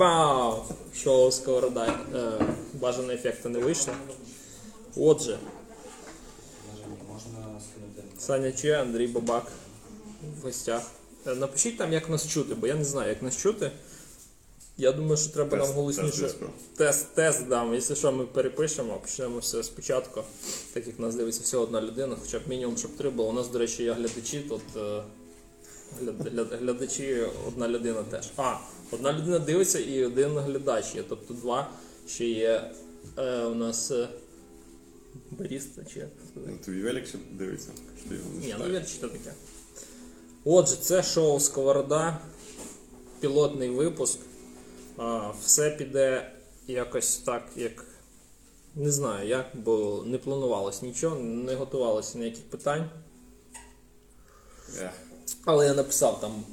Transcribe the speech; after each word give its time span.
Бау! 0.00 0.64
Шоу 0.94 1.30
сковорода. 1.30 1.86
Е, 2.14 2.44
бажаного 2.80 3.12
ефекту 3.12 3.48
не 3.48 3.58
вийшло. 3.58 3.92
Отже. 4.96 5.38
Саня 8.18 8.52
Че, 8.52 8.80
Андрій 8.80 9.06
Бабак 9.06 9.46
в 10.40 10.42
гостях. 10.42 10.82
Е, 11.26 11.34
Напишіть 11.34 11.78
там, 11.78 11.92
як 11.92 12.08
нас 12.10 12.26
чути, 12.28 12.54
бо 12.54 12.66
я 12.66 12.74
не 12.74 12.84
знаю, 12.84 13.08
як 13.08 13.22
нас 13.22 13.36
чути. 13.36 13.70
Я 14.76 14.92
думаю, 14.92 15.16
що 15.16 15.30
треба 15.32 15.56
нам 15.56 15.66
голосніше. 15.72 16.30
тест. 16.76 17.14
Тест, 17.14 17.48
дам. 17.48 17.74
Якщо 17.74 17.94
що, 17.94 18.12
ми 18.12 18.26
перепишемо, 18.26 18.94
почнемо 19.02 19.38
все 19.38 19.62
спочатку, 19.62 20.22
так 20.72 20.86
як 20.86 20.98
нас 20.98 21.14
дивиться 21.14 21.42
всього 21.42 21.62
одна 21.64 21.80
людина, 21.82 22.16
хоча 22.22 22.38
б 22.38 22.42
мінімум, 22.48 22.76
щоб 22.76 22.96
три 22.96 23.10
було. 23.10 23.28
У 23.28 23.32
нас, 23.32 23.48
до 23.48 23.58
речі, 23.58 23.82
є 23.84 23.92
глядачі 23.92 24.40
тут. 24.40 24.62
е, 24.76 25.02
Гляд- 26.02 26.34
гляд- 26.34 26.58
Глядачі, 26.58 27.22
одна 27.48 27.68
людина 27.68 28.02
теж. 28.10 28.30
А, 28.36 28.56
одна 28.92 29.12
людина 29.12 29.38
дивиться 29.38 29.78
і 29.78 30.04
один 30.04 30.38
глядач 30.38 30.94
є. 30.94 31.02
Тобто 31.08 31.34
два 31.34 31.70
ще 32.08 32.26
є 32.26 32.70
е, 33.18 33.44
у 33.44 33.54
нас 33.54 33.90
е, 33.90 34.08
баріста 35.30 35.84
чи 35.84 35.98
як 35.98 36.08
сказати? 36.30 36.52
Ну, 36.52 36.58
Твій 36.64 36.82
велик 36.82 37.06
ще 37.06 37.18
дивиться. 37.32 37.68
Що 38.00 38.08
ти 38.08 38.14
його 38.14 38.28
не 38.30 38.36
Ні, 38.36 38.46
читаєш? 38.52 38.66
ну 38.68 38.78
вірш 38.78 38.88
що 38.88 39.08
таке. 39.08 39.32
Отже, 40.44 40.76
це 40.76 41.02
шоу 41.02 41.40
Сковорода, 41.40 42.18
пілотний 43.20 43.70
випуск. 43.70 44.18
А, 44.96 45.30
все 45.42 45.70
піде 45.70 46.32
якось 46.66 47.16
так, 47.16 47.48
як. 47.56 47.84
Не 48.74 48.90
знаю 48.90 49.28
як, 49.28 49.46
бо 49.54 50.02
не 50.06 50.18
планувалось 50.18 50.82
нічого, 50.82 51.16
не 51.20 51.54
готувалося 51.54 52.18
ніяких 52.18 52.42
питань. 52.42 52.90
Ех, 54.80 54.90
Але 55.44 55.66
я 55.66 55.74
написав 55.74 56.20
там, 56.20 56.44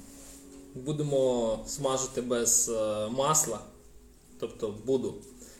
будемо 0.75 1.59
смажити 1.67 2.21
без 2.21 2.69
е, 2.69 3.07
масла. 3.07 3.59
Тобто 4.39 4.73
буду. 4.85 5.13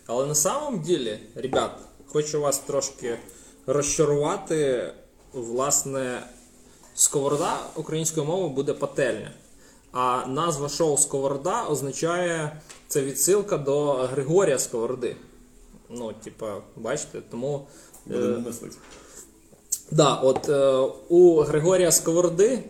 Але 0.06 0.26
на 0.26 0.36
самом 0.36 0.82
ділі, 0.82 1.20
ребят, 1.36 1.72
хочу 2.08 2.42
вас 2.42 2.60
трошки 2.60 3.18
розчарувати. 3.66 4.92
Власне, 5.34 6.24
сковорода 6.96 7.60
українською 7.76 8.26
мовою 8.26 8.50
буде 8.50 8.74
пательня. 8.74 9.32
А 9.92 10.26
назва 10.28 10.70
шоу 10.70 10.98
Сковорода 10.98 11.64
означає 11.68 12.62
це 12.88 13.02
відсилка 13.02 13.58
до 13.58 13.94
Григорія 13.94 14.60
Сковороди. 14.60 15.16
Ну, 15.90 16.14
типа, 16.24 16.62
бачите, 16.76 17.22
тому. 17.32 17.68
е, 18.12 18.14
будемо 18.14 18.40
мислити. 18.40 18.76
Да, 19.92 20.16
от 20.16 20.50
е, 20.50 20.78
у 21.10 21.40
Григорія 21.42 21.92
Сковороди, 21.92 22.64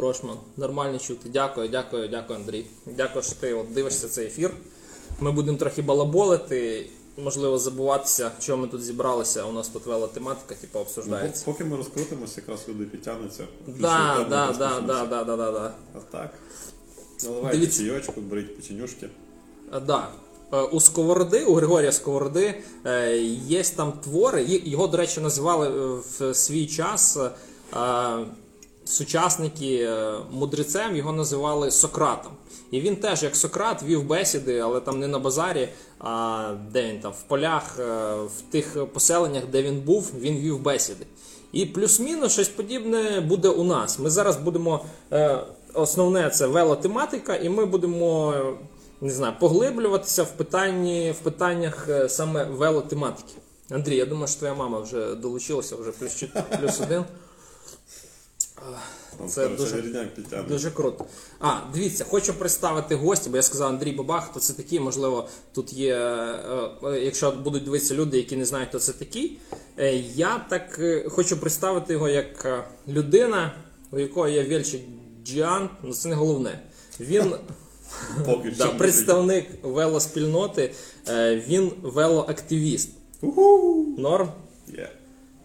Курошман, 0.00 0.36
нормально 0.56 0.98
чути. 0.98 1.28
Дякую, 1.32 1.68
дякую, 1.68 2.08
дякую, 2.08 2.38
Андрій. 2.38 2.66
Дякую, 2.86 3.22
що 3.24 3.34
ти 3.34 3.54
от 3.54 3.72
дивишся 3.74 4.08
цей 4.08 4.26
ефір. 4.26 4.50
Ми 5.20 5.32
будемо 5.32 5.58
трохи 5.58 5.82
балаболити, 5.82 6.86
можливо, 7.24 7.58
забуватися, 7.58 8.30
чого 8.40 8.58
ми 8.58 8.68
тут 8.68 8.82
зібралися. 8.84 9.44
У 9.44 9.52
нас 9.52 9.68
тут 9.68 9.86
вела 9.86 10.06
тематика, 10.06 10.54
типу, 10.60 10.70
Ну, 10.78 10.80
обсуждається. 10.80 11.44
поки 11.44 11.64
ми 11.64 11.76
розкрутимося, 11.76 12.34
якраз 12.40 12.60
люди 12.68 12.84
підтягнуться. 12.84 13.44
Да, 13.66 14.26
да, 14.30 14.52
да, 14.58 14.80
да, 14.80 15.04
да, 15.06 15.24
да, 15.24 15.36
да, 15.36 15.52
да. 15.52 15.72
А 15.94 15.98
так. 16.12 16.30
Наливайте 17.24 17.58
Дивіться. 17.58 17.82
чайочку, 17.82 18.20
беріть 18.20 18.56
печенюшки. 18.56 19.08
А, 19.70 19.80
Да. 19.80 20.08
Е, 20.52 20.60
У 20.62 20.80
Сковороди, 20.80 21.44
у 21.44 21.54
Григорія 21.54 21.92
Сковороди 21.92 22.54
е, 22.86 23.16
є 23.46 23.62
там 23.62 23.92
твори. 23.92 24.42
Ї- 24.44 24.68
Його, 24.68 24.86
до 24.86 24.96
речі, 24.96 25.20
називали 25.20 25.68
е, 25.68 26.00
в 26.20 26.34
свій 26.34 26.66
час 26.66 27.16
е, 27.16 27.30
сучасники 28.86 29.76
е, 29.76 30.14
мудрецем, 30.30 30.96
його 30.96 31.12
називали 31.12 31.70
Сократом. 31.70 32.32
І 32.70 32.80
він 32.80 32.96
теж, 32.96 33.22
як 33.22 33.36
Сократ, 33.36 33.82
вів 33.82 34.04
бесіди, 34.04 34.58
але 34.58 34.80
там 34.80 35.00
не 35.00 35.08
на 35.08 35.18
базарі, 35.18 35.68
а 35.98 36.54
де 36.72 36.82
він 36.82 37.00
там, 37.00 37.12
в 37.12 37.22
полях, 37.22 37.78
е, 37.78 38.14
в 38.14 38.42
тих 38.50 38.86
поселеннях, 38.92 39.46
де 39.46 39.62
він 39.62 39.80
був, 39.80 40.12
він 40.18 40.36
вів 40.36 40.62
бесіди. 40.62 41.06
І 41.52 41.66
плюс-мінус 41.66 42.32
щось 42.32 42.48
подібне 42.48 43.20
буде 43.20 43.48
у 43.48 43.64
нас. 43.64 43.98
Ми 43.98 44.10
зараз 44.10 44.36
будемо. 44.36 44.84
Е, 45.12 45.38
основне 45.74 46.30
це 46.30 46.46
велотематика, 46.46 47.36
і 47.36 47.48
ми 47.48 47.66
будемо. 47.66 48.34
Не 49.00 49.10
знаю, 49.10 49.34
поглиблюватися 49.40 50.22
в 50.22 50.30
питанні 50.30 51.14
в 51.20 51.24
питаннях 51.24 51.88
саме 52.08 52.44
велотематики. 52.44 53.32
Андрій, 53.70 53.96
я 53.96 54.06
думаю, 54.06 54.26
що 54.26 54.38
твоя 54.38 54.54
мама 54.54 54.80
вже 54.80 55.14
долучилася, 55.14 55.76
вже 55.76 55.92
плюс, 55.92 56.24
плюс 56.60 56.80
один. 56.80 57.04
Це 59.28 59.48
дуже- 59.56 59.76
Дуже 60.48 60.70
круто. 60.70 61.04
А, 61.40 61.56
дивіться, 61.74 62.04
хочу 62.04 62.34
представити 62.34 62.94
гостя, 62.94 63.30
бо 63.30 63.36
я 63.36 63.42
сказав 63.42 63.68
Андрій 63.68 63.92
Бабах, 63.92 64.30
хто 64.30 64.40
це 64.40 64.52
такий. 64.52 64.80
Можливо, 64.80 65.28
тут 65.52 65.72
є, 65.72 65.94
е, 65.94 66.70
е, 66.84 67.00
якщо 67.04 67.30
будуть 67.32 67.64
дивитися 67.64 67.94
люди, 67.94 68.16
які 68.16 68.36
не 68.36 68.44
знають, 68.44 68.68
хто 68.68 68.78
це 68.78 68.92
такий. 68.92 69.38
Е, 69.78 69.94
Я 70.14 70.46
так 70.50 70.80
хочу 71.08 71.36
представити 71.40 71.92
його 71.92 72.08
як 72.08 72.64
людина, 72.88 73.54
у 73.90 73.98
якої 73.98 74.34
є 74.34 74.44
Вельчик 74.44 74.80
Джіан, 75.24 75.70
ну 75.82 75.92
це 75.92 76.08
не 76.08 76.14
головне. 76.14 76.60
Він 77.00 77.34
да, 78.58 78.66
представник 78.78 79.46
велоспільноти, 79.62 80.74
він 81.48 81.72
велоактивіст. 81.82 82.90
Норм? 83.98 84.28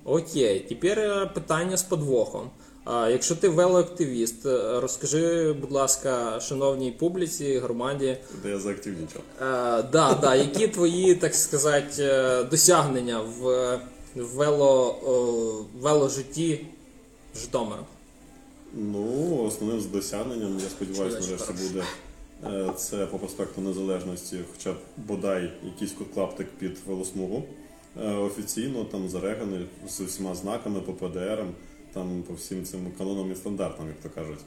Окей, 0.05 0.59
тепер 0.59 1.29
питання 1.33 1.77
з 1.77 1.83
подвохом. 1.83 2.49
Якщо 2.87 3.35
ти 3.35 3.49
велоактивіст, 3.49 4.45
е, 4.45 4.79
розкажи, 4.79 5.53
будь 5.53 5.71
ласка, 5.71 6.39
шановній 6.39 6.91
публіці, 6.91 7.57
громаді, 7.57 8.17
Де 8.43 8.49
я 8.49 8.59
заактивнічав. 8.59 9.21
е, 9.41 9.43
да, 9.91 10.17
да, 10.21 10.35
які 10.35 10.67
твої, 10.67 11.15
так 11.15 11.35
сказати, 11.35 12.03
е, 12.03 12.43
досягнення 12.43 13.21
в, 13.21 13.79
вело, 14.15 15.65
веложитті 15.79 16.65
Житомира? 17.41 17.83
Ну, 18.73 19.37
основним 19.47 19.83
досягненням, 19.93 20.59
я 20.63 20.69
сподіваюся, 20.69 21.19
нарешті 21.19 21.53
буде 21.67 21.85
це 22.77 23.05
по 23.05 23.19
проспекту 23.19 23.61
Незалежності, 23.61 24.39
хоча 24.51 24.73
б 24.73 24.77
бодай 24.97 25.53
якийсь 25.63 25.93
клаптик 26.13 26.47
під 26.59 26.77
велосмугу. 26.87 27.43
Офіційно 28.19 28.83
там 28.85 29.09
зареганий 29.09 29.65
з 29.89 29.99
усіма 29.99 30.35
знаками 30.35 30.81
по 30.81 30.93
ПДРам, 30.93 31.47
там 31.93 32.23
по 32.27 32.33
всім 32.33 32.63
цим 32.65 32.91
канонам 32.97 33.31
і 33.31 33.35
стандартам, 33.35 33.87
як 33.87 33.97
то 33.99 34.09
кажуть. 34.09 34.39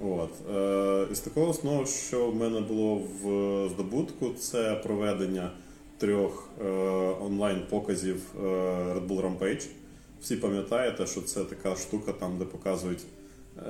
От. 0.00 0.30
Е, 0.56 1.12
Із 1.12 1.20
такого 1.20 1.48
основного, 1.48 1.86
що 1.86 2.30
в 2.30 2.36
мене 2.36 2.60
було 2.60 2.94
в 3.22 3.68
здобутку, 3.68 4.30
це 4.38 4.74
проведення 4.74 5.52
трьох 5.98 6.48
е, 6.60 6.68
онлайн-показів 7.20 8.22
е, 8.36 8.46
Red 8.94 9.08
Bull 9.08 9.20
Rampage. 9.20 9.66
Всі 10.22 10.36
пам'ятаєте, 10.36 11.06
що 11.06 11.20
це 11.20 11.44
така 11.44 11.76
штука, 11.76 12.12
там, 12.12 12.38
де 12.38 12.44
показують. 12.44 13.00
Я 13.56 13.62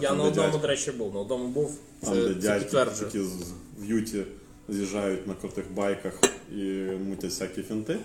там, 0.00 0.18
на 0.18 0.24
одному, 0.24 0.48
дядьки- 0.48 0.60
до 0.60 0.66
речі, 0.66 0.90
був. 0.92 1.14
На 1.14 1.20
одному 1.20 1.48
був. 1.48 1.78
там, 2.00 2.14
Це, 2.14 2.28
де 2.28 2.34
це 2.34 2.40
дядьки 2.40 3.04
такі 3.04 3.20
з 3.20 3.52
в 3.78 3.84
юті 3.84 4.24
з'їжджають 4.68 5.26
на 5.26 5.34
крутих 5.34 5.64
байках 5.76 6.20
і 6.52 6.62
мутять 7.08 7.30
всякі 7.30 7.62
фінти. 7.62 7.98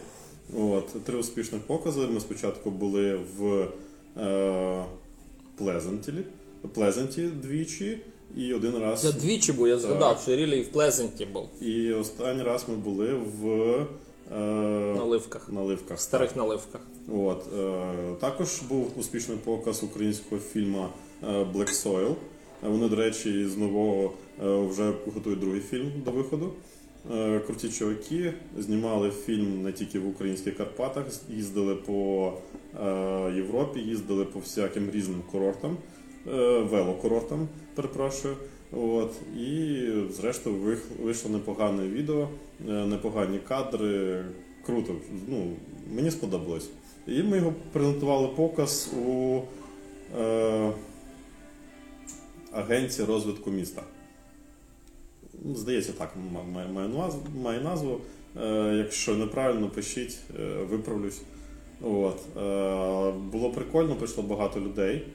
От, 0.58 1.04
три 1.04 1.18
успішних 1.18 1.62
покази. 1.62 2.08
Ми 2.08 2.20
спочатку 2.20 2.72
були 2.72 3.20
в 3.38 3.68
Плезентілі, 5.58 6.24
Плезенті 6.74 7.22
двічі, 7.22 7.98
і 8.38 8.54
один 8.54 8.78
раз. 8.78 9.06
Я 9.06 9.12
двічі 9.12 9.54
був, 9.54 9.68
я 9.68 9.78
згадав, 9.80 10.20
що 10.22 10.36
Рілі 10.36 10.62
в 10.62 10.72
Плезенті 10.72 11.26
був. 11.26 11.64
І 11.64 11.94
останній 11.94 12.44
раз 12.44 12.66
ми 12.68 12.76
були 12.76 13.14
в 13.14 13.48
е, 14.32 14.40
Наливках. 14.98 15.50
наливках. 15.52 16.00
Старих 16.00 16.36
наливках. 16.36 16.82
От, 17.14 17.44
е, 17.60 17.84
також 18.20 18.62
був 18.70 18.92
успішний 18.98 19.38
показ 19.38 19.84
українського 19.84 20.42
фільму 20.42 20.86
е, 21.24 21.28
Black 21.28 21.70
Soil. 21.86 22.16
Вони, 22.62 22.90
до 22.90 22.96
речі, 22.96 23.48
з 23.48 23.58
нового 23.58 24.14
е, 24.44 24.56
вже 24.68 24.94
готують 25.16 25.40
другий 25.40 25.62
фільм 25.62 25.92
до 26.06 26.12
виходу. 26.12 26.54
Е, 27.12 27.40
Круті 27.40 27.70
чуваки 27.70 28.34
знімали 28.58 29.12
фільм 29.12 29.64
не 29.64 29.72
тільки 29.72 30.00
в 30.00 30.08
українських 30.08 30.58
Карпатах, 30.58 31.06
їздили 31.30 31.76
по 31.76 32.34
е, 32.84 33.34
Європі, 33.36 33.80
їздили 33.80 34.26
по 34.26 34.40
всяким 34.40 34.92
різним 34.92 35.22
курортам, 35.32 35.78
е, 36.28 36.60
велокурортам, 36.60 37.48
перепрошую. 37.76 38.36
От, 38.72 39.12
і 39.40 39.82
зрештою 40.12 40.78
вийшло 41.04 41.32
непогане 41.32 41.88
відео, 41.88 42.28
непогані 42.66 43.40
кадри. 43.48 44.24
Круто. 44.66 44.96
Ну, 45.28 45.54
мені 45.96 46.12
сподобалось. 46.12 46.70
І 47.08 47.24
ми 47.24 47.38
його 47.38 47.54
презентували 47.72 48.28
показ 48.28 48.94
у 49.08 49.40
е, 50.20 50.72
Агенція 52.52 53.08
розвитку 53.08 53.52
міста. 53.52 53.84
Ну, 55.44 55.56
Здається, 55.56 55.92
так 55.92 56.14
має, 56.54 56.68
має, 56.68 56.90
має 57.44 57.62
назву. 57.62 58.00
Е, 58.42 58.76
якщо 58.78 59.16
неправильно, 59.16 59.70
пишіть, 59.70 60.18
е, 60.40 60.44
виправлюсь. 60.70 61.22
От. 61.82 62.20
Е, 62.38 63.12
було 63.12 63.52
прикольно, 63.56 63.96
прийшло 63.96 64.24
багато 64.24 64.60
людей, 64.60 65.08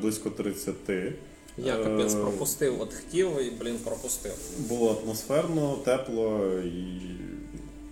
близько 0.00 0.30
30. 0.30 0.74
Я 1.58 1.76
капець 1.76 2.14
пропустив, 2.14 2.80
от 2.80 2.94
хотів 2.94 3.28
і, 3.40 3.50
блін, 3.60 3.78
пропустив. 3.84 4.32
Було 4.68 5.02
атмосферно, 5.04 5.78
тепло 5.84 6.50
і, 6.64 7.00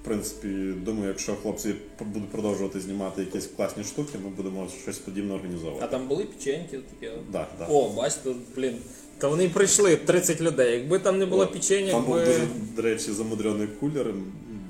в 0.02 0.04
принципі, 0.04 0.48
думаю, 0.84 1.08
якщо 1.08 1.34
хлопці 1.34 1.74
будуть 2.00 2.30
продовжувати 2.30 2.80
знімати 2.80 3.20
якісь 3.20 3.46
класні 3.46 3.84
штуки, 3.84 4.18
ми 4.24 4.30
будемо 4.30 4.68
щось 4.82 4.98
подібне 4.98 5.34
організовувати. 5.34 5.84
А 5.84 5.88
там 5.88 6.08
були 6.08 6.24
печеньки 6.24 6.78
такі. 6.78 7.12
Да, 7.32 7.46
да. 7.58 7.66
О, 7.66 7.88
бачите, 7.88 8.30
блін. 8.56 8.76
Та 9.18 9.28
вони 9.28 9.48
прийшли 9.48 9.96
30 9.96 10.40
людей. 10.40 10.72
Якби 10.78 10.98
там 10.98 11.18
не 11.18 11.26
було 11.26 11.42
От. 11.42 11.52
печеньок, 11.52 11.90
Там 11.90 12.04
був 12.04 12.18
дуже, 12.18 12.46
до 12.76 12.82
речі, 12.82 13.12
замудрений 13.12 13.66
кулер. 13.80 14.14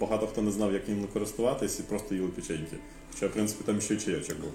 Багато 0.01 0.27
хто 0.27 0.43
не 0.43 0.51
знав, 0.51 0.73
як 0.73 0.89
ним 0.89 1.09
користуватись, 1.13 1.79
і 1.81 1.83
просто 1.83 2.15
їли 2.15 2.29
печеньки. 2.29 2.77
Хоча, 3.15 3.27
в 3.27 3.31
принципі, 3.33 3.63
там 3.67 3.81
ще 3.81 3.95
й 3.95 3.99
чаєчок 3.99 4.37
був. 4.41 4.51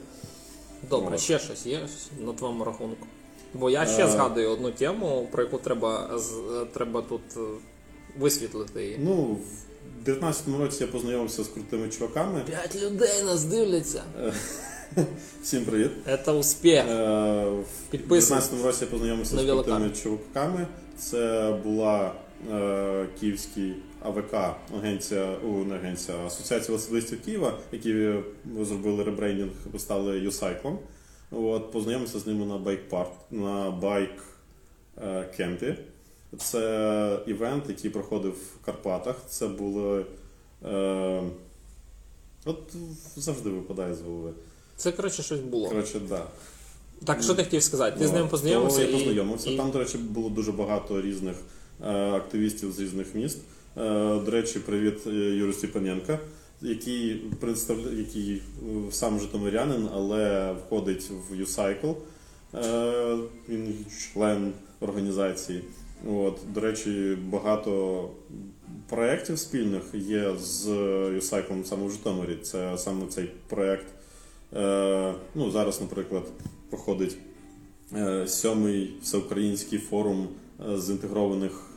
Добре, 0.89 1.17
ще 1.17 1.39
щось 1.39 1.65
є 1.65 1.87
на 2.25 2.33
твоєму 2.33 2.63
рахунку. 2.63 3.07
Бо 3.53 3.69
я 3.69 3.85
ще 3.85 4.05
Е. 4.05 4.07
згадую 4.11 4.49
одну 4.49 4.71
тему, 4.71 5.27
про 5.31 5.43
яку 5.43 5.57
треба, 5.57 6.19
з- 6.19 6.65
треба 6.73 7.01
тут 7.01 7.21
е, 7.37 7.39
висвітлити 8.19 8.83
її. 8.83 8.99
Ну, 9.03 9.37
в 10.05 10.09
19-му 10.09 10.57
році 10.57 10.83
я 10.83 10.87
познайомився 10.87 11.43
з 11.43 11.47
крутими 11.47 11.89
чуваками. 11.89 12.41
П'ять 12.47 12.75
людей 12.83 13.23
нас 13.23 13.43
дивляться. 13.43 14.03
Всім 15.41 15.65
привіт. 15.65 15.91
Це 16.25 16.31
успіх. 16.31 16.79
Е, 16.79 17.45
В 17.49 17.91
Підписуйтесь 17.91 18.51
19-му 18.51 18.63
році 18.63 18.83
я 18.83 18.91
познайомився 18.91 19.35
на 19.35 19.41
з 19.41 19.45
крутими 19.45 19.89
чуваками. 19.89 20.67
Це 20.97 21.55
була 21.63 22.11
е, 22.51 23.07
київський 23.19 23.75
АВК, 24.01 24.33
агенція, 24.77 25.35
у, 25.35 25.63
не 25.63 25.75
агенція, 25.75 26.17
Асоціація 26.17 26.67
велосипедистів 26.67 27.21
Києва, 27.21 27.57
які 27.71 27.91
е, 27.91 28.23
зробили 28.61 29.03
ребрендінг, 29.03 29.51
стали 29.77 30.19
U-Cycle 30.19 30.57
-ом. 30.57 30.79
От, 31.31 31.71
познайомився 31.71 32.19
з 32.19 32.27
ними 32.27 32.45
на 32.45 32.57
bike 32.57 32.81
park, 32.81 33.11
на 33.31 33.71
байк 33.71 34.23
е, 35.03 35.29
camp 35.37 35.59
-і. 35.59 35.75
Це 36.37 37.19
івент, 37.27 37.63
який 37.69 37.91
проходив 37.91 38.31
в 38.31 38.65
Карпатах. 38.65 39.15
Це 39.27 39.47
були. 39.47 40.05
Е, 40.65 41.21
от 42.45 42.75
завжди 43.15 43.49
випадає 43.49 43.93
з 43.95 44.01
голови. 44.01 44.33
Це, 44.81 44.91
коротше, 44.91 45.23
щось 45.23 45.39
було. 45.39 45.69
Коротше, 45.69 45.99
да. 46.09 46.23
Так, 47.05 47.23
що 47.23 47.33
ти 47.33 47.43
хотів 47.43 47.63
сказати? 47.63 47.99
Ти 47.99 48.07
з 48.07 48.11
Ну, 48.11 48.17
ним 48.17 48.27
познайомився? 48.27 48.77
то 48.77 48.83
Я 48.83 48.89
і- 48.89 48.91
познайомився. 48.93 49.49
і- 49.49 49.57
Там, 49.57 49.71
до 49.71 49.79
речі, 49.79 49.97
було 49.97 50.29
дуже 50.29 50.51
багато 50.51 51.01
різних 51.01 51.35
е, 51.85 51.91
активістів 51.93 52.71
з 52.71 52.79
різних 52.79 53.15
міст. 53.15 53.37
Е, 53.77 53.81
до 54.25 54.31
речі, 54.31 54.59
привіт 54.59 54.99
е, 55.07 55.09
Юрію 55.09 55.53
Степаненка, 55.53 56.19
який 56.61 57.13
представляє, 57.39 57.97
який 57.97 58.33
е, 58.35 58.41
сам 58.91 59.19
житомирянин, 59.19 59.87
але 59.93 60.51
входить 60.53 61.09
в 61.29 61.33
U-Cycle. 61.41 61.95
Е, 62.55 63.17
він 63.49 63.85
член 64.13 64.53
організації. 64.79 65.63
От, 66.09 66.39
до 66.53 66.59
речі, 66.61 67.17
багато 67.29 68.09
проєктів 68.89 69.39
спільних 69.39 69.83
є 69.93 70.33
з 70.39 70.67
U-Cycle 71.17 71.65
саме 71.65 71.87
в 71.87 71.91
Житомирі. 71.91 72.37
Це 72.43 72.77
саме 72.77 73.07
цей 73.07 73.31
проєкт. 73.49 73.85
Е, 74.55 75.13
ну, 75.35 75.51
зараз, 75.51 75.81
наприклад, 75.81 76.23
проходить 76.69 77.17
е, 77.95 78.27
сьомий 78.27 78.95
всеукраїнський 79.01 79.79
форум 79.79 80.27
е, 80.69 80.77
з 80.77 80.89
інтегрованих 80.89 81.67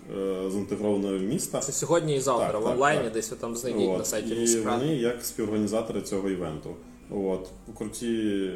з 0.49 0.55
інтегрованого 0.55 1.15
міста. 1.15 1.61
Це 1.61 1.73
сьогодні 1.73 2.17
і 2.17 2.21
завтра 2.21 2.53
Так, 2.53 2.61
в 2.61 2.65
так, 2.65 2.73
онлайні, 2.73 3.05
так. 3.05 3.13
десь 3.13 3.31
ви 3.31 3.37
там 3.37 3.57
знайдіть 3.57 3.99
на 3.99 4.05
сайті 4.05 4.35
і 4.35 4.61
вони 4.61 4.97
як 4.97 5.25
співорганізатори 5.25 6.03
цього 6.03 6.31
івенту. 6.31 6.71
От, 7.11 7.49
круті 7.79 8.51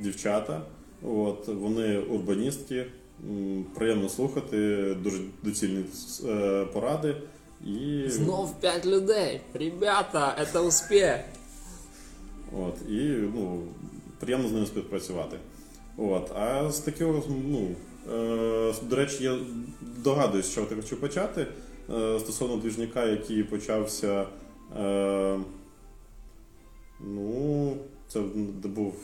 дівчата, 0.00 0.62
от, 1.02 1.48
вони 1.48 1.98
урбаністки, 1.98 2.86
приємно 3.74 4.08
слухати, 4.08 4.56
дуже 5.02 5.18
доцільні 5.42 5.84
поради. 6.72 7.16
І, 7.66 8.04
Знов 8.08 8.60
5 8.60 8.86
людей. 8.86 9.40
Ребята, 9.54 10.46
це 10.52 10.60
успіх. 10.60 11.14
От, 12.58 12.90
і 12.90 12.98
ну, 13.34 13.62
приємно 14.20 14.48
з 14.48 14.52
ними 14.52 14.66
співпрацювати. 14.66 15.36
От, 15.96 16.32
а 16.36 16.70
з 16.70 16.78
такого, 16.78 17.22
ну, 17.48 17.68
е, 18.12 18.74
до 18.82 18.96
речі, 18.96 19.24
я 19.24 19.38
догадуюсь, 20.04 20.50
що 20.50 20.60
я 20.60 20.76
хочу 20.76 20.96
почати. 20.96 21.46
Е, 21.90 22.20
стосовно 22.20 22.56
двіжника, 22.56 23.04
який 23.04 23.42
почався. 23.42 24.26
Е, 24.78 25.38
ну, 27.00 27.76
це 28.08 28.20
був. 28.64 28.94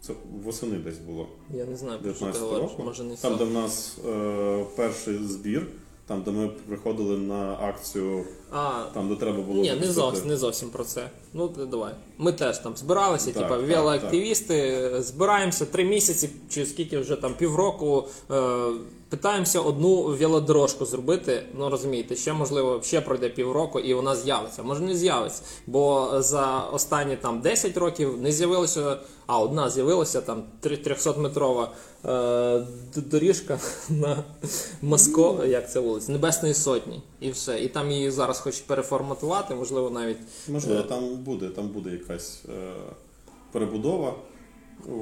Це 0.00 0.12
восени 0.44 0.78
десь 0.78 0.98
було. 0.98 1.28
Я 1.54 1.64
не 1.64 1.76
знаю, 1.76 2.00
про 2.00 2.14
що 2.14 2.26
ти 2.26 2.38
говориш. 2.38 2.70
Може 2.78 3.04
не 3.04 3.16
Там, 3.16 3.36
де 3.36 3.44
в 3.44 3.50
нас 3.50 3.98
е, 4.08 4.64
перший 4.76 5.18
збір, 5.18 5.66
там, 6.06 6.22
де 6.22 6.30
ми 6.30 6.48
приходили 6.48 7.18
на 7.18 7.52
акцію, 7.52 8.24
А, 8.56 8.84
там, 8.94 9.08
де 9.08 9.14
треба 9.14 9.42
було. 9.42 9.62
ні, 9.62 9.72
не 9.80 9.92
зовсім, 9.92 10.28
не 10.28 10.36
зовсім 10.36 10.70
про 10.70 10.84
це. 10.84 11.10
Ну, 11.32 11.48
давай. 11.70 11.92
Ми 12.18 12.32
теж 12.32 12.58
там 12.58 12.76
збиралися, 12.76 13.26
Так, 13.26 13.34
типа 13.34 13.56
так, 13.56 13.68
велоактивісти, 13.68 14.90
збираємося 14.98 15.66
три 15.66 15.84
місяці 15.84 16.30
чи 16.50 16.66
скільки 16.66 16.98
вже 16.98 17.16
там 17.16 17.34
півроку. 17.34 18.04
Е, 18.30 18.66
питаємося 19.08 19.60
одну 19.60 20.02
велодорожку 20.02 20.84
зробити. 20.84 21.42
Ну 21.58 21.70
розумієте, 21.70 22.16
ще 22.16 22.32
можливо 22.32 22.80
ще 22.82 23.00
пройде 23.00 23.28
півроку 23.28 23.80
і 23.80 23.94
вона 23.94 24.16
з'явиться. 24.16 24.62
Може 24.62 24.80
не 24.80 24.96
з'явиться. 24.96 25.42
Бо 25.66 26.10
за 26.18 26.60
останні 26.60 27.16
там 27.16 27.40
10 27.40 27.76
років 27.76 28.22
не 28.22 28.32
з'явилося, 28.32 28.96
а 29.26 29.38
одна 29.38 29.70
з'явилася 29.70 30.20
там 30.20 30.42
300-метрова 30.62 31.68
е, 32.04 32.66
доріжка 32.96 33.58
на 33.88 34.24
Моско, 34.82 35.40
як 35.46 35.70
це 35.72 35.80
вулиця, 35.80 36.12
Небесної 36.12 36.54
Сотні. 36.54 37.02
І 37.24 37.30
все. 37.30 37.60
І 37.60 37.68
там 37.68 37.90
її 37.90 38.10
зараз 38.10 38.38
хочуть 38.38 38.64
переформатувати, 38.66 39.54
можливо, 39.54 39.90
навіть 39.90 40.18
Можливо, 40.48 40.82
там 40.82 41.16
буде, 41.16 41.48
там 41.48 41.68
буде 41.68 41.90
якась 41.90 42.42
е, 42.48 42.72
перебудова. 43.52 44.14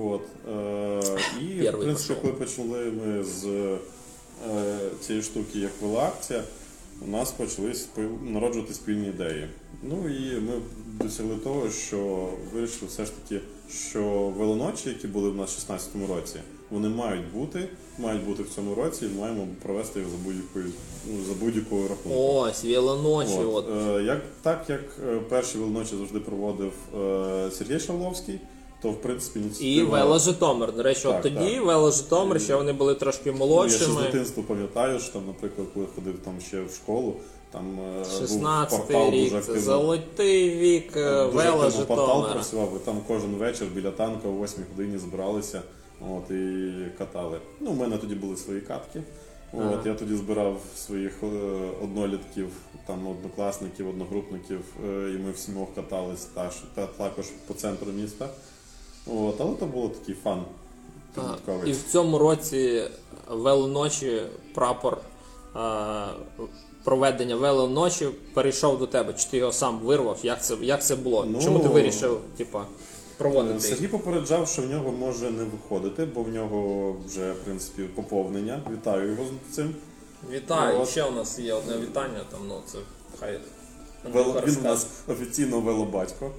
От, 0.05 0.23
е, 0.49 1.01
і, 1.41 1.69
в 1.69 1.79
принципі, 1.79 2.21
коли 2.21 2.33
почали 2.33 2.79
ми 2.79 3.25
з 3.25 3.47
е, 3.47 3.79
цієї 5.01 5.23
штуки, 5.23 5.59
як 5.59 5.73
велоакція, 5.83 6.45
у 7.07 7.11
нас 7.11 7.31
почали 7.31 7.75
народжувати 8.23 8.75
спільні 8.75 9.09
ідеї. 9.09 9.49
Ну 9.83 10.09
і 10.09 10.41
ми 10.41 10.53
досягли 10.85 11.37
того, 11.37 11.71
що 11.71 12.29
вирішили 12.55 12.87
все 12.91 13.05
ж 13.05 13.13
таки, 13.23 13.41
що 13.71 14.03
велоночі, 14.39 14.89
які 14.89 15.07
були 15.07 15.31
в 15.31 15.37
нас 15.37 15.51
в 15.51 15.67
2016 15.67 16.17
році, 16.17 16.41
вони 16.73 16.89
мають 16.89 17.33
бути, 17.35 17.69
мають 17.99 18.25
бути 18.25 18.43
в 18.43 18.49
цьому 18.49 18.75
році, 18.75 19.07
і 19.07 19.21
маємо 19.21 19.47
провести 19.63 20.01
їх 20.01 20.09
за 20.09 20.17
будь-якою 20.25 20.65
ну, 21.07 21.25
за 21.29 21.35
будь-якою 21.45 21.89
рахунку. 21.89 22.19
ось 22.19 22.65
велоночі. 22.65 23.39
От, 23.39 23.69
От, 23.69 23.99
е, 23.99 24.03
як, 24.03 24.21
так 24.43 24.65
як 24.69 24.81
е, 25.09 25.19
перші 25.29 25.59
велоночі 25.59 25.97
завжди 25.97 26.21
проводив 26.21 26.73
е, 27.01 27.51
Сергій 27.51 27.81
Шавловський, 27.81 28.41
то 28.83 28.91
в 28.91 29.01
принципі 29.01 29.41
І. 29.61 29.83
Вело 29.83 30.19
Житомир. 30.19 30.73
До 30.73 30.83
речі, 30.83 31.09
от 31.09 31.23
тоді 31.23 31.55
так. 31.55 31.67
Вело 31.67 31.91
Житомир, 31.91 32.41
ще 32.41 32.55
вони 32.55 32.73
були 32.73 32.95
трошки 32.95 33.35
Ну, 33.39 33.65
Я 33.65 33.71
ще 33.71 33.85
з 33.85 33.97
дитинства 33.97 34.43
пам'ятаю, 34.49 35.01
що 35.01 35.13
там, 35.13 35.23
наприклад, 35.27 35.69
коли 35.75 35.87
ходив 35.95 36.19
там 36.25 36.35
ще 36.41 36.63
в 36.63 36.75
школу, 36.75 37.15
там 37.51 37.79
е, 37.81 37.99
був 37.99 38.21
16 38.21 38.79
портал 38.79 39.11
рік, 39.11 39.33
дуже 39.47 39.61
золотий 39.61 40.51
вік 40.51 40.97
е, 40.97 41.25
Дуже 41.25 41.37
Вело 41.37 41.63
активно 41.63 41.87
портал 41.87 42.33
працював, 42.33 42.73
і 42.83 42.87
там 42.87 43.01
кожен 43.09 43.31
вечір 43.31 43.67
біля 43.75 43.91
танка 43.91 44.29
о 44.29 44.45
8 44.45 44.65
годині 44.77 44.99
збиралися 44.99 45.63
от, 46.11 46.31
і 46.31 46.73
катали. 46.99 47.41
Ну, 47.61 47.71
у 47.71 47.75
мене 47.75 47.99
тоді 47.99 48.15
були 48.15 48.37
свої 48.37 48.61
катки. 48.61 49.03
От, 49.53 49.61
Ага. 49.61 49.83
Я 49.85 49.95
тоді 49.95 50.17
збирав 50.17 50.61
своїх 50.77 51.13
е, 51.23 51.27
однолітків, 51.83 52.49
там, 52.87 53.07
однокласників, 53.07 53.89
одногрупників, 53.89 54.61
е, 54.85 55.11
і 55.15 55.19
ми 55.19 55.31
всімох 55.33 55.69
катались 55.75 56.25
та, 56.25 56.51
та, 56.75 56.87
також 56.87 57.27
по 57.47 57.55
центру 57.55 57.93
міста. 57.93 58.29
От, 59.07 59.41
але 59.41 59.55
то 59.55 59.67
було 59.67 59.89
такий 59.89 60.15
фан. 60.15 60.43
Підлітковий. 61.15 61.71
І 61.71 61.73
в 61.73 61.83
цьому 61.83 62.19
році 62.19 62.83
велоночі 63.31 64.23
прапор 64.55 64.99
е, 65.57 65.61
проведення 66.85 67.37
велоночі 67.37 68.09
перейшов 68.35 68.79
до 68.79 68.87
тебе. 68.87 69.13
Чи 69.13 69.29
ти 69.31 69.37
його 69.37 69.53
сам 69.53 69.79
вирвав? 69.79 70.19
Як 70.23 70.45
це, 70.45 70.57
як 70.61 70.85
це 70.85 70.97
було? 70.97 71.25
Ну, 71.29 71.43
Чому 71.43 71.59
ти 71.59 71.69
вирішив, 71.69 72.21
типа, 72.37 72.65
проводити? 73.23 73.61
Сергій 73.61 73.89
попереджав, 73.89 74.49
що 74.49 74.63
в 74.63 74.71
нього 74.71 74.93
може 74.93 75.31
не 75.31 75.45
виходити, 75.45 76.05
бо 76.05 76.23
в 76.23 76.29
нього 76.29 76.97
вже 77.07 77.33
в 77.33 77.37
принципі 77.37 77.83
поповнення. 77.83 78.63
Вітаю 78.73 79.11
його 79.11 79.25
з 79.25 79.55
цим. 79.55 79.75
Вітаю. 80.31 80.81
От. 80.81 80.89
Ще 80.89 81.05
у 81.05 81.11
нас 81.11 81.39
є 81.39 81.53
одне 81.55 81.79
вітання, 81.79 82.21
там, 82.31 82.41
ну 82.49 82.61
це 82.67 82.79
хай. 83.21 83.41
Вело, 84.13 84.43
він 84.47 84.57
у 84.61 84.63
нас 84.63 84.87
офіційно 85.09 85.61
велобатько. 85.61 86.31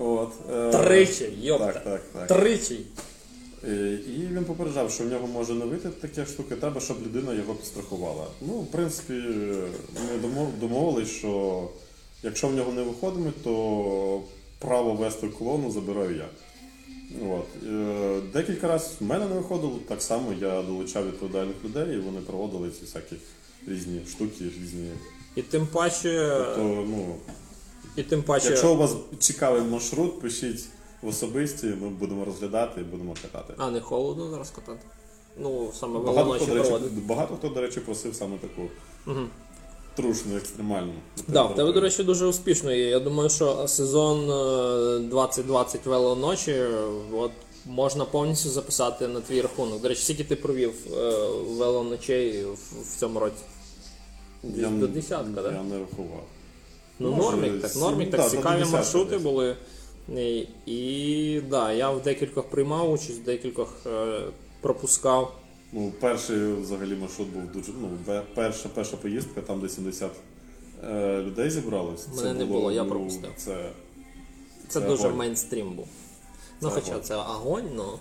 От, 0.00 0.32
е, 0.52 0.70
Тричі, 0.70 1.38
йопта. 1.40 1.66
Так, 1.66 1.84
так, 1.84 2.02
так. 2.12 2.26
Тричі. 2.26 2.86
Е, 3.68 3.98
І 4.06 4.26
він 4.32 4.44
попереджав, 4.44 4.90
що 4.90 5.04
в 5.04 5.06
нього 5.06 5.26
може 5.26 5.54
не 5.54 5.64
вийти 5.64 5.88
таке 5.88 6.26
штуки, 6.26 6.56
треба, 6.56 6.80
щоб 6.80 7.02
людина 7.02 7.32
його 7.32 7.54
підстрахувала. 7.54 8.26
Ну, 8.40 8.52
в 8.52 8.66
принципі, 8.66 9.12
ми 9.94 10.46
домовились, 10.60 11.08
що 11.08 11.62
якщо 12.22 12.48
в 12.48 12.54
нього 12.54 12.72
не 12.72 12.82
виходить, 12.82 13.42
то 13.44 14.20
право 14.62 14.94
вести 14.94 15.28
колону 15.28 15.70
забираю 15.70 16.16
я. 16.16 16.28
От. 17.30 17.46
Е, 17.66 18.20
Декілька 18.32 18.68
разів 18.68 18.96
в 19.00 19.04
мене 19.04 19.26
не 19.26 19.34
виходило, 19.34 19.78
так 19.88 20.02
само 20.02 20.32
я 20.40 20.62
долучав 20.62 21.06
відповідальних 21.06 21.56
людей, 21.64 21.96
і 21.96 22.00
вони 22.00 22.20
проводили 22.20 22.70
ці 22.70 22.80
всякі 22.80 23.16
різні 23.66 24.00
штуки, 24.10 24.44
різні. 24.44 24.90
І 25.36 25.42
тим 25.42 25.66
паче, 25.66 26.34
Тобто, 26.46 26.62
ну, 26.88 27.16
і 27.96 28.02
тим 28.02 28.22
паче, 28.22 28.48
якщо 28.48 28.72
у 28.72 28.76
вас 28.76 28.96
цікавий 29.18 29.62
маршрут, 29.62 30.20
пишіть 30.20 30.64
в 31.02 31.08
особисті, 31.08 31.66
ми 31.66 31.88
будемо 31.88 32.24
розглядати 32.24 32.80
і 32.80 32.84
будемо 32.84 33.14
катати. 33.22 33.54
а 33.56 33.70
не 33.70 33.80
холодно 33.80 34.30
зараз 34.30 34.50
катати. 34.50 34.80
Ну, 35.38 35.70
саме 35.74 36.00
Багато 36.00 36.30
хто, 36.32 36.46
до 36.46 36.54
речі, 36.54 36.72
багато 37.06 37.36
хто, 37.36 37.48
до 37.48 37.60
речі, 37.60 37.80
просив 37.80 38.14
саме 38.14 38.38
таку 38.38 38.62
трушну, 39.96 40.36
екстремальну. 40.36 40.92
Да, 41.28 41.42
в 41.42 41.54
тебе, 41.54 41.72
до 41.72 41.80
речі, 41.80 42.02
дуже 42.02 42.26
успішно 42.26 42.72
є. 42.72 42.88
Я 42.88 43.00
думаю, 43.00 43.30
що 43.30 43.68
сезон 43.68 44.30
е, 44.30 44.98
2020 44.98 45.86
велоночі 45.86 46.50
е, 46.50 46.70
от, 47.12 47.30
можна 47.66 48.04
повністю 48.04 48.48
записати 48.48 49.08
на 49.08 49.20
твій 49.20 49.40
рахунок. 49.40 49.80
До 49.82 49.88
речі, 49.88 50.02
скільки 50.02 50.24
ти 50.24 50.36
провів 50.36 50.72
е, 50.92 51.10
велоночей 51.58 52.44
в, 52.44 52.54
в 52.82 53.00
цьому 53.00 53.20
році? 53.20 53.42
Я, 54.42 54.68
до 54.68 54.86
десятка, 54.86 55.42
так? 55.42 55.52
я 55.52 55.58
так? 55.58 55.64
не 55.70 55.78
рахував. 55.78 56.24
Ну, 56.98 57.10
Може, 57.10 57.36
нормік, 57.36 57.62
так, 57.62 57.76
нормік, 57.76 58.10
так, 58.10 58.30
цікаві 58.30 58.64
маршрути 58.64 59.10
десь. 59.10 59.22
були. 59.22 59.56
І, 60.16 60.46
і 60.66 61.40
да, 61.50 61.72
я 61.72 61.90
в 61.90 62.02
декількох 62.02 62.44
приймав 62.44 62.92
участь, 62.92 63.20
в 63.20 63.24
декількох 63.24 63.74
е, 63.86 64.20
пропускав. 64.60 65.32
Ну, 65.72 65.92
перший 66.00 66.52
взагалі 66.52 66.94
маршрут 66.94 67.28
був 67.28 67.52
дуже. 67.52 67.72
Ну, 67.80 67.88
перша, 68.34 68.68
перша 68.68 68.96
поїздка, 68.96 69.40
там 69.40 69.60
де 69.60 69.68
70 69.68 70.10
е, 70.84 71.22
людей 71.22 71.50
зібралось. 71.50 72.08
Мене 72.16 72.34
не 72.34 72.44
було, 72.44 72.72
я 72.72 72.82
ну, 72.84 72.90
пропустив. 72.90 73.30
Це 73.36 73.70
Це 74.68 74.80
Це 74.80 74.80
дуже 74.80 75.02
огонь. 75.02 75.16
мейнстрім 75.16 75.72
був. 75.72 75.88
Ну, 76.60 76.68
Це 76.68 76.74
хоча 76.74 76.90
огонь. 76.90 77.02
це 77.02 77.14
агонь, 77.14 77.70
ну. 77.74 77.98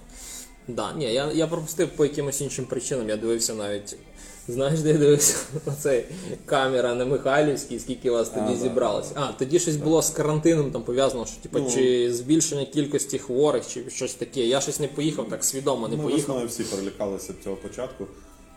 Да, 0.75 0.94
ні, 0.94 1.13
я, 1.13 1.32
я 1.32 1.48
пропустив 1.48 1.90
по 1.90 2.06
якимось 2.06 2.42
іншим 2.42 2.66
причинам. 2.66 3.10
Я 3.10 3.18
дивився 3.18 3.54
навіть. 3.54 3.96
Знаєш, 4.48 4.80
де 4.80 4.90
я 4.92 4.98
дивився? 4.98 5.38
Оцей 5.66 6.06
камера 6.46 6.96
на 6.96 7.06
Михайлівській, 7.06 7.80
скільки 7.80 8.12
вас 8.12 8.30
тоді 8.30 8.46
А, 8.48 8.50
да, 8.50 8.56
зібралось. 8.56 9.12
А, 9.16 9.32
тоді 9.32 9.60
щось 9.60 9.75
було 9.75 10.01
з 10.01 10.10
карантином 10.10 10.72
там 10.72 10.84
пов'язано, 10.84 11.25
що 11.25 11.42
типу, 11.42 11.60
Ну. 11.60 11.72
чи 11.72 12.13
збільшення 12.13 12.66
кількості 12.66 13.20
хворих, 13.20 13.68
чи 13.68 13.90
щось 13.90 14.13
таке. 14.13 14.42
Я 14.42 14.62
щось 14.62 14.80
не 14.80 14.88
поїхав, 14.88 15.30
так 15.30 15.44
свідомо 15.44 15.88
не 15.88 15.96
Ми 15.98 16.04
поїхав. 16.04 16.20
весною 16.36 16.48
всі 16.48 16.63
перелякалися 16.63 17.34
цього 17.44 17.56
початку. 17.56 18.08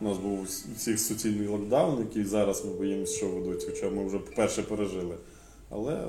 У 0.00 0.04
нас 0.04 0.18
був 0.18 0.46
всіх 0.76 1.00
суцільний 1.00 1.48
локдаун, 1.48 1.98
який 1.98 2.24
зараз 2.24 2.64
ми 2.64 2.72
боїмося, 2.72 3.16
що 3.16 3.26
ведуть, 3.26 3.64
хоча 3.64 3.90
ми 3.90 4.06
вже 4.06 4.18
перше 4.18 4.62
пережили. 4.62 5.14
Але 5.70 6.04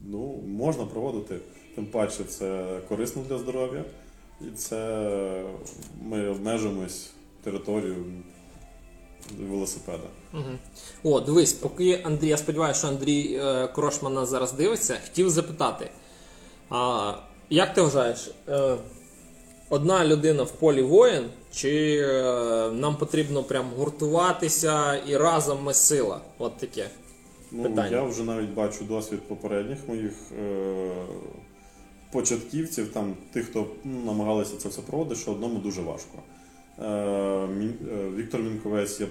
ну, 0.00 0.42
можна 0.46 0.84
проводити, 0.86 1.36
тим 1.74 1.86
паче 1.86 2.24
це 2.28 2.78
корисно 2.88 3.22
для 3.28 3.38
здоров'я. 3.38 3.84
І 4.40 4.50
це 4.56 5.44
ми 6.02 6.28
обмежуємось 6.28 7.10
територію 7.44 8.04
велосипеда. 9.38 10.08
Мгм. 10.32 10.58
О, 11.02 11.20
дивись, 11.20 11.52
поки 11.52 12.00
Андрій, 12.04 12.28
я 12.28 12.36
сподіваюся, 12.36 12.78
що 12.78 12.88
Андрій 12.88 13.40
е, 13.42 13.68
Крошман 13.68 14.14
нас 14.14 14.28
зараз 14.28 14.52
дивиться, 14.52 14.96
хотів 15.04 15.30
запитати. 15.30 15.90
А, 16.70 17.12
як 17.50 17.74
ти 17.74 17.82
вважаєш, 17.82 18.30
е, 18.48 18.76
одна 19.70 20.04
людина 20.04 20.42
в 20.42 20.50
полі 20.50 20.82
воїн, 20.82 21.24
чи 21.52 21.98
е, 21.98 22.70
нам 22.70 22.96
потрібно 22.96 23.42
прям 23.42 23.70
гуртуватися 23.76 24.96
і 24.96 25.16
разом 25.16 25.62
ми 25.62 25.74
сила? 25.74 26.20
От 26.38 26.56
таке. 26.56 26.86
Ну, 27.50 27.62
Питання. 27.62 27.96
я 27.96 28.02
вже 28.02 28.22
навіть 28.22 28.50
бачу 28.50 28.84
досвід 28.84 29.28
попередніх 29.28 29.88
моїх 29.88 30.12
е- 30.40 30.92
початківців, 32.14 32.88
там, 32.88 33.14
тих, 33.32 33.46
хто 33.46 33.66
ну, 33.84 34.00
намагалися 34.06 34.56
це 34.56 34.68
все 34.68 34.80
проводити, 34.80 35.20
що 35.20 35.30
одному 35.30 35.58
дуже 35.58 35.82
важко. 35.82 36.18
Е- 36.78 36.84
е, 36.84 38.10
Віктор 38.16 38.40
Мінковець, 38.42 39.00
я 39.00 39.06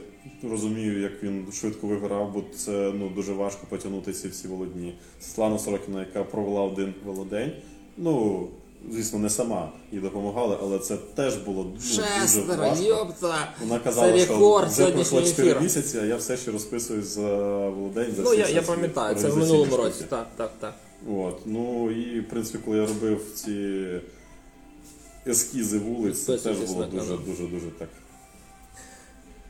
розумію, 0.50 1.02
як 1.02 1.24
він 1.24 1.48
швидко 1.54 1.88
виграв, 1.88 2.32
бо 2.34 2.44
це 2.58 2.92
ну, 2.96 3.10
дуже 3.10 3.34
важко 3.34 3.68
потягнути 3.70 4.14
ці 4.14 4.28
всі 4.28 4.48
володні. 4.48 4.96
Світлана 5.22 5.60
Сорокіна, 5.60 6.00
яка 6.00 6.24
провела 6.24 6.62
один 6.62 6.94
велодень, 7.06 7.52
ну, 7.98 8.48
звісно, 8.92 9.20
не 9.20 9.30
сама 9.30 9.72
їй 9.92 10.00
допомагала, 10.00 10.60
але 10.62 10.80
це 10.80 10.98
теж 10.98 11.36
було 11.36 11.64
ну, 11.64 11.72
дуже 11.72 12.02
важко. 12.58 12.84
йопта! 12.84 13.54
Вона 13.62 13.80
казала, 13.80 14.12
Це 14.12 14.20
що 14.20 14.34
вже 14.34 14.40
пройшло 14.40 14.70
сьогоднішнього 14.70 15.26
4 15.26 15.48
ефіру. 15.48 15.64
місяці, 15.64 16.00
а 16.02 16.06
я 16.06 16.16
все 16.16 16.38
ще 16.38 16.52
розписуюсь 16.52 17.06
за 17.06 17.30
володень. 17.70 18.14
За 18.16 18.24
Ну, 18.24 18.34
я, 18.34 18.48
я 18.48 18.62
пам'ятаю, 18.62 19.16
це 19.16 19.28
в 19.28 19.38
минулому 19.38 19.78
році. 19.78 20.04
Так, 20.10 20.28
так, 20.38 20.52
так. 20.60 20.74
От. 21.12 21.42
Ну 21.46 21.92
і 21.92 22.20
в 22.20 22.30
принципі, 22.30 22.60
коли 22.66 22.78
я 22.78 22.86
робив 22.86 23.32
ці 23.34 23.86
ескізи 25.28 25.80
вулиць, 25.80 26.26
це 26.26 26.38
теж 26.38 26.58
було 26.58 26.86
дуже 26.86 27.18
дуже 27.18 27.48
дуже 27.48 27.68
так 27.68 27.90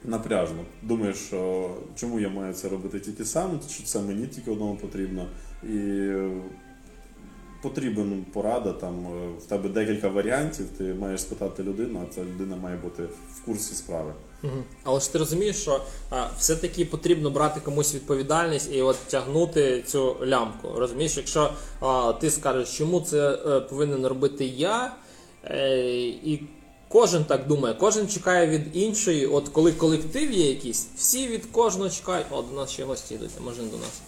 напряжно. 0.05 0.65
Думаєш, 0.81 1.17
що 1.17 1.71
чому 1.95 2.19
я 2.19 2.29
маю 2.29 2.53
це 2.53 2.69
робити 2.69 2.99
тільки 2.99 3.25
сам, 3.25 3.59
що 3.69 3.83
це 3.83 3.99
мені 3.99 4.27
тільки 4.27 4.51
одному 4.51 4.75
потрібно. 4.75 5.27
І 5.63 6.11
потрібен 7.63 8.25
порада, 8.33 8.73
там 8.73 9.07
е, 9.07 9.29
в 9.39 9.45
тебе 9.45 9.69
декілька 9.69 10.07
варіантів, 10.07 10.69
ти 10.77 10.83
маєш 10.93 11.21
спитати 11.21 11.63
людину, 11.63 12.05
а 12.09 12.13
ця 12.13 12.21
людина 12.21 12.55
має 12.55 12.77
бути 12.77 13.03
в 13.03 13.45
курсі 13.45 13.75
справи. 13.75 14.13
Але 14.83 14.99
ж 14.99 15.11
ти 15.11 15.17
розумієш, 15.17 15.55
що 15.61 15.81
а, 16.09 16.27
все-таки 16.39 16.85
потрібно 16.85 17.29
брати 17.29 17.59
комусь 17.59 17.95
відповідальність 17.95 18.69
і 18.73 18.81
от 18.81 18.95
тягнути 19.07 19.83
цю 19.87 20.15
лямку. 20.25 20.69
Розумієш, 20.75 21.17
якщо 21.17 21.53
а, 21.79 22.13
ти 22.21 22.31
скажеш, 22.31 22.77
чому 22.77 23.01
це 23.01 23.31
е, 23.31 23.59
повинен 23.59 24.07
робити 24.07 24.45
я, 24.45 24.93
е, 25.45 25.79
і 26.07 26.43
кожен 26.87 27.25
так 27.25 27.47
думає, 27.47 27.75
кожен 27.79 28.07
чекає 28.07 28.47
від 28.47 28.61
іншої, 28.77 29.25
от 29.25 29.49
коли 29.49 29.71
колектив 29.71 30.31
є 30.31 30.49
якийсь, 30.49 30.87
всі 30.97 31.27
від 31.27 31.45
кожного 31.45 31.89
чекають. 31.89 32.27
О, 32.31 32.41
до 32.41 32.55
нас 32.55 32.69
ще 32.71 32.83
гості 32.83 33.15
йдуть, 33.15 33.29
а 33.39 33.43
може 33.43 33.61
не 33.61 33.67
до 33.67 33.77
нас. 33.77 34.01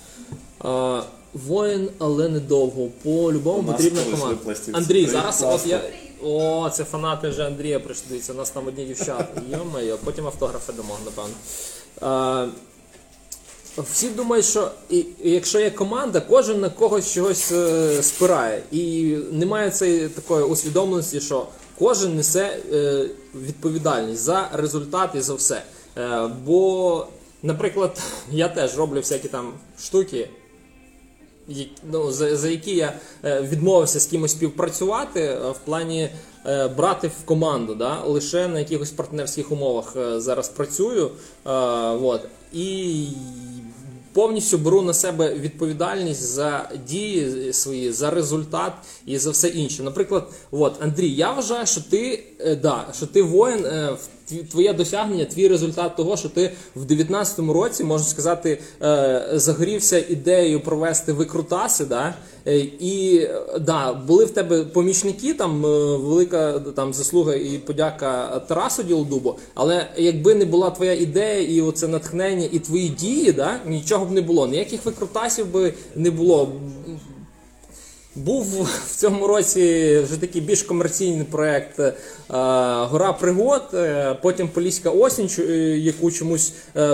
А, 0.60 1.02
воїн, 1.34 1.90
але 2.00 2.30
недовго. 2.30 2.88
По-любому 3.04 3.72
потрібна 3.72 4.02
команда. 4.12 4.56
Андрій, 4.74 5.06
зараз 5.08 5.44
от 5.48 5.68
я. 5.68 5.82
О, 6.28 6.70
це 6.70 6.84
фанати 6.84 7.30
вже 7.30 7.48
Андрія 7.48 7.80
прийшли. 7.80 8.06
Дивіться, 8.10 8.34
у 8.34 8.36
нас 8.36 8.50
там 8.50 8.68
одні 8.68 8.86
дівчата. 8.86 9.42
Йо-моє, 9.52 9.96
потім 10.04 10.26
автографи 10.26 10.74
дамо, 10.74 10.98
напевно. 11.06 11.36
А, 12.02 12.48
всі 13.78 14.10
думають, 14.10 14.46
що 14.46 14.72
і, 14.90 15.06
якщо 15.24 15.60
є 15.60 15.72
команда, 15.72 16.22
кожен 16.22 16.60
на 16.60 16.70
когось 16.70 17.14
чогось 17.14 17.52
е, 17.52 18.04
спирає. 18.04 18.64
І 18.72 19.16
немає 19.32 19.72
цієї 19.72 20.10
такої 20.10 20.44
усвідомленості, 20.44 21.22
що 21.22 21.48
кожен 21.80 22.16
несе 22.16 22.58
е, 22.74 23.10
відповідальність 23.36 24.22
за 24.22 24.50
результат 24.54 25.10
і 25.16 25.22
за 25.22 25.34
все. 25.34 25.64
Е, 25.98 26.30
бо, 26.46 27.08
наприклад, 27.44 28.02
я 28.32 28.50
теж 28.50 28.78
роблю 28.78 29.00
всякі 29.00 29.28
там 29.28 29.54
штуки, 29.80 30.30
ну, 31.92 32.12
за, 32.12 32.38
за 32.38 32.50
які 32.50 32.76
я 32.76 32.94
е, 33.24 33.42
відмовився 33.42 34.00
з 34.00 34.06
кимось 34.06 34.32
співпрацювати 34.32 35.22
е, 35.22 35.52
в 35.52 35.58
плані 35.66 36.10
е, 36.46 36.68
брати 36.68 37.08
в 37.08 37.26
команду. 37.26 37.76
Да? 37.76 38.02
Лише 38.06 38.48
на 38.48 38.60
якихось 38.60 38.92
партнерських 38.92 39.52
умовах 39.52 39.96
зараз 40.18 40.50
працюю. 40.50 41.12
Вот. 41.94 42.22
І 42.54 43.08
повністю 44.14 44.58
беру 44.58 44.82
на 44.82 44.94
себе 44.94 45.34
відповідальність 45.34 46.22
за 46.22 46.70
дії 46.88 47.54
свої, 47.54 47.92
за 47.92 48.10
результат 48.10 48.74
і 49.06 49.18
за 49.18 49.32
все 49.32 49.48
інше. 49.48 49.84
Наприклад, 49.84 50.30
от, 50.52 50.84
Андрій, 50.84 51.10
я 51.10 51.32
вважаю, 51.32 51.66
що 51.66 51.82
ти, 51.82 52.24
да, 52.62 52.86
що 52.94 53.08
ти 53.08 53.22
воїн, 53.22 53.62
в 53.62 54.08
твоє 54.52 54.74
досягнення, 54.74 55.26
твій 55.26 55.48
результат 55.48 55.96
того, 55.96 56.18
що 56.18 56.30
ти 56.30 56.52
в 56.76 56.86
19-му 56.86 57.54
році, 57.54 57.84
можна 57.84 58.08
сказати, 58.08 58.62
е, 58.82 59.30
загорівся 59.34 59.98
ідеєю 60.10 60.60
провести 60.60 61.14
викрутаси, 61.14 61.86
да? 61.86 62.14
Е, 62.48 62.58
і 62.80 63.28
да, 63.62 63.94
були 63.94 64.26
в 64.26 64.30
тебе 64.30 64.64
помічники, 64.64 65.34
там 65.34 65.66
е, 65.66 65.98
велика 65.98 66.60
там 66.60 66.94
заслуга 66.94 67.36
і 67.36 67.58
подяка 67.58 68.40
Тарасу 68.48 68.84
Ділдубу, 68.84 69.36
але 69.54 69.88
якби 69.98 70.36
не 70.36 70.46
була 70.46 70.70
твоя 70.70 70.94
ідея 70.94 71.42
і 71.42 71.62
оце 71.62 71.88
натхнення, 71.88 72.48
і 72.52 72.60
твої 72.60 72.90
дії, 72.90 73.32
да, 73.32 73.60
нічого 73.66 74.06
б 74.06 74.12
не 74.12 74.22
було. 74.22 74.48
Ніяких 74.48 74.86
викрутасів 74.86 75.52
би 75.52 75.74
не 75.96 76.12
було. 76.12 76.52
Був 78.16 78.70
в 78.88 78.96
цьому 78.96 79.28
році 79.28 80.00
вже 80.00 80.18
такий 80.18 80.42
більш 80.42 80.64
комерційний 80.64 81.24
проект 81.24 81.80
е, 81.80 81.94
Гора 82.90 83.14
пригод, 83.14 83.62
е, 83.74 84.18
потім 84.22 84.48
Поліська 84.48 84.90
осінь, 84.90 85.30
е, 85.40 85.54
яку 85.78 86.12
чомусь 86.12 86.54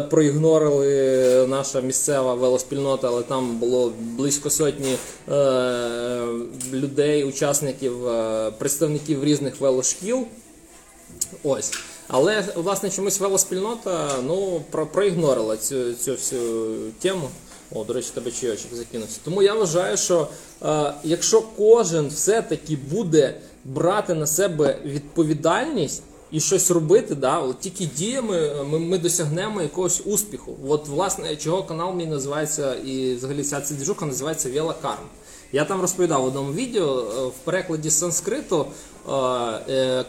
проігнорили 0.10 1.48
наша 1.48 1.82
місцева 1.82 2.34
велоспільнота, 2.34 3.08
але 3.08 3.24
там 3.24 3.58
було 3.58 3.94
близько 4.00 4.50
сотні 4.50 4.96
людей, 6.74 7.24
учасників, 7.24 7.94
представників 8.58 9.24
різних 9.24 9.62
велошкіл. 9.62 10.26
Ось. 11.44 11.72
Але 12.08 12.44
власне 12.56 12.90
чомусь 12.90 13.20
велоспільнота 13.20 14.10
ну, 14.28 14.62
про, 14.72 14.86
проігнорила 14.86 15.58
цю, 15.58 15.94
цю 15.94 16.12
всю 16.12 16.42
тему. 17.00 17.30
О, 17.76 17.84
до 17.84 17.94
речі, 17.94 18.10
тебе 18.14 18.32
чайочок 18.32 18.74
закинувся. 18.74 19.20
Тому 19.24 19.44
я 19.44 19.54
вважаю, 19.54 19.98
що 19.98 20.28
е, 20.64 20.94
якщо 21.04 21.42
кожен 21.42 22.08
все-таки 22.08 22.78
буде 22.92 23.36
брати 23.66 24.14
на 24.14 24.28
себе 24.28 24.78
відповідальність 24.86 26.04
і 26.32 26.40
щось 26.40 26.72
робити, 26.72 27.16
да, 27.16 27.40
от 27.40 27.60
тільки 27.60 27.86
діями 27.86 28.38
е, 28.38 28.64
ми, 28.64 28.80
ми 28.80 28.98
досягнемо 28.98 29.62
якогось 29.62 30.02
успіху. 30.06 30.56
От, 30.68 30.88
власне, 30.88 31.36
чого 31.36 31.64
канал 31.64 31.96
мій 31.96 32.06
називається, 32.06 32.76
і 32.76 33.16
взагалі 33.16 33.44
ця 33.44 33.60
двіжуха 33.60 34.06
називається 34.06 34.50
Віла 34.50 34.76
Карма. 34.82 35.08
Я 35.54 35.66
там 35.66 35.82
розповідав 35.82 36.22
в 36.22 36.26
одному 36.26 36.54
відео 36.54 37.00
е, 37.00 37.26
в 37.26 37.34
перекладі 37.44 37.90
з 37.90 38.00
санскриту 38.00 38.66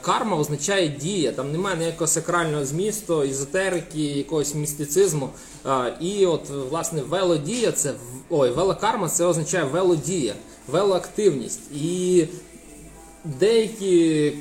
карма 0.01 0.37
означає 0.37 0.89
дія. 0.89 1.33
Там 1.33 1.53
немає 1.53 1.77
ніякого 1.77 2.09
сакрального 2.09 2.65
змісту, 2.65 3.23
езотерики, 3.23 4.01
якогось 4.01 4.55
містицизму. 4.55 5.29
Е, 5.67 5.95
І 6.01 6.27
от 6.27 6.51
власне 6.71 7.03
велодія 7.03 7.73
це 7.73 7.93
ой, 8.31 8.51
велокарма 8.51 9.09
це 9.09 9.25
означає 9.25 9.65
велодія, 9.65 10.35
велоактивність. 10.69 11.61
І 11.75 12.27
деякі 13.25 14.33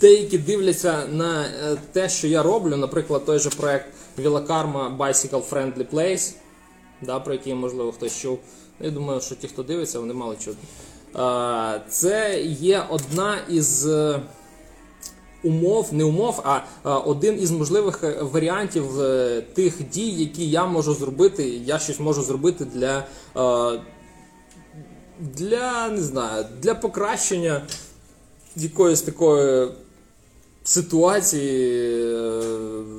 деякі 0.00 0.38
дивляться 0.38 1.06
на 1.12 1.44
е, 1.44 1.76
те, 1.92 2.08
що 2.08 2.26
я 2.26 2.42
роблю, 2.42 2.76
наприклад, 2.76 3.24
той 3.24 3.38
же 3.38 3.50
проект 3.50 3.86
Вілакарма 4.18 4.96
Bicycle 4.98 5.50
Friendly 5.50 5.86
Place, 5.92 6.32
да, 7.02 7.20
про 7.20 7.32
який, 7.32 7.54
можливо, 7.54 7.92
хтось 7.92 8.20
чув. 8.20 8.38
Я 8.80 8.90
думаю, 8.90 9.20
що 9.20 9.34
ті, 9.34 9.48
хто 9.48 9.62
дивиться, 9.62 10.00
вони 10.00 10.14
мали 10.14 10.36
чути. 10.36 10.58
Це 11.88 12.42
є 12.60 12.84
одна 12.90 13.38
із 13.48 13.86
е, 13.86 14.20
умов, 15.42 15.88
не 15.92 16.04
умов, 16.04 16.42
а 16.44 16.98
один 16.98 17.42
із 17.42 17.50
можливих 17.50 18.04
е, 18.04 18.18
варіантів 18.22 19.00
е, 19.00 19.42
тих 19.54 19.88
дій, 19.88 20.10
які 20.10 20.50
я 20.50 20.66
можу 20.66 20.94
зробити. 20.94 21.48
Я 21.48 21.78
щось 21.78 22.00
можу 22.00 22.22
зробити 22.22 22.64
для, 22.64 23.06
для 25.18 25.88
не 25.88 26.02
знаю, 26.02 26.44
для 26.62 26.74
покращення 26.74 27.62
якоїсь 28.56 29.02
такої 29.02 29.68
ситуації 30.64 32.06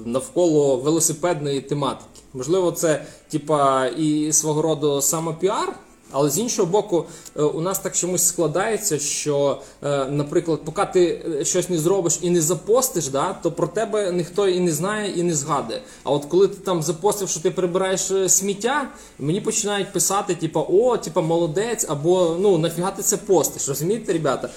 навколо 0.06 0.78
велосипедної 0.78 1.62
тематики. 1.62 2.22
Можливо, 2.34 2.72
це 2.72 3.06
типа 3.30 3.88
і 3.88 4.34
свого 4.34 4.62
роду 4.62 5.02
самопіар. 5.02 5.85
Але 6.12 6.30
з 6.30 6.40
іншого 6.40 6.72
боку, 6.72 7.06
е, 7.38 7.44
у 7.44 7.62
нас 7.62 7.80
так 7.80 7.96
чомусь 7.96 8.28
складається, 8.28 9.00
що, 9.00 9.62
е, 9.84 10.06
наприклад, 10.06 10.60
поки 10.66 10.88
ти 10.94 11.22
е, 11.40 11.46
щось 11.46 11.70
не 11.70 11.78
зробиш 11.78 12.20
і 12.22 12.30
не 12.30 12.42
запостиш, 12.42 13.08
да, 13.08 13.34
то 13.34 13.52
про 13.52 13.68
тебе 13.68 14.12
ніхто 14.12 14.48
і 14.48 14.60
не 14.60 14.72
знає, 14.72 15.12
і 15.12 15.24
не 15.24 15.36
згадує. 15.36 15.82
А 16.04 16.12
от 16.12 16.26
коли 16.26 16.48
ти 16.48 16.56
там 16.56 16.84
запостив, 16.84 17.30
що 17.30 17.40
ти 17.40 17.52
прибираєш 17.52 18.12
сміття, 18.28 18.90
мені 19.20 19.42
починають 19.42 19.94
писати, 19.94 20.36
типа, 20.36 20.66
о, 20.70 20.98
типа, 20.98 21.22
молодець, 21.22 21.86
або 21.90 22.36
ну 22.40 22.58
нафіга 22.58 22.92
ти 22.92 23.04
це 23.04 23.18
постиш. 23.18 23.68
Розумієте, 23.68 24.14
ребята? 24.14 24.50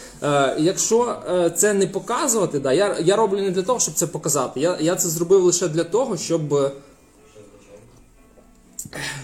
Якщо 0.59 1.17
це 1.57 1.75
не 1.75 1.87
показувати, 1.87 2.59
да, 2.59 2.73
я, 2.73 2.99
я 2.99 3.17
роблю 3.17 3.41
не 3.41 3.51
для 3.51 3.63
того, 3.63 3.81
щоб 3.81 3.95
це 3.95 4.07
показати. 4.07 4.61
Я, 4.61 4.79
я 4.81 4.97
це 4.97 5.09
зробив 5.09 5.45
лише 5.45 5.69
для 5.69 5.85
того, 5.85 6.17
щоб. 6.17 6.73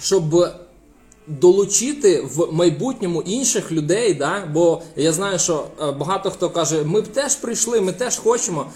щоб 0.01 0.49
долучити 1.27 2.21
в 2.21 2.53
майбутньому 2.53 3.23
інших 3.23 3.73
людей, 3.73 4.15
да? 4.15 4.49
бо 4.53 4.83
я 4.97 5.13
знаю, 5.13 5.39
що 5.39 5.65
е, 5.83 5.93
багато 5.93 6.31
хто 6.31 6.51
каже, 6.51 6.85
ми 6.85 7.01
б 7.01 7.09
теж 7.09 7.37
прийшли, 7.37 7.81
ми 7.81 7.93
теж 7.93 8.17
хочемо, 8.17 8.67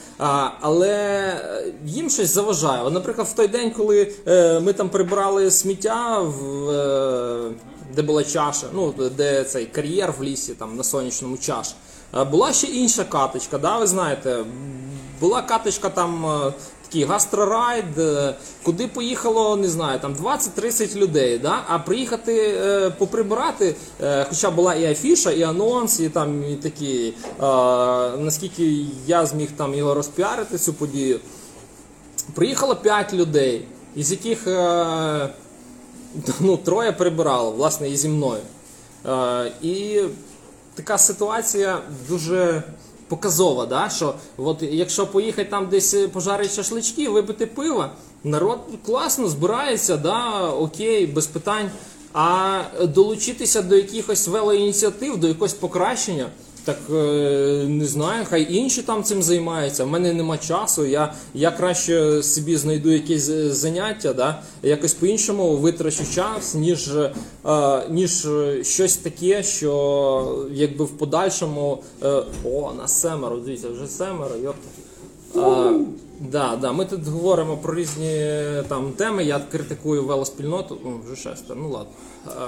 але 0.60 0.88
е, 0.88 1.72
їм 1.86 2.10
щось 2.10 2.34
заважає. 2.34 2.90
Наприклад, 2.90 3.26
в 3.26 3.32
той 3.32 3.48
день, 3.48 3.70
коли 3.70 4.12
е, 4.26 4.60
ми 4.60 4.72
там 4.72 4.88
прибрали 4.88 5.50
сміття, 5.50 6.18
в, 6.18 7.52
де 7.96 8.02
була 8.02 8.24
чаша, 8.24 8.66
ну 8.74 8.94
де 9.16 9.44
цей 9.44 9.66
кар'єр 9.66 10.14
в 10.18 10.22
лісі, 10.22 10.54
там 10.54 10.76
на 10.76 10.84
сонячному 10.84 11.36
чаш. 11.36 11.74
Була 12.30 12.52
ще 12.52 12.66
інша 12.66 13.04
каточка, 13.04 13.58
да, 13.58 13.78
ви 13.78 13.86
знаєте, 13.86 14.44
була 15.20 15.42
каточка 15.42 15.88
там 15.88 16.24
такий 16.88 17.04
гастрорайд, 17.04 17.98
е, 17.98 18.34
куди 18.62 18.88
поїхало, 18.88 19.56
не 19.56 19.68
знаю, 19.68 20.00
там 20.00 20.14
20-30 20.14 20.96
людей. 20.96 21.38
Да? 21.38 21.64
А 21.68 21.78
приїхати 21.78 22.58
е, 22.58 22.90
поприбирати, 22.90 23.74
е, 24.02 24.26
хоча 24.28 24.50
була 24.50 24.74
і 24.74 24.92
афіша, 24.92 25.30
і 25.30 25.42
анонс, 25.42 26.00
і 26.00 26.08
там 26.08 26.44
і 26.52 26.56
такі, 26.56 27.14
е, 27.40 27.42
наскільки 28.18 28.84
я 29.06 29.26
зміг 29.26 29.48
там 29.56 29.74
його 29.74 29.94
розпіарити, 29.94 30.58
цю 30.58 30.74
подію. 30.74 31.20
Приїхало 32.34 32.76
5 32.76 33.14
людей, 33.14 33.64
із 33.96 34.10
яких 34.10 34.46
е, 34.46 35.28
ну, 36.40 36.56
троє 36.56 36.92
прибирало, 36.92 37.50
власне, 37.50 37.90
і 37.90 37.96
зі 37.96 38.08
мною. 38.08 38.42
Е, 39.06 39.52
і 39.62 40.00
така 40.74 40.98
ситуація 40.98 41.78
дуже 42.08 42.62
показова, 43.08 43.66
да? 43.66 43.88
що 43.88 44.14
от 44.36 44.62
якщо 44.62 45.06
поїхати 45.06 45.48
там 45.50 45.66
десь 45.66 45.96
пожарити 46.12 46.54
шашлички, 46.54 47.08
випити 47.08 47.46
пиво, 47.46 47.86
народ 48.24 48.58
класно 48.86 49.28
збирається, 49.28 49.96
да, 49.96 50.48
окей, 50.50 51.06
без 51.06 51.26
питань. 51.26 51.70
А 52.12 52.60
долучитися 52.82 53.62
до 53.62 53.76
якихось 53.76 54.28
велоініціатив, 54.28 55.16
до 55.16 55.28
якогось 55.28 55.54
покращення. 55.54 56.26
Так 56.68 56.78
е, 56.90 57.64
не 57.68 57.84
знаю, 57.84 58.26
хай 58.28 58.54
інші 58.54 58.82
там 58.82 59.02
цим 59.02 59.22
займаються. 59.22 59.84
В 59.84 59.88
мене 59.88 60.12
нема 60.12 60.38
часу. 60.38 60.86
Я, 60.86 61.12
я 61.34 61.50
краще 61.50 62.22
собі 62.22 62.56
знайду 62.56 62.90
якесь 62.90 63.28
е, 63.28 63.50
заняття, 63.50 64.12
да? 64.12 64.42
якось 64.62 64.94
по-іншому 64.94 65.56
витрачу 65.56 66.02
час, 66.14 66.54
ніж, 66.54 66.88
е, 66.88 67.12
ніж 67.90 68.28
щось 68.62 68.96
таке, 68.96 69.42
що 69.42 70.46
якби 70.52 70.84
в 70.84 70.90
подальшому. 70.90 71.82
О, 72.44 72.72
нас 72.78 73.00
семеро, 73.00 73.36
дивіться, 73.36 73.68
вже 73.68 73.86
семеро, 73.86 74.36
йопта. 74.36 74.68
Да, 76.20 76.58
да, 76.60 76.72
ми 76.72 76.84
тут 76.84 77.06
говоримо 77.06 77.56
про 77.56 77.74
різні 77.74 78.36
там 78.68 78.92
теми. 78.92 79.24
Я 79.24 79.40
критикую 79.52 80.04
велоспільноту. 80.04 80.78
О, 80.84 80.88
вже 81.04 81.16
шестеро, 81.22 81.60
ну 81.60 81.70
ладно. 81.70 81.92
А, 82.26 82.46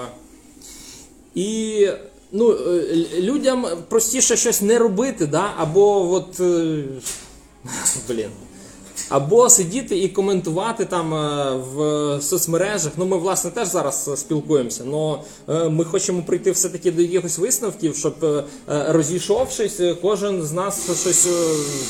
і 1.34 1.88
ну, 2.32 2.52
е, 2.52 3.06
людям 3.20 3.66
простіше 3.88 4.36
щось 4.36 4.62
не 4.62 4.78
робити, 4.78 5.26
да? 5.26 5.52
або 5.58 6.12
от. 6.12 6.40
е, 6.40 6.84
Блін. 8.08 8.30
Або 9.08 9.50
сидіти 9.50 9.98
і 9.98 10.08
коментувати 10.08 10.84
там 10.84 11.14
е, 11.14 11.56
в 11.74 12.22
соцмережах. 12.22 12.92
Ну, 12.96 13.06
ми, 13.06 13.16
власне, 13.16 13.50
теж 13.50 13.68
зараз 13.68 14.10
е, 14.12 14.16
спілкуємося, 14.16 14.84
але 15.46 15.68
ми 15.68 15.84
хочемо 15.84 16.22
прийти 16.22 16.50
все-таки 16.50 16.90
до 16.90 17.02
якихось 17.02 17.38
висновків, 17.38 17.96
щоб 17.96 18.14
е, 18.24 18.44
розійшовшись, 18.68 19.80
кожен 20.02 20.42
з 20.42 20.52
нас 20.52 21.00
щось 21.00 21.26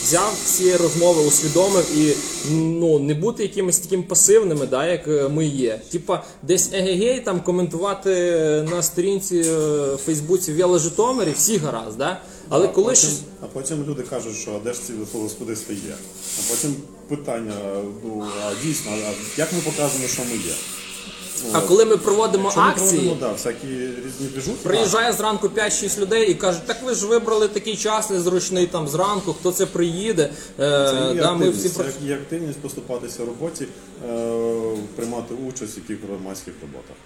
взяв 0.02 0.32
цієї 0.44 0.76
розмови, 0.76 1.22
усвідомив 1.26 1.98
і 1.98 2.14
ну, 2.50 2.98
не 2.98 3.14
бути 3.14 3.42
якимось 3.42 3.78
таким 3.78 4.02
пасивними, 4.02 4.66
да, 4.66 4.86
як 4.86 5.30
ми 5.30 5.46
є. 5.46 5.80
Типа, 5.92 6.24
десь 6.42 6.70
егегей 6.72 7.20
там 7.20 7.40
коментувати 7.40 8.10
на 8.70 8.82
сторінці 8.82 9.42
в 9.42 9.96
Фейсбуці 9.96 10.52
Віла 10.52 10.78
Житомирі, 10.78 11.32
всі 11.36 11.56
гаразд, 11.56 11.98
да? 11.98 12.20
Але 12.50 12.64
а 12.66 12.68
коли 12.68 12.86
потім, 12.86 13.08
щось. 13.08 13.20
а 13.42 13.46
потім 13.46 13.84
люди 13.88 14.02
кажуть, 14.02 14.36
що 14.36 14.50
а 14.54 14.58
де 14.64 14.72
ж 14.72 14.80
ці 14.86 14.92
господарства 15.12 15.74
є. 15.74 15.94
А 16.38 16.50
потім 16.50 16.76
питання, 17.08 17.54
ну 18.04 18.26
а 18.46 18.64
дійсно, 18.64 18.90
а 18.92 19.40
як 19.40 19.52
ми 19.52 19.58
показуємо, 19.60 20.08
що 20.08 20.22
ми 20.22 20.36
є? 20.36 20.54
А 21.52 21.60
коли 21.60 21.84
ми 21.84 21.96
проводимо 21.96 22.44
Якщо 22.44 22.60
ми 22.60 22.68
акції, 22.68 22.90
проводимо, 22.90 23.16
да, 23.20 23.32
всякі 23.32 23.66
різні 24.06 24.26
движухи, 24.32 24.56
приїжджає 24.62 25.12
зранку 25.12 25.48
5-6 25.48 26.00
людей 26.00 26.30
і 26.30 26.34
кажуть, 26.34 26.62
так 26.66 26.76
ви 26.84 26.94
ж 26.94 27.06
вибрали 27.06 27.48
такий 27.48 27.76
час 27.76 28.10
незручний 28.10 28.66
там 28.66 28.88
зранку, 28.88 29.32
хто 29.32 29.52
це 29.52 29.66
приїде. 29.66 30.22
Е, 30.22 30.30
Це 30.58 31.14
є 31.14 31.22
да, 31.22 31.32
ми 31.32 31.50
всі 31.50 31.68
це 31.68 31.84
є 32.02 32.14
активність 32.14 32.58
поступатися 32.58 33.24
роботі, 33.24 33.66
е, 34.08 34.76
приймати 34.96 35.34
участь 35.48 35.76
в 35.76 35.78
яких 35.78 36.04
громадських 36.08 36.54
роботах. 36.62 36.96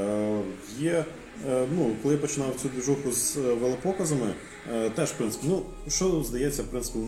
Е, 0.00 0.40
є, 0.80 0.90
е, 0.90 1.04
ну, 1.76 1.90
коли 2.02 2.14
я 2.14 2.20
починав 2.20 2.54
цю 2.62 2.68
движуху 2.68 3.12
з 3.12 3.36
е, 3.36 3.40
велопоказами, 3.40 4.34
е, 4.72 4.90
теж 4.90 5.08
в 5.08 5.16
принципі, 5.16 5.46
ну 5.48 5.62
що 5.88 6.22
здається, 6.22 6.62
в 6.62 6.66
принципі, 6.66 6.98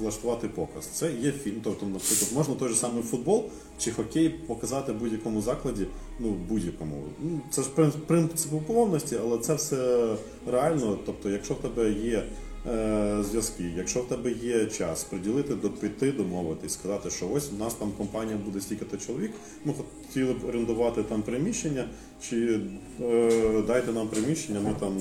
влаштувати 0.00 0.48
показ. 0.48 0.86
Це 0.86 1.12
є 1.12 1.32
фільм. 1.32 1.60
Тобто, 1.64 1.86
наприклад, 1.86 2.30
можна 2.34 2.54
той 2.54 2.68
же 2.68 2.74
самий 2.74 3.02
футбол 3.02 3.50
чи 3.78 3.92
хокей 3.92 4.28
показати 4.28 4.92
будь-якому 4.92 5.42
закладі, 5.42 5.86
ну 6.18 6.28
будь-якому. 6.48 7.02
Ну, 7.22 7.40
це 7.50 7.62
ж 7.62 7.68
принцип 8.06 8.50
повності, 8.66 9.16
але 9.22 9.38
це 9.38 9.54
все 9.54 10.14
реально. 10.46 10.98
Тобто, 11.06 11.30
якщо 11.30 11.54
в 11.54 11.58
тебе 11.58 11.90
є 11.90 12.16
е, 12.16 12.24
зв'язки. 13.20 13.72
Якщо 13.76 14.00
в 14.00 14.08
тебе 14.08 14.32
є 14.32 14.66
час 14.66 15.04
приділити 15.04 15.54
до 15.54 15.70
п'яти, 15.70 16.12
домовитись, 16.12 16.72
сказати, 16.72 17.10
що 17.10 17.28
ось 17.28 17.50
у 17.52 17.56
нас 17.56 17.74
там 17.74 17.92
компанія 17.98 18.36
буде 18.44 18.60
стільки-то 18.60 18.96
чоловік, 18.96 19.32
ми 19.64 19.74
хотіли 20.08 20.32
б 20.32 20.44
орендувати 20.48 21.02
там 21.02 21.22
приміщення, 21.22 21.88
чи 22.22 22.60
е, 23.00 23.62
дайте 23.66 23.92
нам 23.92 24.08
приміщення, 24.08 24.60
ми 24.60 24.74
там 24.80 24.98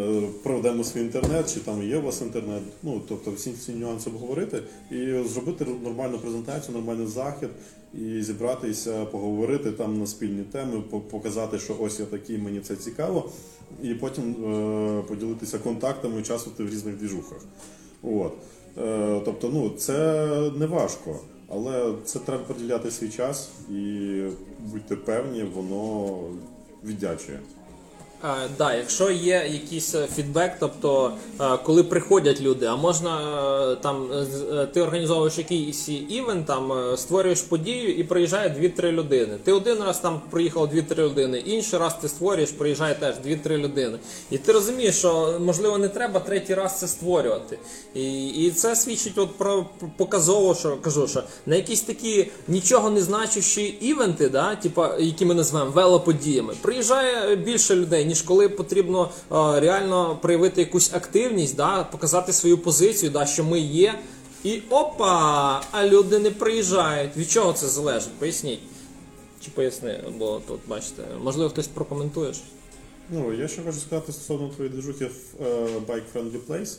е, 0.00 0.22
проведемо 0.42 0.84
свій 0.84 1.00
інтернет, 1.00 1.54
чи 1.54 1.60
там 1.60 1.82
є 1.82 1.98
у 1.98 2.02
вас 2.02 2.20
інтернет. 2.22 2.62
Ну 2.82 3.02
тобто 3.08 3.30
всі 3.30 3.52
ці 3.52 3.72
нюанси 3.72 4.10
обговорити 4.10 4.62
і 4.90 5.28
зробити 5.28 5.66
нормальну 5.84 6.18
презентацію, 6.18 6.76
нормальний 6.76 7.06
захід, 7.06 7.48
і 7.94 8.22
зібратися, 8.22 9.04
поговорити 9.04 9.72
там 9.72 9.98
на 9.98 10.06
спільні 10.06 10.42
теми, 10.42 10.82
показати, 11.10 11.58
що 11.58 11.76
ось 11.80 12.00
я 12.00 12.06
такий, 12.06 12.38
мені 12.38 12.60
це 12.60 12.76
цікаво, 12.76 13.30
і 13.82 13.94
потім 13.94 14.24
е, 14.44 15.02
поділитися 15.08 15.58
контактами, 15.58 16.20
участвувати 16.20 16.64
в 16.64 16.70
різних 16.70 16.96
двіжухах. 16.96 17.38
От. 18.02 18.32
Е, 18.78 19.20
тобто, 19.24 19.48
ну, 19.48 19.70
це 19.70 20.26
не 20.56 20.66
важко, 20.66 21.16
але 21.48 21.94
це 22.04 22.18
треба 22.18 22.44
приділяти 22.44 22.90
свій 22.90 23.08
час 23.08 23.50
і 23.70 24.22
будьте 24.72 24.96
певні, 24.96 25.42
воно 25.42 26.18
віддячує. 26.84 27.38
Е, 28.24 28.48
да, 28.58 28.74
якщо 28.74 29.10
є 29.10 29.48
якийсь 29.52 29.94
е, 29.94 30.08
фідбек, 30.16 30.52
тобто 30.60 31.12
е, 31.40 31.58
коли 31.64 31.82
приходять 31.82 32.40
люди, 32.40 32.66
а 32.66 32.76
можна 32.76 33.76
там 33.82 34.08
ти 34.72 34.80
організовуєш 34.80 35.38
якийсь 35.38 35.88
івент, 35.88 36.46
там 36.46 36.72
створюєш 36.96 37.42
подію 37.42 37.94
і 37.94 38.04
приїжджає 38.04 38.72
2-3 38.78 38.92
людини. 38.92 39.38
Ти 39.44 39.52
один 39.52 39.78
раз 39.78 40.00
там 40.00 40.20
приїхав 40.30 40.74
2-3 40.74 40.96
людини, 40.96 41.38
інший 41.38 41.78
раз 41.78 41.94
ти 42.00 42.08
створюєш, 42.08 42.50
приїжджає 42.50 42.94
теж 42.94 43.14
2-3 43.26 43.58
людини. 43.58 43.98
І 44.30 44.38
ти 44.38 44.52
розумієш, 44.52 44.98
що 44.98 45.40
можливо 45.40 45.78
не 45.78 45.88
треба 45.88 46.20
третій 46.20 46.54
раз 46.54 46.78
це 46.78 46.88
створювати. 46.88 47.58
І, 47.94 48.26
і 48.26 48.50
це 48.50 48.76
свідчить 48.76 49.18
от 49.18 49.36
про 49.38 49.66
показово, 49.96 50.54
що 50.54 50.76
кажу, 50.76 51.08
що 51.08 51.22
на 51.46 51.56
якісь 51.56 51.80
такі 51.80 52.30
нічого 52.48 52.90
не 52.90 53.00
значущі 53.00 53.62
івенти, 53.62 54.28
да, 54.28 54.56
типа, 54.56 54.96
які 54.98 55.24
ми 55.24 55.34
називаємо 55.34 55.70
велоподіями, 55.70 56.54
приїжджає 56.62 57.36
більше 57.36 57.76
людей, 57.76 58.04
ніж 58.12 58.22
коли 58.22 58.48
потрібно 58.48 59.10
е, 59.32 59.60
реально 59.60 60.18
проявити 60.22 60.60
якусь 60.60 60.94
активність, 60.94 61.56
да, 61.56 61.84
показати 61.84 62.32
свою 62.32 62.58
позицію, 62.58 63.10
да, 63.10 63.26
що 63.26 63.44
ми 63.44 63.60
є. 63.60 63.94
І 64.44 64.62
опа! 64.70 65.62
А 65.70 65.86
люди 65.86 66.18
не 66.18 66.30
приїжджають. 66.30 67.16
Від 67.16 67.30
чого 67.30 67.52
це 67.52 67.66
залежить? 67.66 68.12
Поясніть. 68.18 68.60
Чи 69.44 69.50
поясни, 69.50 70.04
бо 70.18 70.40
тут 70.48 70.60
бачите, 70.68 71.02
можливо, 71.22 71.50
хтось 71.50 71.66
прокоментує. 71.66 72.32
Ну, 73.10 73.32
я 73.32 73.48
ще 73.48 73.62
хочу 73.62 73.78
сказати 73.78 74.12
стосовно 74.12 74.48
твоєї 74.48 74.72
движухи 74.74 75.04
в 75.04 75.44
е, 75.44 75.66
Bike 75.88 76.02
Friendly 76.14 76.38
Place. 76.48 76.76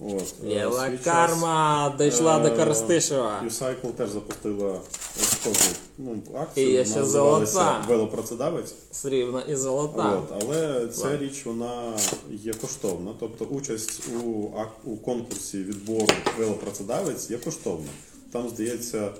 От, 0.00 0.34
е, 0.44 0.48
Єла 0.48 0.86
свій 0.88 0.96
час, 0.96 1.04
карма 1.04 1.94
дійшла 1.98 2.38
до 2.38 2.48
е, 2.48 2.56
Коростишева. 2.56 3.42
U-Cycle 3.46 3.92
теж 3.96 4.10
запустила 4.10 4.80
ось 5.20 5.28
таку 5.30 5.56
ну, 5.98 6.22
акцію. 6.40 6.68
І 6.68 6.72
є 6.72 6.84
ще 6.84 6.98
називалася 6.98 7.52
золота. 7.52 7.84
Велопроцедавець. 7.88 8.74
Срібна 8.92 9.42
і 9.48 9.56
золота. 9.56 10.22
От, 10.30 10.42
але 10.42 10.88
ця 10.88 11.16
річ 11.18 11.46
вона 11.46 11.92
є 12.30 12.52
коштовна. 12.52 13.10
Тобто 13.20 13.44
участь 13.44 14.02
у, 14.24 14.46
ак- 14.58 14.84
у 14.84 14.96
конкурсі 14.96 15.58
відбору 15.58 16.06
велопроцедавець 16.38 17.30
є 17.30 17.36
коштовна. 17.38 17.88
Там, 18.32 18.48
здається, 18.48 18.98
е, 18.98 19.10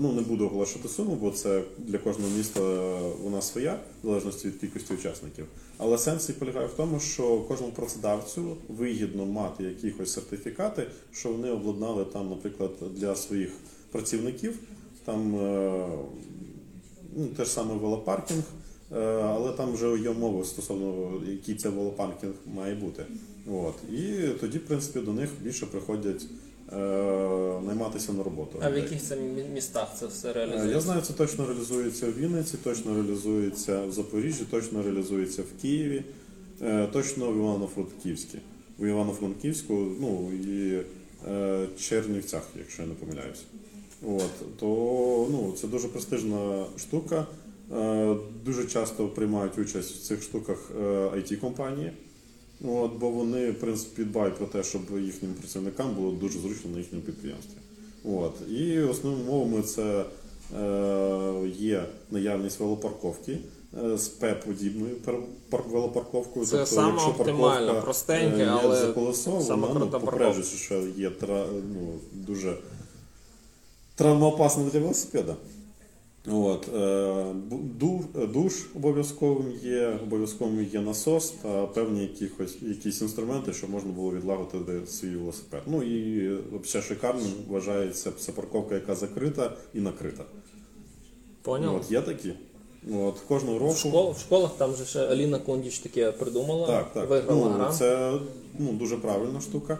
ну 0.00 0.12
не 0.12 0.22
буду 0.22 0.46
оголошувати 0.46 0.88
суму, 0.88 1.14
бо 1.14 1.30
це 1.30 1.62
для 1.78 1.98
кожного 1.98 2.30
міста 2.36 2.60
вона 3.22 3.42
своя, 3.42 3.78
в 4.02 4.06
залежності 4.06 4.48
від 4.48 4.56
кількості 4.56 4.94
учасників. 4.94 5.46
Але 5.78 5.98
сенс 5.98 6.28
і 6.28 6.32
полягає 6.32 6.66
в 6.66 6.72
тому, 6.72 7.00
що 7.00 7.40
кожному 7.40 7.72
працедавцю 7.72 8.56
вигідно 8.68 9.26
мати 9.26 9.64
якісь 9.64 10.12
сертифікати, 10.12 10.86
що 11.12 11.32
вони 11.32 11.50
обладнали 11.50 12.04
там, 12.04 12.28
наприклад, 12.28 12.70
для 12.94 13.16
своїх 13.16 13.50
працівників. 13.92 14.58
Там 15.04 15.36
е, 15.36 15.88
ну, 17.16 17.26
те 17.36 17.44
ж 17.44 17.50
саме 17.50 17.74
велопаркінг, 17.74 18.42
е, 18.92 19.00
але 19.22 19.52
там 19.52 19.72
вже 19.72 19.98
є 19.98 20.10
мова 20.10 20.44
стосовно 20.44 21.12
який 21.26 21.54
це 21.54 21.68
велопаркінг 21.68 22.34
має 22.54 22.74
бути. 22.74 23.06
От. 23.52 23.74
І 23.92 24.28
тоді, 24.40 24.58
в 24.58 24.66
принципі, 24.66 25.00
до 25.00 25.12
них 25.12 25.30
більше 25.42 25.66
приходять 25.66 26.22
е, 26.22 26.26
найматися 27.66 28.12
на 28.12 28.22
роботу. 28.22 28.58
А 28.62 28.70
в 28.70 28.76
яких 28.76 29.02
це 29.02 29.16
містах 29.54 29.88
це 29.98 30.06
все 30.06 30.30
Е, 30.30 30.32
реалізується? 30.32 30.74
Я 30.74 30.80
знаю, 30.80 31.02
це 31.02 31.12
точно 31.12 31.46
реалізується 31.46 32.06
в 32.06 32.18
Вінниці, 32.18 32.56
точно 32.64 32.94
реалізується 32.94 33.84
в 33.86 33.92
Запоріжжі, 33.92 34.44
точно 34.50 34.82
реалізується 34.82 35.42
в 35.42 35.62
Києві, 35.62 36.04
е, 36.62 36.86
точно 36.92 37.32
в 37.32 37.36
Івано-Франківську. 37.36 38.38
В 38.78 38.86
Івано-Франківську, 38.86 39.74
ну 40.00 40.30
і 40.32 40.82
е, 41.28 41.66
Чернівцях, 41.78 42.42
якщо 42.58 42.82
я 42.82 42.88
не 42.88 42.94
помиляюся. 42.94 43.42
От, 44.02 44.58
то 44.58 44.66
ну, 45.30 45.54
це 45.60 45.68
дуже 45.68 45.88
престижна 45.88 46.66
штука. 46.78 47.26
Е, 47.76 48.16
Дуже 48.44 48.64
часто 48.64 49.08
приймають 49.08 49.58
участь 49.58 49.90
в 49.90 50.00
цих 50.00 50.22
штуках 50.22 50.70
it 51.16 51.36
компанії 51.36 51.92
От, 52.64 52.92
бо 52.92 53.10
вони, 53.10 53.50
в 53.50 53.60
принципі, 53.60 54.04
дбають 54.04 54.36
про 54.36 54.46
те, 54.46 54.62
щоб 54.62 54.82
їхнім 55.00 55.34
працівникам 55.34 55.94
було 55.94 56.10
дуже 56.10 56.38
зручно 56.38 56.70
на 56.70 56.78
їхньому 56.78 57.04
підприємстві. 57.04 57.56
От. 58.04 58.34
І 58.50 58.78
основними 58.78 59.30
умовами 59.30 59.62
це 59.62 60.04
е, 60.60 61.48
є 61.58 61.84
наявність 62.10 62.60
велопарковки 62.60 63.38
е, 63.84 63.98
з 63.98 64.08
П-подібною 64.08 64.96
велопарковкою. 65.50 66.46
Це 66.46 66.56
тобто, 66.56 66.74
саме 66.74 66.92
якщо 66.92 67.10
оптимально, 67.10 67.66
парковка, 67.66 67.80
простеньке, 67.84 68.42
е, 68.42 68.58
але 68.62 68.80
за 68.80 68.92
колесо, 68.92 69.40
саме 69.40 69.66
вона 69.66 69.80
ну, 69.80 69.80
крута 69.80 69.98
попереджує, 69.98 70.44
що 70.44 70.82
є 70.96 71.10
тра, 71.10 71.46
ну, 71.74 71.92
дуже 72.12 72.56
травмоопасно 73.94 74.70
для 74.72 74.80
велосипеда. 74.80 75.36
От, 76.28 76.68
е, 76.74 77.24
душ 78.32 78.52
обов'язковим 78.74 79.52
є, 79.62 79.98
обов'язковим 80.02 80.68
є 80.72 80.80
насос 80.80 81.30
та 81.30 81.66
певні 81.66 82.02
якихось, 82.02 82.56
якісь 82.62 83.00
інструменти, 83.00 83.52
щоб 83.52 83.70
можна 83.70 83.92
було 83.92 84.12
відлагодити 84.12 84.86
свій 84.86 85.16
велосипед. 85.16 85.62
Ну 85.66 85.82
і 85.82 86.28
взагалі 86.62 86.88
шикарним 86.88 87.32
вважається 87.48 88.12
це 88.18 88.32
парковка, 88.32 88.74
яка 88.74 88.94
закрита 88.94 89.52
і 89.74 89.80
накрита. 89.80 90.24
Поняв? 91.42 91.76
От, 91.76 91.90
є 91.92 92.00
такі. 92.00 92.32
От, 92.94 93.18
кожного 93.18 93.58
року. 93.58 93.72
В, 93.72 93.78
школ, 93.78 94.12
в 94.12 94.18
школах 94.18 94.50
там 94.58 94.74
же 94.74 94.84
ще 94.84 95.00
Аліна 95.00 95.38
Кондіч 95.38 95.78
таке 95.78 96.12
придумала, 96.12 96.66
Так, 96.66 96.92
так. 96.92 97.10
виграла 97.10 97.48
Ну, 97.48 97.50
гра. 97.54 97.72
це 97.72 98.12
ну, 98.58 98.72
дуже 98.72 98.96
правильна 98.96 99.40
штука. 99.40 99.78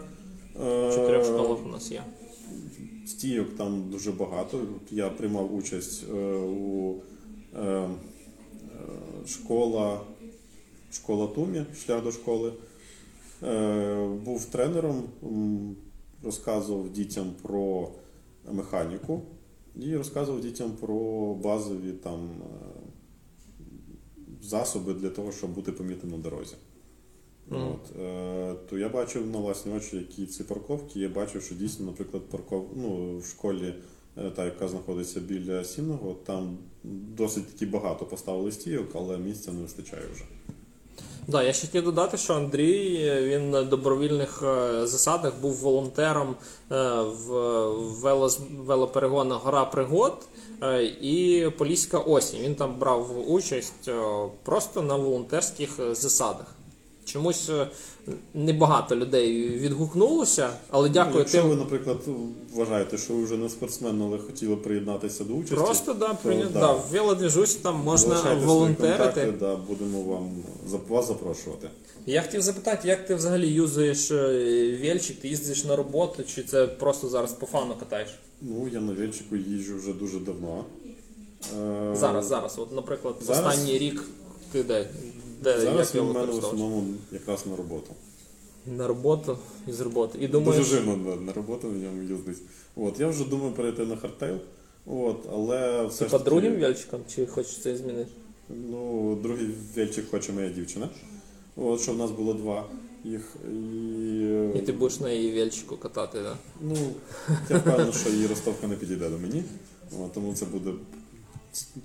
Е, 0.65 0.89
В 0.89 0.95
чотирьох 0.95 1.25
школах 1.25 1.57
у 1.65 1.69
нас 1.69 1.91
є. 1.91 2.03
Стійок 3.05 3.55
там 3.55 3.89
дуже 3.89 4.11
багато. 4.11 4.65
Я 4.91 5.09
приймав 5.09 5.55
участь 5.55 6.05
е, 6.09 6.13
у 6.37 6.95
е, 7.55 7.61
е, 7.61 7.89
школа, 9.27 10.01
школа 10.91 11.27
Тумі, 11.27 11.65
шлях 11.85 12.03
до 12.03 12.11
школи. 12.11 12.53
Був 14.25 14.45
тренером, 14.45 15.03
розказував 16.23 16.89
дітям 16.89 17.33
про 17.41 17.89
механіку 18.51 19.21
і 19.75 19.95
розказував 19.95 20.41
дітям 20.41 20.71
про 20.71 21.33
базові 21.33 21.91
там 21.91 22.29
засоби 24.41 24.93
для 24.93 25.09
того, 25.09 25.31
щоб 25.31 25.53
бути 25.53 25.71
помітним 25.71 26.11
на 26.11 26.17
дорозі. 26.17 26.55
От, 27.51 28.01
е, 28.01 28.55
то 28.69 28.77
я 28.77 28.89
бачив 28.89 29.27
на 29.27 29.37
власні 29.37 29.73
очі, 29.73 29.97
які 29.97 30.25
ці 30.25 30.43
парковки. 30.43 30.99
Я 30.99 31.09
бачив, 31.09 31.43
що 31.43 31.55
дійсно, 31.55 31.85
наприклад, 31.85 32.23
парков... 32.31 32.67
ну, 32.75 33.17
в 33.17 33.25
школі, 33.25 33.75
е, 34.17 34.29
та, 34.29 34.45
яка 34.45 34.67
знаходиться 34.67 35.19
біля 35.19 35.63
Сінного, 35.63 36.15
там 36.25 36.57
досить 37.17 37.53
таки 37.53 37.65
багато 37.65 38.05
поставили 38.05 38.51
стійок, 38.51 38.87
але 38.95 39.17
місця 39.17 39.51
не 39.51 39.61
вистачає 39.61 40.03
вже. 40.13 40.23
Да, 41.27 41.43
я 41.43 41.53
ще 41.53 41.67
хотів 41.67 41.83
додати, 41.83 42.17
що 42.17 42.33
Андрій 42.33 43.11
він 43.23 43.49
на 43.51 43.63
добровільних 43.63 44.43
е, 44.43 44.87
засадах 44.87 45.33
був 45.41 45.53
волонтером 45.53 46.35
е, 46.71 47.01
в 47.01 47.31
велоперегонах 48.57 49.43
Гора 49.43 49.65
Пригод 49.65 50.17
е, 50.63 50.83
і 50.83 51.49
Поліська 51.57 51.99
осінь. 51.99 52.39
Він 52.39 52.55
там 52.55 52.79
брав 52.79 53.31
участь 53.31 53.89
просто 54.43 54.81
на 54.81 54.95
волонтерських 54.95 55.69
засадах. 55.91 56.55
Чомусь 57.11 57.49
е, 57.49 57.67
небагато 58.33 58.95
людей 58.95 59.49
відгукнулося, 59.49 60.49
але 60.69 60.89
дякую 60.89 61.13
ну, 61.13 61.19
якщо 61.19 61.41
тим. 61.41 61.49
ви, 61.49 61.55
наприклад, 61.55 61.97
вважаєте, 62.53 62.97
що 62.97 63.13
ви 63.13 63.23
вже 63.23 63.37
не 63.37 63.49
спортсмен, 63.49 64.01
але 64.01 64.17
хотіли 64.17 64.55
приєднатися 64.55 65.23
до 65.23 65.33
участі, 65.33 65.55
Просто 65.55 65.93
да, 65.93 66.13
прийня... 66.13 66.47
да. 66.53 66.71
в 66.73 66.85
велодвіжусі 66.91 67.59
там 67.63 67.79
можна 67.83 68.35
волонтерити. 68.45 69.33
да, 69.39 69.55
будемо 69.55 70.01
вам 70.01 70.29
вас 70.89 71.07
запрошувати. 71.07 71.69
Я 72.05 72.21
хотів 72.21 72.41
запитати, 72.41 72.87
як 72.87 73.07
ти 73.07 73.15
взагалі 73.15 73.47
юзаєш 73.47 74.11
е, 74.11 74.79
вельчик, 74.83 75.19
ти 75.19 75.27
їздиш 75.27 75.65
на 75.65 75.75
роботу, 75.75 76.23
чи 76.23 76.43
це 76.43 76.67
просто 76.67 77.09
зараз 77.09 77.31
по 77.31 77.45
фану 77.45 77.75
катаєш? 77.79 78.09
Ну, 78.41 78.69
я 78.73 78.81
на 78.81 78.93
вельчику 78.93 79.35
їжджу 79.35 79.77
вже 79.77 79.93
дуже 79.93 80.19
давно. 80.19 80.65
Е, 81.61 81.95
Зараз, 81.95 82.25
зараз. 82.25 82.59
От, 82.59 82.75
наприклад, 82.75 83.15
Зараз? 83.21 83.45
останній 83.47 83.77
рік 83.77 84.03
ти 84.51 84.63
де? 84.63 84.87
Де 85.41 85.61
Зараз 85.61 85.95
він 85.95 86.01
в 86.01 86.13
мене 86.13 86.31
в 86.31 86.37
основному 86.37 86.83
якраз 87.11 87.45
на 87.45 87.55
роботу. 87.55 87.93
На 88.77 88.87
роботу 88.87 89.37
і 89.67 89.71
з 89.71 89.81
роботи. 89.81 90.17
І 90.21 90.27
Дуже 90.27 90.63
жирно 90.63 90.97
на, 90.97 91.15
на 91.15 91.33
роботу 91.33 91.69
в 91.69 91.73
ньому 91.73 92.01
їздить. 92.03 92.37
От, 92.75 92.99
я 92.99 93.07
вже 93.07 93.25
думаю 93.25 93.51
перейти 93.51 93.85
на 93.85 93.97
хардтейл. 93.97 94.37
От, 94.85 95.25
але 95.31 95.87
все 95.87 96.05
ж 96.05 96.11
таки, 96.11 96.23
другим 96.23 96.59
вельчикам, 96.59 96.99
чи 97.15 97.25
хочеш 97.25 97.61
це 97.61 97.77
змінити? 97.77 98.11
Ну, 98.49 99.15
другий 99.23 99.49
вельчик 99.75 100.09
хоче 100.11 100.31
моя 100.31 100.49
дівчина. 100.49 100.89
От, 101.55 101.81
що 101.81 101.93
в 101.93 101.97
нас 101.97 102.11
було 102.11 102.33
два 102.33 102.65
їх. 103.03 103.35
І, 103.51 103.55
е, 104.23 104.51
І 104.55 104.59
ти 104.61 104.71
будеш 104.71 104.99
на 104.99 105.11
її 105.11 105.33
вельчику 105.33 105.77
катати, 105.77 106.19
да? 106.21 106.37
Ну, 106.61 106.75
я 107.49 107.57
впевнений, 107.57 107.93
що 107.93 108.09
її 108.09 108.27
ростовка 108.27 108.67
не 108.67 108.75
підійде 108.75 109.09
до 109.09 109.17
мені, 109.17 109.43
от, 110.03 110.13
тому 110.13 110.33
це 110.33 110.45
буде 110.45 110.71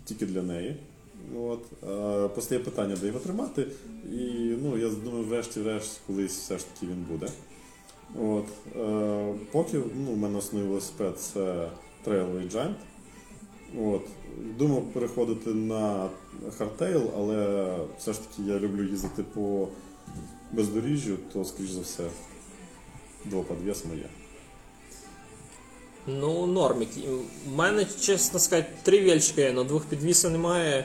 тільки 0.05 0.27
для 0.27 0.43
неї. 0.43 0.77
От. 1.37 1.65
Е, 1.89 2.29
Постає 2.29 2.61
питання, 2.61 2.97
де 3.01 3.07
його 3.07 3.19
тримати. 3.19 3.67
І 4.13 4.55
ну, 4.63 4.79
я 4.79 4.89
думаю, 4.89 5.25
врешті-решт 5.25 6.01
колись 6.07 6.39
все 6.39 6.59
ж 6.59 6.65
таки 6.75 6.87
він 6.87 7.07
буде. 7.11 7.29
От. 8.23 8.47
Е, 8.77 9.35
Поки 9.53 9.81
ну, 10.05 10.11
у 10.13 10.17
мене 10.17 10.39
основний 10.39 10.69
велосипед 10.69 11.21
це 11.21 11.69
трейловий 12.05 12.49
Giant. 12.49 12.75
От. 13.81 14.03
Думав 14.59 14.83
переходити 14.93 15.51
на 15.51 16.09
хардтейл, 16.59 17.11
але 17.17 17.69
все 17.99 18.13
ж 18.13 18.21
таки 18.21 18.51
я 18.51 18.59
люблю 18.59 18.85
їздити 18.85 19.23
по 19.23 19.69
бездоріжжю, 20.53 21.17
то, 21.33 21.45
скоріш 21.45 21.71
за 21.71 21.81
все, 21.81 22.05
двоподвес 23.25 23.85
моє. 23.85 24.07
Ну, 26.07 26.47
нормік. 26.47 26.89
У 27.47 27.57
мене, 27.57 27.87
чесно 28.01 28.39
сказати, 28.39 28.69
три 28.83 29.05
вельчика 29.05 29.41
є, 29.41 29.53
але 29.55 29.65
двох 29.65 29.85
підвісів 29.85 30.31
немає, 30.31 30.85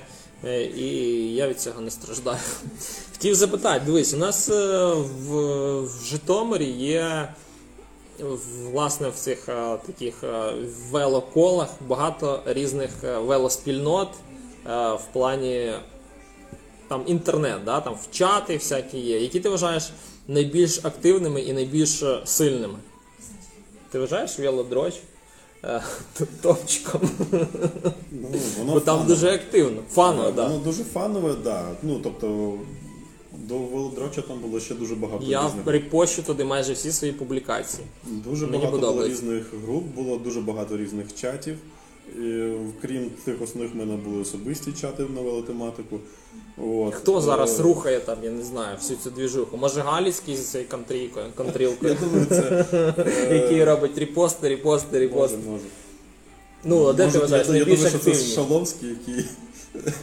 і 0.77 0.88
я 1.36 1.47
від 1.47 1.62
цього 1.62 1.82
не 1.82 1.91
страждаю. 1.91 2.39
Хотів 3.12 3.36
запитати, 3.36 3.82
дивись, 3.86 4.13
у 4.13 4.17
нас 4.17 4.49
е, 4.49 4.93
в, 4.93 5.36
в 5.82 6.06
Житомирі 6.06 6.65
є 6.71 7.34
власне 8.71 9.10
в 9.10 9.15
цих 9.15 9.49
е, 9.49 9.77
таких 9.88 10.23
е, 10.23 10.54
велоколах 10.91 11.69
багато 11.88 12.43
різних 12.45 12.89
е, 13.04 13.17
велоспільнот 13.17 14.10
е, 14.10 14.93
в 14.93 15.01
плані 15.13 15.73
там 16.88 17.04
інтернет, 17.08 17.63
да, 17.65 17.82
там 17.82 17.93
в 17.93 18.12
чати 18.15 18.58
всякі 18.58 18.97
є. 18.99 19.19
Які 19.19 19.39
ти 19.39 19.49
вважаєш 19.49 19.91
найбільш 20.27 20.86
активними 20.86 21.41
і 21.41 21.54
найбільш 21.54 22.04
е, 22.04 22.21
сильними? 22.25 22.80
Ти 23.91 23.99
вважаєш 23.99 24.39
велодроч 24.39 24.93
е, 24.93 24.99
т- 24.99 25.04
топчиком? 26.41 27.02
Ну, 28.12 28.28
воно 28.60 28.74
Бо 28.74 28.80
там 28.80 28.97
фанове. 28.97 29.08
дуже 29.15 29.28
активно. 29.34 29.82
Фаново, 29.91 30.32
Воно 30.32 30.50
так. 30.54 30.63
дуже 30.63 30.84
фанове, 30.84 31.36
да. 31.43 31.65
Ну, 31.84 32.00
тобто, 32.04 32.54
до 33.47 33.58
велодроча 33.58 34.21
там 34.21 34.39
було 34.39 34.60
ще 34.60 34.76
дуже 34.76 34.95
багато 34.95 35.26
Я 35.26 35.45
різних. 35.47 35.67
репощу 35.67 36.24
туди 36.24 36.43
майже 36.43 36.74
всі 36.74 36.91
свої 36.91 37.13
публікації. 37.13 37.84
Дуже 38.06 38.45
Мені 38.45 38.58
багато 38.58 38.78
було 38.78 38.91
подобається. 38.91 39.21
різних 39.21 39.43
груп, 39.65 39.84
було 39.84 40.17
дуже 40.17 40.41
багато 40.41 40.78
різних 40.78 41.15
чатів. 41.15 41.58
І, 42.16 42.52
крім 42.82 43.10
тих 43.26 43.42
основних, 43.42 43.74
в 43.74 43.78
мене 43.78 43.96
були 43.96 44.22
особисті 44.22 44.72
чати 44.72 45.04
на 45.16 45.22
велотематику. 45.22 46.00
От. 46.58 46.96
Хто 46.96 47.22
зараз 47.22 47.60
Е, 47.60 47.64
рухає 47.64 48.00
там, 48.00 48.18
я 48.24 48.32
не 48.32 48.44
знаю, 48.44 48.78
всю 48.78 49.00
цю 49.04 49.10
двіжуху? 49.10 49.58
Може 49.58 49.82
Галіцький 49.82 50.36
з 50.36 50.48
цією 50.52 50.70
контрійкою, 50.70 51.26
Я 51.82 51.94
думаю, 51.94 52.26
це 52.30 52.66
е, 53.08 53.36
який 53.36 53.64
робить 53.64 53.98
репости, 53.98 54.50
репости, 54.50 54.88
може, 54.92 55.00
репости. 55.00 55.38
може. 55.48 55.64
Ну, 56.64 56.88
а 56.88 56.94
де 56.94 57.06
Може, 57.06 57.14
ти 57.14 57.20
вважаєш 57.24 57.48
я, 57.48 57.54
я 57.54 57.60
найбільш 57.60 57.80
думаю, 57.80 57.90
що 57.98 58.00
це 58.00 58.12
активні? 58.12 58.36
Шаломський, 58.36 58.90
який 58.90 59.26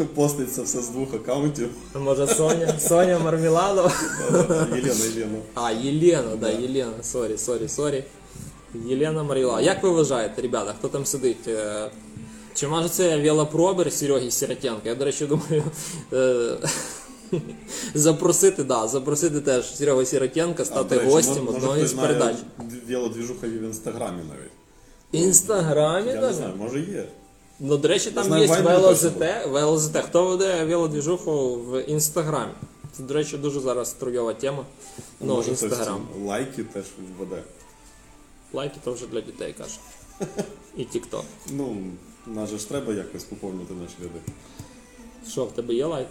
поститься 0.14 0.62
все 0.62 0.82
з 0.82 0.88
двох 0.88 1.14
аккаунтів. 1.14 1.68
Може 2.00 2.26
Соня? 2.26 2.78
Соня 2.80 3.18
Мармеладова? 3.18 3.92
Єлена, 4.76 5.04
Єлена. 5.04 5.38
А, 5.54 5.70
Єлена, 5.72 6.36
да, 6.36 6.50
Єлена, 6.50 7.02
сорі, 7.02 7.38
сорі, 7.38 7.68
сорі. 7.68 8.04
Єлена 8.74 9.22
Маріла. 9.22 9.60
Як 9.60 9.82
ви 9.82 9.90
вважаєте, 9.90 10.42
ребята, 10.42 10.74
хто 10.78 10.88
там 10.88 11.06
сидить? 11.06 11.48
Е, 11.48 11.90
Чи 12.54 12.68
може 12.68 12.88
це 12.88 13.16
велопробер 13.16 13.92
Сереги 13.92 14.30
Сіротенка? 14.30 14.88
Я, 14.88 14.94
до 14.94 15.04
речі, 15.04 15.26
думаю, 15.26 15.64
е, 16.12 16.56
запросити, 17.94 18.64
да, 18.64 18.88
запросити 18.88 19.40
теж 19.40 19.76
Серегу 19.76 20.04
Сіротенка, 20.04 20.64
стати 20.64 20.98
речі, 20.98 21.10
гостем 21.10 21.44
може, 21.44 21.58
одної 21.58 21.86
з 21.86 21.92
передач. 21.92 22.36
Велодвіжухові 22.88 23.58
в 23.58 23.62
інстаграмі 23.62 24.22
навіть. 24.28 24.52
Інстаграмі 25.26 26.10
Я 26.10 26.20
не 26.20 26.32
знаю, 26.32 26.52
може 26.58 26.80
є. 26.80 27.04
Ну, 27.60 27.76
до 27.76 27.88
речі, 27.88 28.10
там 28.10 28.24
знаю, 28.24 28.44
є 28.46 28.60
велозт, 28.60 29.10
велозт. 29.48 29.96
Хто 29.96 30.24
веде 30.26 30.64
велодвіжуху 30.64 31.54
в 31.54 31.82
інстаграмі? 31.82 32.52
Це, 32.92 33.02
до 33.02 33.14
речі, 33.14 33.36
дуже 33.36 33.60
зараз 33.60 33.92
труйова 33.92 34.34
тема. 34.34 34.64
Ну, 35.20 35.34
може, 35.34 35.50
інстаграм. 35.50 36.08
лайки 36.24 36.62
теж 36.62 36.84
введе. 37.18 37.42
Лайки 38.52 38.76
то 38.84 38.92
вже 38.92 39.06
для 39.06 39.20
дітей 39.20 39.54
каже. 39.58 39.78
І 40.76 40.84
тікток. 40.84 41.24
Ну, 41.50 41.76
нас 42.26 42.50
же 42.50 42.58
ж 42.58 42.68
треба 42.68 42.92
якось 42.94 43.24
поповнити 43.24 43.74
наші 43.74 43.94
ряди. 44.02 44.20
Що, 45.30 45.44
в 45.44 45.52
тебе 45.52 45.74
є 45.74 45.84
лайки? 45.86 46.08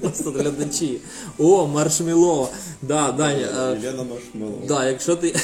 Просто 0.00 0.30
глядачі. 0.30 1.00
О, 1.38 1.66
маршмеллоу. 1.66 2.46
Да, 2.82 3.12
Даня. 3.12 3.72
е, 3.72 3.80
Єлена 3.82 4.02
Маршмеллоу. 4.04 4.66
Да, 4.68 4.88
якщо 4.88 5.16
ти. 5.16 5.34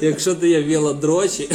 якщо 0.00 0.34
ти 0.34 0.48
є 0.48 0.62
велодрочі. 0.62 1.50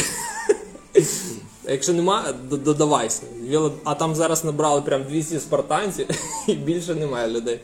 Якщо 1.68 1.94
нема, 1.94 2.34
додавайся. 2.52 3.22
Вело- 3.50 3.72
А 3.84 3.96
там 3.96 4.16
зараз 4.16 4.44
набрали 4.44 4.82
прям 4.82 5.04
200 5.04 5.40
спартанців 5.40 6.08
і 6.48 6.54
більше 6.54 6.96
немає 6.96 7.28
людей. 7.28 7.60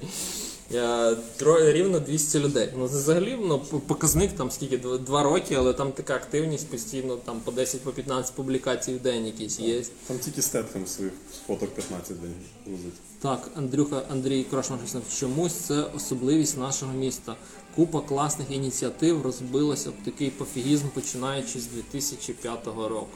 Е, 0.74 1.16
тро- 1.40 1.72
Рівно 1.72 2.00
200 2.00 2.40
людей. 2.40 2.70
Ну 2.78 2.90
це 2.90 2.98
взагалі 2.98 3.38
ну, 3.42 3.60
показник 3.60 4.32
там 4.32 4.52
скільки, 4.52 4.78
дв- 4.78 5.00
два 5.00 5.24
роки, 5.24 5.56
але 5.56 5.74
там 5.74 5.92
така 5.92 6.16
активність 6.16 6.68
постійно, 6.70 7.16
там 7.16 7.40
по 7.40 7.52
10 7.52 7.82
по 7.82 7.92
15 7.92 8.36
публікацій 8.36 8.94
в 8.94 9.02
день 9.02 9.26
якісь 9.26 9.60
є. 9.60 9.82
Там 10.08 10.20
тільки 10.20 10.42
стетхем 10.42 10.88
своїх 10.88 11.14
фоток 11.48 11.70
15 11.70 12.22
день 12.22 12.34
грузить. 12.66 12.94
Так, 13.22 13.50
Андрюха, 13.56 14.02
Андрій 14.12 14.44
Крошман 14.44 14.80
чомусь 15.20 15.54
це 15.54 15.84
особливість 15.96 16.58
нашого 16.58 16.94
міста. 16.94 17.36
Купа 17.76 18.02
класних 18.02 18.52
ініціатив 18.52 19.22
розбилася 19.22 19.90
об 19.90 19.96
такий 20.06 20.30
пофігізм, 20.30 20.88
починаючи 20.94 21.60
з 21.60 21.66
2005 21.68 22.66
року. 22.66 23.08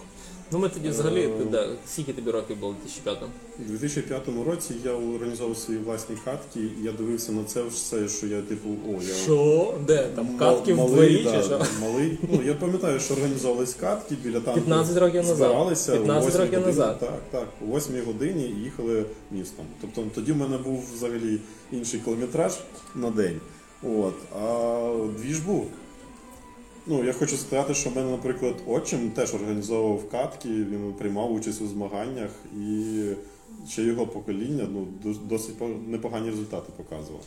Ну 0.54 0.60
ми 0.60 0.70
тоді 0.70 0.90
взагалі, 0.90 1.30
ти 1.38 1.44
де, 1.44 1.70
скільки 1.88 2.14
тобі 2.14 2.32
років 2.32 2.58
було 2.58 2.72
в 2.72 3.08
2005-му? 3.08 3.28
У 3.60 3.72
2005 3.72 4.22
році 4.48 4.74
я 4.86 4.92
організовував 4.92 5.58
свої 5.58 5.80
власні 5.80 6.16
катки, 6.26 6.60
і 6.60 6.84
я 6.84 6.92
дивився 6.92 7.32
на 7.32 7.44
це 7.44 7.64
все, 7.64 8.08
що 8.08 8.28
я 8.28 8.42
типу, 8.42 8.70
о, 8.70 9.02
я 9.04 9.14
Що? 9.14 9.74
Де? 9.88 10.08
Там 10.16 10.38
катки 10.38 10.74
в 10.74 10.78
дворі 10.78 11.24
да, 11.24 11.38
чи 11.38 11.44
що? 11.44 11.62
малий. 11.82 12.18
Ну 12.32 12.40
я 12.46 12.54
пам'ятаю, 12.54 13.00
що 13.00 13.14
організовувались 13.14 13.74
катки 13.74 14.16
біля 14.24 14.40
танку. 14.40 14.62
15 14.62 14.98
років 14.98 15.16
назад. 15.16 15.38
збиралися 15.38 15.92
15 15.92 16.24
о 16.24 16.28
8 16.28 16.42
років 16.42 16.60
годині, 16.60 16.78
назад. 16.78 17.00
Так, 17.00 17.20
так, 17.32 17.48
о 17.72 17.78
8 17.78 18.06
годині 18.06 18.44
і 18.44 18.64
їхали 18.64 19.06
містом. 19.32 19.66
Тобто 19.82 20.04
тоді 20.16 20.32
в 20.32 20.38
мене 20.38 20.58
був 20.58 20.84
взагалі 20.94 21.40
інший 21.72 22.00
кілометраж 22.00 22.54
на 22.96 23.10
день. 23.10 23.40
От, 23.84 24.14
а 24.42 24.94
двіж 25.20 25.40
був. 25.40 25.68
Ну, 26.86 27.04
я 27.04 27.14
хочу 27.14 27.38
сказати, 27.38 27.74
що 27.74 27.90
в 27.90 27.96
мене, 27.96 28.12
наприклад, 28.12 28.56
отчим 28.68 29.12
теж 29.12 29.34
організовував 29.34 30.10
катки, 30.12 30.50
він 30.50 30.94
приймав 30.98 31.34
участь 31.34 31.62
у 31.62 31.68
змаганнях, 31.68 32.30
і 32.58 33.02
ще 33.70 33.82
його 33.82 34.08
покоління 34.08 34.68
ну, 34.74 34.88
досить 35.30 35.56
непогані 35.88 36.30
результати 36.30 36.72
показував. 36.78 37.22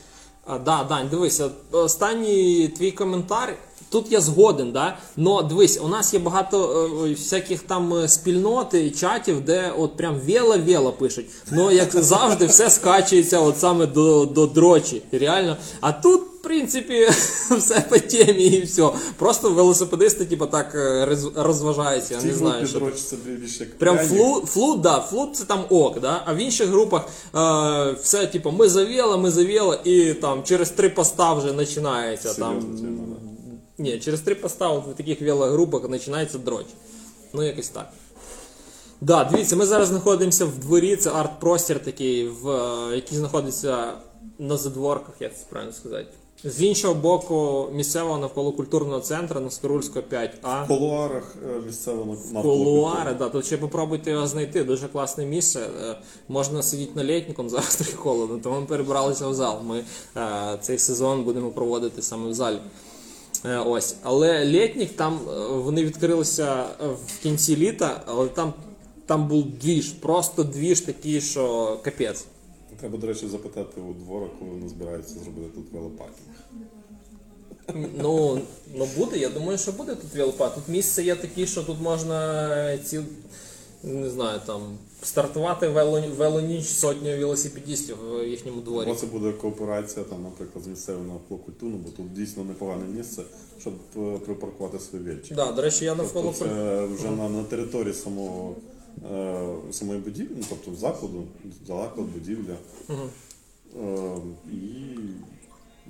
А, 0.46 0.58
да, 0.58 0.84
Дань, 0.84 1.08
дивися, 1.08 1.50
останній 1.72 2.68
твій 2.68 2.90
коментар. 2.90 3.56
Тут 3.90 4.12
я 4.12 4.20
згоден, 4.20 4.72
да? 4.72 4.96
Но 5.16 5.42
дивись, 5.42 5.80
у 5.82 5.88
нас 5.88 6.14
є 6.14 6.20
багато 6.20 6.88
е, 7.06 7.10
всяких 7.10 7.62
там 7.62 7.94
е, 7.94 8.08
спільнот 8.08 8.74
і 8.74 8.90
чатів, 8.90 9.40
де 9.40 9.72
от 9.78 9.96
прям 9.96 10.20
вело-вело 10.26 10.92
пишуть. 10.92 11.26
Ну, 11.52 11.70
як 11.70 11.90
завжди, 11.92 12.46
все 12.46 12.70
скачується 12.70 13.40
от 13.40 13.58
саме 13.58 13.86
до, 13.86 14.26
до 14.26 14.46
дрочі. 14.46 15.02
Реально. 15.12 15.56
А 15.80 15.92
тут, 15.92 16.22
принципі, 16.44 17.08
все 17.58 17.80
по 17.80 17.98
темі 17.98 18.44
і 18.44 18.62
все. 18.62 18.90
Просто 19.16 19.50
велосипедисти, 19.50 20.24
типу, 20.24 20.46
так 20.46 20.74
е, 20.74 21.06
роз- 21.10 21.42
розважаються. 21.42 22.14
Я 22.14 22.22
не 22.22 22.34
знаю, 22.34 22.66
що. 22.66 22.78
підроч 22.78 22.94
це 23.00 23.16
більше 23.16 23.64
як 23.64 23.78
Прям 23.78 23.96
пряник. 23.96 24.46
флут, 24.46 24.80
да, 24.80 25.00
флут 25.00 25.36
це 25.36 25.44
там 25.44 25.64
ок, 25.70 26.00
да? 26.00 26.22
а 26.26 26.34
в 26.34 26.36
інших 26.36 26.68
групах 26.68 27.02
е, 27.34 27.92
все, 28.02 28.26
типу, 28.26 28.50
ми 28.50 28.68
завіли, 28.68 29.16
ми 29.16 29.30
завіли, 29.30 29.78
і 29.84 30.14
там 30.14 30.42
через 30.42 30.70
три 30.70 30.88
поста 30.88 31.34
вже 31.34 31.52
починається. 31.52 32.34
Там, 32.34 32.60
тема, 32.60 33.04
да. 33.08 33.82
ні, 33.82 33.98
через 33.98 34.20
три 34.20 34.34
поста 34.34 34.68
от 34.68 34.86
в 34.86 34.94
таких 34.94 35.20
велогрупах 35.22 35.88
починається 35.88 36.38
дроч. 36.38 36.66
Ну, 37.32 37.42
якось 37.42 37.68
так. 37.68 37.88
Да, 39.00 39.24
дивіться, 39.24 39.56
ми 39.56 39.66
зараз 39.66 39.88
знаходимося 39.88 40.44
в 40.44 40.58
дворі, 40.58 40.96
це 40.96 41.10
арт-простір 41.10 41.78
такий, 41.84 42.28
в, 42.28 42.48
е, 42.50 42.96
який 42.96 43.18
знаходиться 43.18 43.92
на 44.38 44.56
задворках, 44.56 45.14
як 45.20 45.38
це 45.38 45.44
правильно 45.50 45.72
сказати. 45.72 46.06
З 46.46 46.62
іншого 46.62 46.94
боку, 46.94 47.68
місцевого 47.72 48.18
навколо 48.18 48.52
культурного 48.52 49.00
центру 49.00 49.40
на 49.40 49.50
Скорульського 49.50 50.04
5А. 50.12 50.64
В 50.64 50.68
колуарах 50.68 51.36
е, 51.56 51.60
місцевого 51.66 52.16
навколо 52.32 52.64
Кулуари, 52.64 53.14
да, 53.14 53.28
тут 53.28 53.46
ще 53.46 53.56
попробуйте 53.56 54.10
його 54.10 54.26
знайти. 54.26 54.64
Дуже 54.64 54.88
класне 54.88 55.26
місце. 55.26 55.60
Е, 55.60 55.96
Можна 56.28 56.62
сидіти 56.62 56.92
налітником, 56.94 57.48
зараз 57.50 57.76
трохи 57.76 57.96
холодно, 57.96 58.38
тому 58.42 58.60
ми 58.60 58.66
перебралися 58.66 59.28
в 59.28 59.34
зал. 59.34 59.60
Ми 59.62 59.84
е, 60.16 60.58
цей 60.60 60.78
сезон 60.78 61.24
будемо 61.24 61.50
проводити 61.50 62.02
саме 62.02 62.30
в 62.30 62.34
залі. 62.34 62.58
Ось. 63.66 63.96
Але 64.02 64.44
літнік 64.44 64.96
там 64.96 65.18
вони 65.50 65.84
відкрилися 65.84 66.64
в 66.80 67.22
кінці 67.22 67.56
літа, 67.56 68.02
але 68.06 68.28
там, 68.28 68.52
там 69.06 69.28
був 69.28 69.44
двіж, 69.44 69.88
просто 69.88 70.44
двіж 70.44 70.80
такий, 70.80 71.20
що 71.20 71.76
капець. 71.82 72.26
Треба, 72.80 72.98
до 72.98 73.06
речі, 73.06 73.26
запитати 73.26 73.80
у 73.80 73.92
двора, 73.92 74.26
коли 74.38 74.50
вони 74.50 74.68
збираються 74.68 75.14
зробити 75.18 75.50
тут 75.54 75.72
велопаркінг. 75.72 76.28
Ну, 78.02 78.40
ну 78.74 78.88
буде, 78.96 79.18
я 79.18 79.28
думаю, 79.28 79.58
що 79.58 79.72
буде 79.72 79.94
тут 79.94 80.14
велопарк. 80.14 80.54
Тут 80.54 80.68
місце 80.68 81.02
є 81.02 81.14
такі, 81.14 81.46
що 81.46 81.62
тут 81.62 81.80
можна 81.80 82.78
ці, 82.78 83.00
не 83.82 84.10
знаю, 84.10 84.40
там, 84.46 84.78
стартувати 85.02 85.68
вело, 85.68 86.02
велоніч 86.16 86.66
сотню 86.66 87.18
велосипедистів 87.18 87.96
в 88.10 88.28
їхньому 88.28 88.60
дворі. 88.60 88.86
Або 88.86 88.94
це 88.94 89.06
буде 89.06 89.32
кооперація, 89.32 90.04
там, 90.04 90.22
наприклад, 90.22 90.64
з 90.64 90.66
місцевим 90.66 91.08
навколо 91.08 91.40
бо 91.60 91.90
тут 91.90 92.12
дійсно 92.12 92.44
непогане 92.44 92.84
місце, 92.84 93.22
щоб 93.60 93.74
е, 93.96 94.18
припаркувати 94.18 94.78
свій 94.78 94.98
вільчик. 94.98 95.36
Да, 95.36 95.52
до 95.52 95.62
речі, 95.62 95.84
я 95.84 95.94
навколо 95.94 96.34
Тобто 96.38 96.54
це 96.54 96.84
вже 96.84 97.10
на, 97.10 97.28
на 97.28 97.42
території 97.42 97.94
самого, 97.94 98.50
е, 98.50 98.73
самої 99.70 100.00
будівлі, 100.00 100.34
ну, 100.36 100.44
тобто 100.48 100.80
закладу, 100.80 101.24
заклад, 101.66 102.06
будівля. 102.14 102.54
Е, 103.80 104.16
і 104.52 104.96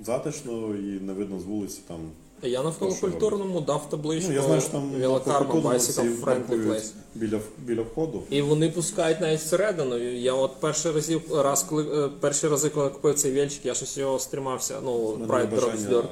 затишно, 0.03 0.75
і 0.75 0.99
не 0.99 1.13
видно 1.13 1.39
з 1.39 1.43
вулиці 1.43 1.81
там. 1.87 1.97
Я 2.43 2.63
навколо 2.63 2.95
культурному 2.95 3.61
дав 3.61 3.89
табличку 3.89 4.29
Ну, 4.29 4.35
я 4.35 4.41
знаю, 4.43 4.61
що 4.61 4.69
там 4.69 4.89
велокарма 4.89 5.53
Bicycle 5.53 6.21
Friendly 6.21 6.67
Place. 6.67 6.91
біля, 7.15 7.39
біля 7.65 7.81
входу. 7.81 8.23
І 8.29 8.41
вони 8.41 8.69
пускають 8.69 9.21
навіть 9.21 9.39
всередину. 9.39 9.97
Я 9.97 10.33
от 10.33 10.51
перший 10.59 10.91
разів, 10.91 11.21
раз, 11.35 11.63
коли 11.63 12.05
е, 12.05 12.09
перші 12.19 12.47
рази, 12.47 12.69
коли 12.69 12.89
купив 12.89 13.15
цей 13.15 13.33
вельчик, 13.33 13.65
я 13.65 13.73
щось 13.73 13.97
його 13.97 14.19
стримався. 14.19 14.75
Ну, 14.83 15.17
Pride 15.27 15.55
Drops 15.55 15.89
Dirt. 15.89 16.07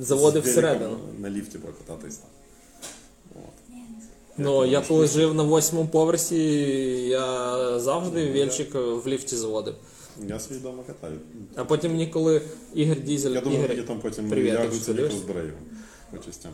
Заводив 0.00 0.42
всередину. 0.42 0.96
На 1.18 1.30
ліфті 1.30 1.58
прокататись. 1.58 2.20
Ну, 4.38 4.64
я 4.64 4.80
коли 4.80 5.06
жив 5.06 5.34
на 5.34 5.42
восьмому 5.42 5.88
поверсі, 5.88 6.36
я 7.08 7.78
завжди 7.78 8.32
вельчик 8.32 8.74
в 8.74 9.08
ліфті 9.08 9.36
заводив. 9.36 9.74
Я 10.28 10.40
свій 10.40 10.54
вдома 10.54 10.82
катаю. 10.86 11.18
А 11.56 11.64
потім 11.64 11.92
мені, 11.92 12.06
коли 12.06 12.42
Ігор 12.74 13.00
Дізель, 13.00 13.30
Я 13.30 13.40
думаю, 13.40 13.64
Ігор, 13.64 13.76
я 13.76 13.82
там 13.82 14.00
потім 14.00 14.30
Привіт, 14.30 14.52
я 14.52 14.70
це 14.80 14.92
дивишся. 14.92 15.18
його 15.18 15.50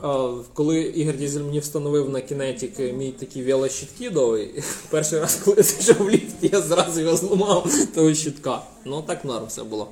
а, 0.03 0.35
коли 0.55 0.81
Ігор 0.81 1.17
Дізель 1.17 1.41
мені 1.41 1.61
встановив 1.61 2.11
на 2.11 2.21
кінетік 2.21 2.79
мій 2.79 3.13
такий 3.13 3.45
велощитки 3.45 4.11
довгий, 4.11 4.63
перший 4.91 5.21
раз, 5.21 5.35
коли 5.45 5.57
я 5.57 5.63
зайшов 5.63 6.07
в 6.07 6.11
ліфт, 6.11 6.37
я 6.43 6.61
зразу 6.61 7.01
його 7.01 7.17
зламав 7.17 7.73
того 7.95 8.15
щитка. 8.15 8.63
Ну 8.85 9.03
так 9.03 9.25
норм 9.25 9.47
все 9.47 9.65
було. 9.65 9.89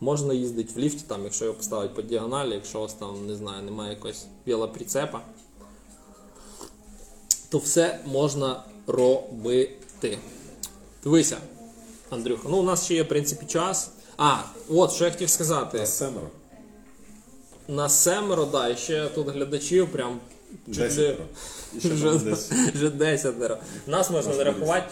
Можна 0.00 0.34
їздити 0.34 0.72
в 0.76 0.78
ліфті, 0.78 1.04
там, 1.06 1.24
якщо 1.24 1.44
його 1.44 1.56
поставити 1.56 1.94
по 1.94 2.02
діагоналі, 2.02 2.54
якщо 2.54 2.78
у 2.78 2.82
вас 2.82 2.94
там, 2.94 3.26
не 3.26 3.34
знаю, 3.34 3.62
немає 3.64 3.90
якогось 3.90 4.26
велоприцепа, 4.46 5.20
то 7.52 7.58
все 7.58 7.98
можна 8.06 8.62
робити. 8.86 10.18
Дивися, 11.04 11.36
Андрюха, 12.10 12.48
ну 12.48 12.56
у 12.56 12.62
нас 12.62 12.84
ще 12.84 12.94
є, 12.94 13.02
в 13.02 13.08
принципі, 13.08 13.46
час. 13.46 13.90
А, 14.16 14.36
от 14.68 14.92
що 14.92 15.04
я 15.04 15.10
хотів 15.10 15.30
сказати. 15.30 15.78
На 15.78 15.86
семеро. 15.86 16.28
На 17.68 17.88
семеро, 17.88 18.44
да, 18.44 18.68
і 18.68 18.76
ще 18.76 19.06
тут 19.06 19.28
глядачів 19.28 19.92
прям 19.92 20.20
Десятеро. 20.66 21.24
І 21.76 21.80
ще 21.80 21.88
вже, 21.88 22.04
там 22.04 22.18
десь. 22.24 22.50
вже 22.74 22.90
десятеро. 22.90 23.56
Нас 23.86 24.10
можна 24.10 24.28
Наш 24.28 24.36
зарахувати. 24.36 24.86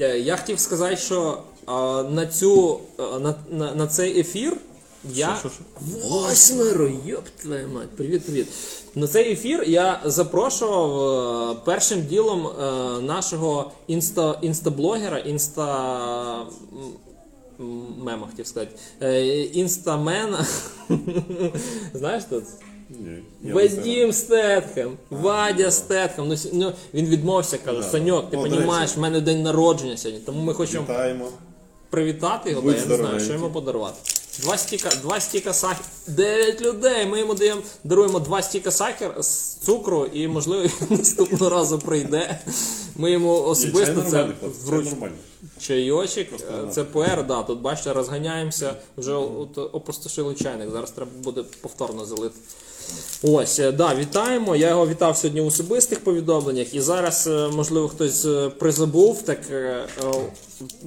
Е, 0.00 0.18
Я 0.18 0.36
хотів 0.36 0.60
сказати, 0.60 0.96
що 0.96 1.42
а, 1.66 2.02
на 2.10 2.26
цю 2.26 2.80
а, 2.96 3.02
на, 3.18 3.34
на, 3.50 3.74
на 3.74 3.86
цей 3.86 4.20
ефір 4.20 4.56
я 5.14 5.36
Що, 5.40 5.48
що, 5.50 5.58
восьмеро, 6.08 6.90
йоп 7.06 7.24
твою 7.42 7.68
мать, 7.68 7.88
привіт, 7.96 8.24
привіт. 8.26 8.46
На 8.94 9.06
цей 9.06 9.32
ефір 9.32 9.64
я 9.66 10.00
запрошував 10.04 11.50
е, 11.50 11.56
першим 11.64 12.02
ділом 12.06 12.46
е, 12.46 12.62
нашого 13.00 13.70
інста, 13.86 14.38
інстаблогера, 14.42 15.18
інста. 15.18 16.46
м, 17.60 17.84
Мема 17.98 18.26
хотів 18.30 18.46
сказати. 18.46 18.72
Е, 19.02 19.26
Інстамена. 19.42 20.46
Знаєш 21.94 22.24
тут? 22.30 22.44
Ні, 22.90 23.22
я 23.42 23.54
не 23.54 23.68
знаю. 23.68 23.76
Вадім 23.86 24.12
Стетхем, 24.12 24.92
Вадя 25.10 25.70
Стетхем. 25.70 26.28
Ну, 26.28 26.34
с- 26.34 26.48
ну, 26.52 26.72
він 26.94 27.06
відмовився, 27.06 27.58
каже, 27.58 27.82
Саньок, 27.82 28.30
ти 28.30 28.36
О, 28.36 28.48
до 28.48 28.56
розумієш, 28.56 28.96
в 28.96 29.00
мене 29.00 29.20
день 29.20 29.42
народження 29.42 29.96
сьогодні, 29.96 30.20
тому 30.26 30.42
ми 30.42 30.54
хочемо 30.54 30.82
Вітаємо. 30.84 31.28
привітати 31.90 32.50
його, 32.50 32.62
Будь 32.62 32.72
я 32.74 32.78
не 32.78 32.84
знаю, 32.84 32.96
здоровенький. 32.98 33.24
що 33.26 33.34
йому 33.34 33.50
подарувати. 33.50 33.96
Два 34.38 34.58
стіка, 34.58 34.90
два 35.02 35.20
стіка 35.20 35.54
сахар, 35.54 35.84
дев'ять 36.06 36.60
людей. 36.60 37.06
Ми 37.06 37.18
йому 37.18 37.34
даємо, 37.34 37.62
даруємо 37.84 38.20
два 38.20 38.42
стіка 38.42 38.70
сахар 38.70 39.14
з 39.22 39.54
цукру, 39.54 40.06
і 40.06 40.28
можливо 40.28 40.62
він 40.62 40.72
наступного 40.98 41.48
разу 41.50 41.78
прийде. 41.78 42.38
Ми 42.96 43.10
йому 43.10 43.34
Ні, 43.34 43.40
особисто 43.40 44.02
це 44.02 44.10
чай 44.10 44.30
вручну. 44.64 44.90
нормальний. 44.90 45.18
Чайочок, 45.60 46.26
е, 46.32 46.68
це 46.70 46.84
ПР, 46.84 47.26
да, 47.26 47.42
тут 47.42 47.60
бачите, 47.60 47.92
розганяємося, 47.92 48.74
вже 48.96 49.12
от 49.12 49.58
опустошили 49.58 50.34
чайник, 50.34 50.70
зараз 50.70 50.90
треба 50.90 51.10
буде 51.22 51.44
повторно 51.60 52.04
залити. 52.06 52.34
Ось, 53.22 53.58
е, 53.58 53.72
да, 53.72 53.94
вітаємо. 53.94 54.56
Я 54.56 54.68
його 54.68 54.88
вітав 54.88 55.16
сьогодні 55.16 55.40
в 55.40 55.46
особистих 55.46 56.00
повідомленнях, 56.04 56.74
і 56.74 56.80
зараз, 56.80 57.26
е, 57.26 57.48
можливо, 57.48 57.88
хтось 57.88 58.24
е, 58.24 58.50
призабув, 58.58 59.22
так 59.22 59.38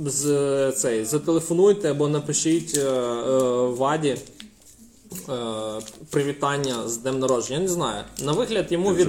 з, 0.06 0.72
цей, 0.72 1.06
зателефонуйте 1.06 1.92
або 1.92 2.08
напишіть 2.08 2.78
е, 2.78 2.82
е, 2.82 3.40
Ваді. 3.68 4.18
Привітання 6.10 6.88
з 6.88 6.98
днем 6.98 7.20
народження. 7.20 7.56
Я 7.56 7.64
не 7.64 7.70
знаю. 7.70 8.04
На 8.24 8.32
вигляд 8.32 8.72
йому 8.72 8.94
від, 8.94 9.08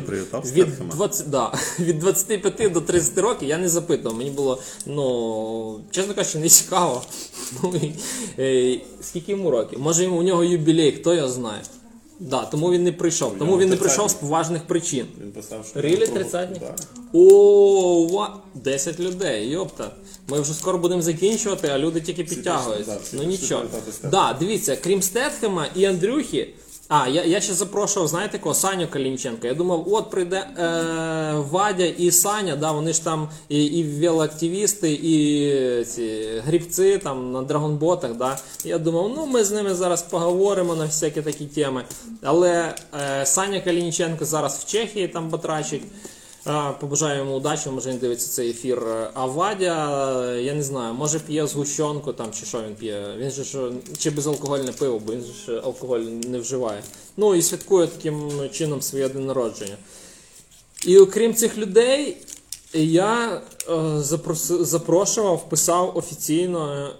від, 0.53 0.89
20, 0.91 1.31
да, 1.31 1.53
від 1.79 1.99
25 1.99 2.73
до 2.73 2.81
30 2.81 3.19
років 3.19 3.49
я 3.49 3.59
не 3.59 3.69
запитував. 3.69 4.19
Мені 4.19 4.31
було, 4.31 4.59
ну, 4.87 5.81
чесно 5.91 6.15
кажучи, 6.15 6.39
не 6.39 6.49
цікаво. 6.49 7.03
Ну, 7.63 7.75
скільки 9.01 9.33
йому 9.33 9.51
років? 9.51 9.81
Може 9.81 10.03
йому 10.05 10.19
у 10.19 10.23
нього 10.23 10.45
юбілей, 10.45 10.93
хто 10.93 11.15
його 11.15 11.29
знає. 11.29 11.63
Да, 12.31 12.45
тому 12.45 12.71
він 12.71 12.85
не 12.85 12.93
прийшов. 12.93 13.39
Тому 13.39 13.59
він 13.59 13.69
не 13.69 13.77
прийшов 13.77 14.11
з 14.11 14.15
поважних 14.15 14.63
причин. 14.63 15.07
Він 15.23 15.33
писав, 15.33 15.67
що 15.71 15.81
Рілі 15.81 16.07
тридцятник? 16.07 16.63
30-ні? 16.63 16.75
Да. 17.13 17.19
О, 17.19 18.07
ва... 18.07 18.37
10 18.55 19.01
людей, 19.01 19.49
йопта. 19.49 19.91
Ми 20.29 20.41
вже 20.41 20.55
скоро 20.55 20.79
будемо 20.79 21.03
закінчувати, 21.03 21.69
а 21.69 21.79
люди 21.79 22.01
тільки 22.01 22.25
підтягуються. 22.25 22.93
да, 22.93 22.99
всі 22.99 23.17
ну 23.17 23.23
пішли 23.23 23.27
нічого. 23.27 23.65
Стетхема. 23.69 24.11
Да, 24.11 24.37
дивіться, 24.41 24.77
крім 24.77 25.03
Стетхема 25.03 25.67
і 25.75 25.85
Андрюхи. 25.85 26.55
А, 26.95 27.09
я, 27.09 27.25
я 27.25 27.41
ще 27.41 27.55
запрошував, 27.55 28.09
знаєте 28.09 28.39
кого? 28.39 28.55
Саню 28.55 28.89
Калінченка. 28.89 29.49
Я 29.49 29.55
думав, 29.55 29.85
от 29.93 30.11
прийде 30.11 30.37
е, 30.37 31.33
Вадя 31.51 31.85
і 31.85 32.11
Саня, 32.11 32.57
да, 32.57 32.73
вони 32.73 32.93
ж 32.93 33.05
там 33.05 33.29
і, 33.49 33.65
і 33.65 33.85
велоактивісти, 33.85 34.93
і 34.93 35.85
ці 35.85 36.43
грібці 36.47 36.99
там 36.99 37.33
на 37.33 37.43
драгонботах. 37.43 38.15
Да. 38.15 38.39
Я 38.65 38.79
думав, 38.79 39.13
ну 39.17 39.27
ми 39.27 39.45
з 39.45 39.51
ними 39.51 39.75
зараз 39.75 40.03
поговоримо 40.03 40.75
на 40.75 40.85
всякі 40.85 41.23
такі 41.23 41.45
теми. 41.45 41.85
Але 42.23 42.75
е, 43.21 43.27
Саня 43.27 43.61
Калінченко 43.61 44.25
зараз 44.25 44.59
в 44.59 44.67
Чехії 44.67 45.09
там 45.09 45.29
батрачить. 45.29 45.83
Йому 46.47 47.37
удачі, 47.37 47.71
може 47.71 47.91
він 47.91 47.99
дивиться 47.99 48.29
цей 48.29 48.51
ефір. 48.51 48.87
А 49.15 49.27
Вадя, 49.27 50.27
е, 50.33 50.43
я 50.43 50.55
не 50.55 50.63
знаю, 50.63 50.95
може 50.95 51.19
п'є 51.19 51.47
згущенку 51.47 52.13
там 52.13 52.33
чи 52.33 52.47
що 52.47 52.63
він 52.63 52.75
п'є. 52.75 53.15
Він 53.19 53.31
же 53.31 53.45
ж 53.45 53.59
е, 53.59 53.73
чи 53.99 54.11
безалкогольне 54.11 54.73
пиво, 54.73 54.99
бо 55.07 55.13
він 55.13 55.25
же 55.47 55.61
алкоголь 55.61 56.01
не 56.01 56.39
вживає. 56.39 56.83
Ну 57.17 57.35
і 57.35 57.43
святкує 57.43 57.87
таким 57.87 58.31
чином 58.53 58.83
своє 58.83 59.09
день 59.09 59.27
народження. 59.27 59.77
І 60.87 60.99
окрім 60.99 61.35
цих 61.35 61.59
людей, 61.59 62.17
я 62.75 63.43
е, 63.71 64.01
запрошував, 64.65 65.49
писав 65.49 65.97
офіційно. 65.97 66.73
е, 66.73 66.97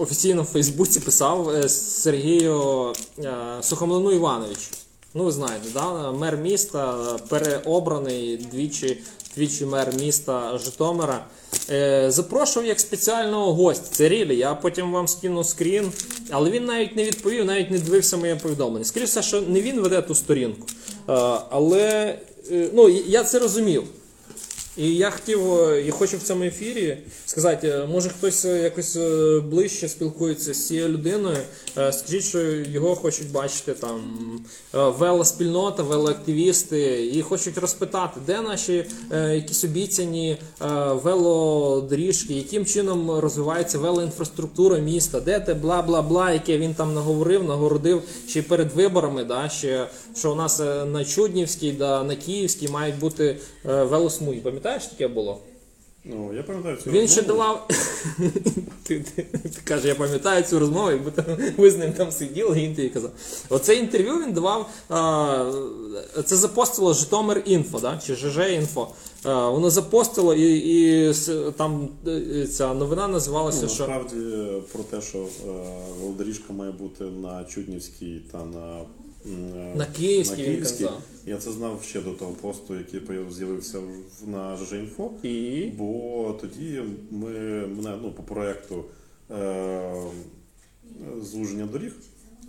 Офіційно 0.00 0.42
в 0.42 0.46
Фейсбуці 0.46 1.00
писав 1.00 1.50
е, 1.50 1.68
Сергію 1.68 2.92
е, 3.18 3.34
Сухомлину 3.60 4.12
Івановичу. 4.12 4.70
Ну, 5.14 5.24
ви 5.24 5.32
знаєте, 5.32 5.68
да? 5.74 6.12
мер 6.12 6.36
міста, 6.36 6.96
е, 7.14 7.18
переобраний 7.28 8.36
двічі, 8.36 8.98
двічі 9.36 9.64
мер 9.64 9.94
міста 10.00 10.58
Житомира. 10.58 11.24
Е, 11.70 12.10
запрошував 12.10 12.68
як 12.68 12.80
спеціального 12.80 13.54
гостя. 13.54 13.86
Це 13.90 14.08
Рілі. 14.08 14.36
Я 14.36 14.54
потім 14.54 14.92
вам 14.92 15.08
скину 15.08 15.44
скрін. 15.44 15.92
Але 16.30 16.50
він 16.50 16.64
навіть 16.64 16.96
не 16.96 17.04
відповів, 17.04 17.44
навіть 17.44 17.70
не 17.70 17.78
дивився 17.78 18.16
моє 18.16 18.36
повідомлення. 18.36 18.84
Скоріше, 18.84 19.22
що 19.22 19.40
не 19.40 19.60
він 19.60 19.80
веде 19.80 20.02
ту 20.02 20.14
сторінку. 20.14 20.66
Е, 21.08 21.12
але 21.50 22.18
е, 22.52 22.70
ну, 22.72 22.88
я 22.88 23.24
це 23.24 23.38
розумів. 23.38 23.84
І 24.78 24.94
я 24.96 25.10
хотів 25.10 25.54
е, 25.54 25.82
і 25.86 25.90
хочу 25.90 26.16
в 26.16 26.22
цьому 26.22 26.44
ефірі 26.44 26.98
сказати, 27.26 27.68
е, 27.68 27.86
може 27.86 28.08
хтось 28.08 28.44
е, 28.44 28.62
якось 28.62 28.96
ближче 29.44 29.88
спілкується 29.88 30.54
з 30.54 30.66
цією 30.66 30.88
людиною. 30.88 31.36
Скажіть, 31.90 32.24
що 32.24 32.42
його 32.50 32.94
хочуть 32.94 33.32
бачити 33.32 33.74
там 33.74 34.00
велоспільнота, 34.72 35.82
велоактивісти, 35.82 37.10
і 37.12 37.22
хочуть 37.22 37.58
розпитати, 37.58 38.20
де 38.26 38.40
наші 38.40 38.84
якісь 39.12 39.64
обіцяні 39.64 40.38
велодоріжки, 40.92 42.34
яким 42.34 42.66
чином 42.66 43.10
розвивається 43.10 43.78
велоінфраструктура 43.78 44.78
міста, 44.78 45.20
де 45.20 45.40
те 45.40 45.54
бла 45.54 45.82
бла 45.82 46.02
бла, 46.02 46.32
яке 46.32 46.58
він 46.58 46.74
там 46.74 46.94
наговорив, 46.94 47.44
нагородив 47.44 48.02
ще 48.28 48.38
й 48.38 48.42
перед 48.42 48.72
виборами, 48.72 49.24
да, 49.24 49.48
ще 49.48 49.88
що 50.18 50.32
у 50.32 50.34
нас 50.34 50.60
е, 50.60 50.84
на 50.84 51.04
Чуднівській, 51.04 51.72
да, 51.72 52.04
на 52.04 52.16
Київській 52.16 52.68
мають 52.68 52.98
бути 52.98 53.36
е, 53.68 53.84
велосмуги. 53.84 54.40
Пам'ятаєш, 54.40 54.86
таке 54.86 55.08
було? 55.08 55.38
Ну, 56.04 56.30
я 56.36 56.42
пам'ятаю 56.42 56.76
цю 56.76 56.90
Він 56.90 57.08
ще 57.08 57.22
давав. 57.22 57.68
ти, 58.82 59.00
ти, 59.00 59.22
ти 59.22 59.60
каже, 59.64 59.88
я 59.88 59.94
пам'ятаю 59.94 60.42
цю 60.42 60.58
розмову, 60.58 60.90
якби 60.90 61.10
там, 61.10 61.24
ви 61.56 61.70
з 61.70 61.76
ним 61.76 61.92
там 61.92 62.12
сиділи, 62.12 62.60
і 62.62 62.74
тобі 62.74 62.88
казав. 62.88 63.10
Оце 63.48 63.74
інтерв'ю 63.76 64.12
він 64.12 64.32
давав. 64.32 64.70
А, 64.88 65.52
це 66.24 66.36
запостило 66.36 66.94
Житомир 66.94 67.42
Інфо, 67.46 67.78
да? 67.78 68.00
чи 68.06 68.14
ЖЖ 68.14 68.38
Інфо. 68.52 68.88
А, 69.24 69.48
воно 69.48 69.70
запостило, 69.70 70.34
і, 70.34 70.56
і 70.58 71.14
там 71.56 71.88
е, 72.06 72.46
ця 72.46 72.74
новина 72.74 73.08
називалася, 73.08 73.58
Ну, 73.62 73.68
що. 73.68 73.88
насправді 73.88 74.16
про 74.72 74.82
те, 74.82 75.00
що 75.00 75.18
е, 75.18 75.26
велодоріжка 76.00 76.52
має 76.52 76.72
бути 76.72 77.04
на 77.04 77.44
Чуднівській 77.44 78.20
та 78.32 78.38
на, 78.38 78.80
На 79.74 79.86
Київській, 79.86 80.42
він 80.42 80.62
казав. 80.62 81.02
Я 81.26 81.38
це 81.38 81.52
знав 81.52 81.82
ще 81.82 82.00
до 82.00 82.12
того 82.12 82.32
посту, 82.32 82.74
який 82.74 83.00
з'явився 83.30 83.78
на 84.26 84.56
ЖЖ-інфо. 84.56 85.10
І. 85.22 85.66
Бо 85.66 86.38
тоді 86.40 86.82
ми 87.10 87.30
мене 87.66 87.98
ну, 88.02 88.12
по 88.12 88.22
проєкту 88.22 88.84
е, 89.30 90.02
звуження 91.22 91.66
доріг. 91.66 91.92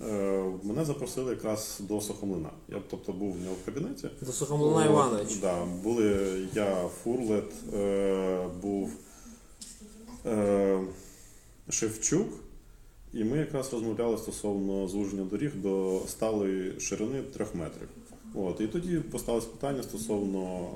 Е, 0.07 0.43
мене 0.63 0.85
запросили 0.85 1.31
якраз 1.31 1.77
до 1.79 2.01
Сохомлина. 2.01 2.49
Я 2.69 2.81
тобто 2.89 3.13
був 3.13 3.33
в 3.33 3.41
нього 3.41 3.55
в 3.63 3.65
кабінеті. 3.65 4.09
До 4.21 4.31
Сухомлина 4.31 4.85
Іванович. 4.85 5.35
Да, 5.35 5.65
були 5.83 6.37
я, 6.53 6.87
Фурлет, 7.03 7.53
е, 7.73 8.47
був 8.61 8.91
е, 10.25 10.79
Шевчук, 11.69 12.27
і 13.13 13.23
ми 13.23 13.37
якраз 13.37 13.73
розмовляли 13.73 14.17
стосовно 14.17 14.87
звуження 14.87 15.23
доріг 15.23 15.51
до 15.55 16.01
сталої 16.07 16.79
ширини 16.79 17.21
трьох 17.21 17.55
метрів. 17.55 17.87
От, 18.35 18.61
і 18.61 18.67
тоді 18.67 18.97
поставилось 18.97 19.45
питання 19.45 19.83
стосовно 19.83 20.69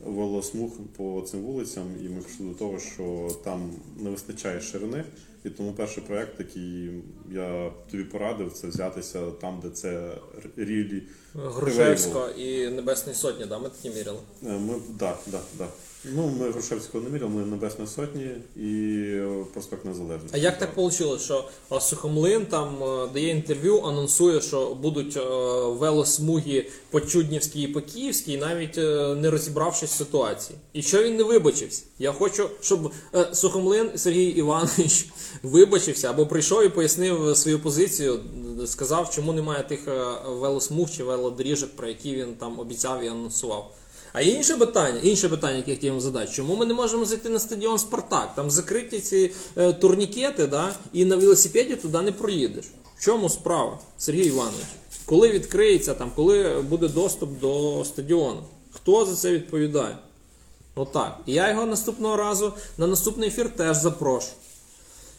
велосмуг 0.00 0.70
по 0.96 1.24
цим 1.30 1.40
вулицям, 1.40 1.84
і 2.04 2.08
ми 2.08 2.20
прийшли 2.20 2.46
до 2.46 2.54
того, 2.54 2.78
що 2.78 3.30
там 3.44 3.70
не 3.96 4.10
вистачає 4.10 4.60
ширини. 4.60 5.04
І 5.44 5.50
тому 5.50 5.72
перший 5.72 6.02
проект, 6.02 6.38
який 6.38 6.90
я 7.32 7.70
тобі 7.90 8.04
порадив, 8.04 8.52
це 8.52 8.66
взятися 8.68 9.30
там, 9.30 9.60
де 9.62 9.70
це 9.70 10.10
рілі. 10.56 11.02
Грушевська 11.34 12.30
і 12.30 12.68
Небесної 12.70 13.16
Сотні, 13.16 13.46
да, 13.46 13.58
ми 13.58 13.68
такі 13.68 13.96
міряли. 13.96 14.18
Е, 14.46 14.58
Ми, 14.58 14.74
да, 14.98 15.16
да, 15.26 15.40
да. 15.58 15.68
Ну, 16.14 16.32
ми 16.40 16.50
Грушевського 16.50 17.04
не 17.04 17.10
міряли, 17.10 17.32
ми 17.32 17.46
Небесної 17.46 17.90
Сотні 17.90 18.30
і 18.56 18.94
е, 19.06 19.44
проспект 19.52 19.84
Незалежності. 19.84 20.30
А 20.32 20.38
як 20.38 20.58
так 20.58 20.76
вийшло, 20.76 21.18
що 21.18 21.44
а, 21.68 21.80
Сухомлин 21.80 22.46
там 22.46 22.84
е, 22.84 23.08
дає 23.14 23.28
інтерв'ю, 23.28 23.82
анонсує, 23.82 24.40
що 24.40 24.74
будуть 24.74 25.16
е, 25.16 25.20
велосмуги 25.68 26.66
по 26.90 27.00
Чуднівській 27.00 27.62
і 27.62 27.68
по 27.68 27.80
Київській, 27.80 28.36
навіть 28.36 28.78
е, 28.78 29.14
не 29.14 29.30
розібравшись 29.30 29.90
в 29.90 29.98
ситуації. 29.98 30.58
І 30.72 30.82
що 30.82 31.02
він 31.02 31.16
не 31.16 31.22
вибачився? 31.22 31.82
Я 31.98 32.12
хочу, 32.12 32.50
щоб 32.60 32.92
е, 33.14 33.28
Сухомлин 33.34 33.90
Сергій 33.96 34.24
Іванович 34.24 35.06
вибачився 35.42 36.10
або 36.10 36.26
прийшов 36.26 36.64
і 36.64 36.68
пояснив 36.68 37.36
свою 37.36 37.58
позицію, 37.58 38.20
е, 38.62 38.66
сказав, 38.66 39.10
чому 39.10 39.32
немає 39.32 39.62
тих 39.62 39.88
е, 39.88 40.04
велосмуг 40.28 40.90
чи 40.90 41.04
велодоріжок, 41.04 41.70
про 41.76 41.88
які 41.88 42.14
він 42.14 42.34
там 42.34 42.60
обіцяв 42.60 43.04
і 43.04 43.08
анонсував. 43.08 43.72
А 44.16 44.22
є 44.22 44.32
інше 44.32 44.56
питання, 44.56 45.00
інше 45.02 45.28
питання, 45.28 45.56
яке 45.56 45.70
я 45.70 45.76
хотів 45.76 45.92
вам 45.92 46.00
задати. 46.00 46.32
Чому 46.32 46.56
ми 46.56 46.66
не 46.66 46.74
можемо 46.74 47.04
зайти 47.04 47.28
на 47.28 47.38
стадіон 47.38 47.78
Спартак? 47.78 48.34
Там 48.34 48.50
закриті 48.50 49.00
ці 49.00 49.32
е, 49.56 49.72
турнікети, 49.72 50.46
да, 50.46 50.74
і 50.92 51.04
на 51.04 51.16
велосипеді 51.16 51.76
туди 51.76 52.02
не 52.02 52.12
проїдеш. 52.12 52.64
В 52.98 53.04
чому 53.04 53.28
справа, 53.28 53.78
Сергій 53.98 54.26
Іванович? 54.26 54.66
Коли 55.06 55.30
відкриється 55.30 55.94
там, 55.94 56.10
коли 56.16 56.64
буде 56.68 56.88
доступ 56.88 57.40
до 57.40 57.84
стадіону? 57.84 58.42
Хто 58.72 59.04
за 59.04 59.16
це 59.16 59.32
відповідає? 59.32 59.98
Отак. 60.74 61.18
І 61.26 61.32
я 61.32 61.50
його 61.50 61.66
наступного 61.66 62.16
разу 62.16 62.52
на 62.78 62.86
наступний 62.86 63.28
ефір 63.28 63.50
теж 63.56 63.76
запрошу. 63.76 64.28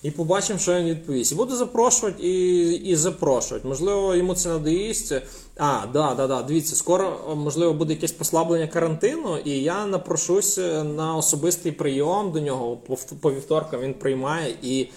І 0.04 0.12
побачимо, 0.12 0.60
що 0.60 0.74
він 0.76 0.86
відповість. 0.86 1.32
І 1.32 1.36
буду 1.36 1.56
запрошувати 1.56 2.24
і, 2.24 2.72
і 2.74 2.96
запрошувати. 2.96 3.68
Можливо, 3.68 4.16
йому 4.16 4.34
це 4.36 4.50
надоїсть. 4.50 5.14
А, 5.58 5.82
да, 5.94 6.14
да, 6.14 6.28
да. 6.28 6.42
Дивіться, 6.42 6.76
скоро 6.76 7.20
можливо 7.36 7.74
буде 7.74 7.94
якесь 7.94 8.12
послаблення 8.12 8.68
карантину, 8.68 9.38
і 9.46 9.52
я 9.52 9.86
напрошусь 9.86 10.58
е, 10.58 10.84
на 10.84 11.16
особистий 11.16 11.72
прийом 11.72 12.32
до 12.32 12.40
нього. 12.40 12.78
По, 12.78 12.98
по 13.22 13.32
вівторкам 13.32 13.80
він 13.82 13.94
приймає 13.94 14.56
і. 14.62 14.88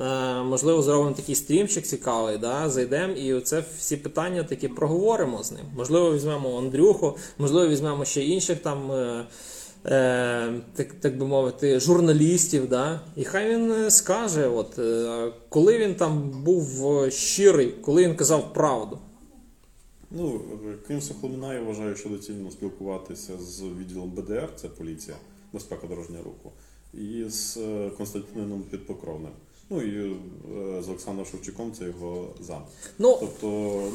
е, 0.00 0.42
Можливо, 0.42 0.82
зробимо 0.82 1.12
такий 1.16 1.34
стрімчик 1.34 1.84
цікавий, 1.86 2.38
да? 2.38 2.70
зайдемо 2.70 3.12
і 3.14 3.34
оце 3.34 3.64
всі 3.78 3.96
питання 3.96 4.42
таки 4.42 4.68
проговоримо 4.68 5.42
з 5.42 5.52
ним. 5.52 5.64
Можливо, 5.76 6.14
візьмемо 6.14 6.58
Андрюху, 6.58 7.16
можливо, 7.38 7.68
візьмемо 7.68 8.04
ще 8.04 8.24
інших 8.24 8.58
там 8.58 8.92
е, 8.92 9.24
так, 9.82 10.92
так 11.00 11.18
би 11.18 11.26
мовити, 11.26 11.80
журналістів, 11.80 12.68
да? 12.68 13.00
і 13.16 13.24
хай 13.24 13.50
він 13.50 13.72
е, 13.72 13.90
скаже, 13.90 14.48
от, 14.48 14.78
е, 14.78 15.32
коли 15.48 15.78
він 15.78 15.94
там 15.94 16.42
був 16.44 16.92
е, 17.02 17.10
щирий, 17.10 17.74
коли 17.82 18.04
він 18.04 18.16
казав 18.16 18.52
правду. 18.52 18.98
Ну, 20.10 20.40
е, 20.70 20.74
крім 20.86 21.00
Сохомлина, 21.00 21.54
я 21.54 21.62
вважаю, 21.62 21.96
що 21.96 22.08
доцільно 22.08 22.50
спілкуватися 22.50 23.32
з 23.38 23.62
відділом 23.62 24.10
БДР, 24.10 24.48
це 24.56 24.68
поліція, 24.68 25.16
безпека 25.52 25.86
дорожнього 25.86 26.24
руху, 26.24 26.52
і 26.94 27.24
з 27.28 27.56
е, 27.56 27.90
Константином 27.96 28.62
Підпокровним. 28.62 29.32
Ну 29.70 29.82
і 29.82 30.10
е, 30.10 30.82
з 30.82 30.88
Олександром 30.88 31.26
Шевчуком, 31.26 31.72
це 31.72 31.84
його 31.84 32.28
зам. 32.40 32.62
Ну, 32.98 33.16
Тобто, 33.20 33.46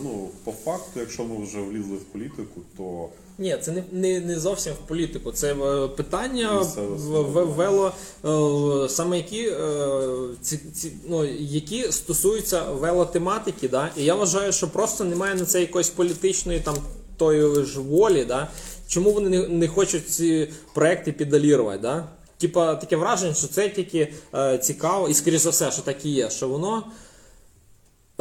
ну, 0.04 0.30
по 0.44 0.52
факту, 0.52 1.00
якщо 1.00 1.24
ми 1.24 1.44
вже 1.44 1.62
влізли 1.62 1.96
в 1.96 2.04
політику, 2.04 2.62
то 2.78 3.10
ні, 3.38 3.58
це 3.62 3.72
не, 3.72 3.84
не, 3.92 4.20
не 4.20 4.40
зовсім 4.40 4.74
в 4.74 4.88
політику. 4.88 5.32
Це 5.32 5.54
е, 5.54 5.88
питання 5.88 6.66
вело, 7.34 7.92
е, 8.26 8.90
саме 8.90 9.18
які, 9.18 9.48
е, 9.48 9.58
ці, 10.42 10.58
ці, 10.58 10.92
ну, 11.10 11.26
які 11.40 11.92
стосуються 11.92 12.64
велотематики, 12.64 13.68
да? 13.68 13.90
і 13.98 14.04
я 14.04 14.16
вважаю, 14.16 14.52
що 14.52 14.68
просто 14.68 15.04
немає 15.04 15.36
на 15.36 15.46
це 15.46 15.62
якоїсь 15.62 15.90
політичної 15.90 16.60
там 16.60 16.76
тої 17.18 17.66
ж 17.66 17.80
волі, 17.80 18.26
да? 18.26 18.48
чому 18.88 19.12
вони 19.12 19.30
не, 19.30 19.48
не 19.48 19.68
хочуть 19.68 20.10
ці 20.10 20.50
проекти 20.74 21.12
підалірувати, 21.12 21.80
да? 21.82 22.08
Типа 22.38 22.76
таке 22.76 22.96
враження, 22.96 23.34
що 23.34 23.48
це 23.48 23.70
тільки 23.70 24.14
е, 24.36 24.58
цікаво, 24.58 25.10
і 25.10 25.14
скоріш 25.14 25.42
за 25.42 25.50
все, 25.50 25.72
що 25.72 25.82
так 25.82 26.06
і 26.06 26.10
є, 26.10 26.30
що 26.30 26.48
воно 26.48 26.84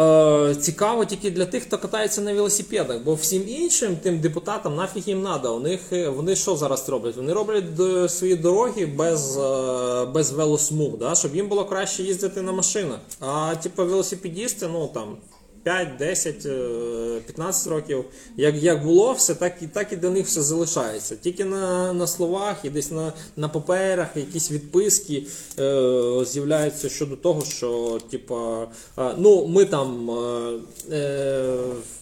Е, 0.01 0.55
цікаво 0.55 1.05
тільки 1.05 1.31
для 1.31 1.47
тих, 1.47 1.63
хто 1.63 1.79
катається 1.79 2.21
на 2.21 2.35
велосипедах, 2.35 2.99
бо 3.05 3.15
всім 3.15 3.49
іншим 3.49 3.97
тим 3.97 4.21
депутатам 4.21 4.75
нафіг 4.75 5.03
їм 5.07 5.23
треба. 5.23 5.51
У 5.51 5.61
них 5.61 5.81
е, 5.93 6.09
вони 6.09 6.37
що 6.37 6.57
зараз 6.57 6.89
роблять? 6.89 7.17
Вони 7.17 7.33
роблять 7.33 7.65
свої 8.11 8.37
дороги 8.37 8.87
без, 8.87 9.37
е, 9.37 10.05
без 10.05 10.33
велосмуг, 10.33 10.99
да? 10.99 11.15
щоб 11.15 11.37
їм 11.37 11.49
було 11.49 11.65
краще 11.65 12.03
їздити 12.03 12.43
на 12.43 12.53
машинах. 12.53 12.99
А 13.21 13.55
типу 13.63 13.85
велосипедісти, 13.85 14.69
ну 14.73 14.91
там 14.95 15.17
5, 15.65 15.97
10, 15.99 16.47
е, 16.47 17.21
15 17.27 17.67
років, 17.67 18.05
як, 18.37 18.55
як 18.55 18.85
було 18.85 19.13
все, 19.13 19.35
так 19.35 19.63
і 19.63 19.67
так 19.67 19.93
і 19.93 19.97
для 19.97 20.11
них 20.11 20.27
все 20.27 20.43
залишається. 20.43 21.17
Тільки 21.17 21.45
на, 21.45 21.93
на 21.93 22.07
словах 22.07 22.57
і 22.65 22.71
десь 22.71 22.91
на, 22.91 23.13
на 23.37 23.49
паперах 23.49 24.17
якісь 24.17 24.51
відписки 24.51 25.27
е, 25.59 26.25
з'являються 26.25 26.89
щодо 26.89 27.17
того, 27.17 27.45
що 27.45 28.01
типа, 28.11 28.67
е, 28.99 29.15
ну 29.19 29.47
ми 29.47 29.65
там 29.65 30.11
е, 30.11 30.61
е, 30.91 31.59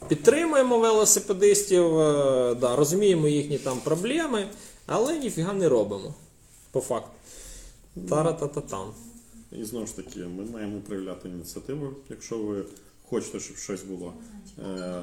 підтримуємо 0.09 0.79
велосипедистів, 0.79 1.99
е, 1.99 2.55
да, 2.55 2.77
розуміємо 2.77 3.29
їхні 3.29 3.59
там 3.59 3.79
проблеми, 3.85 4.47
але 4.87 5.19
ніфіга 5.19 5.53
не 5.53 5.69
робимо. 5.69 6.15
По 6.71 6.81
факту. 6.81 7.11
Тара-та-та-там. 8.09 8.87
І 9.61 9.65
знову 9.65 9.87
ж 9.87 9.97
таки, 9.97 10.21
ми 10.21 10.45
маємо 10.53 10.81
проявляти 10.87 11.29
ініціативу, 11.29 11.89
якщо 12.11 12.39
ви 12.39 12.65
хочете, 13.03 13.41
щоб 13.41 13.57
щось 13.57 13.83
було. 13.83 14.15
Е, 14.59 15.03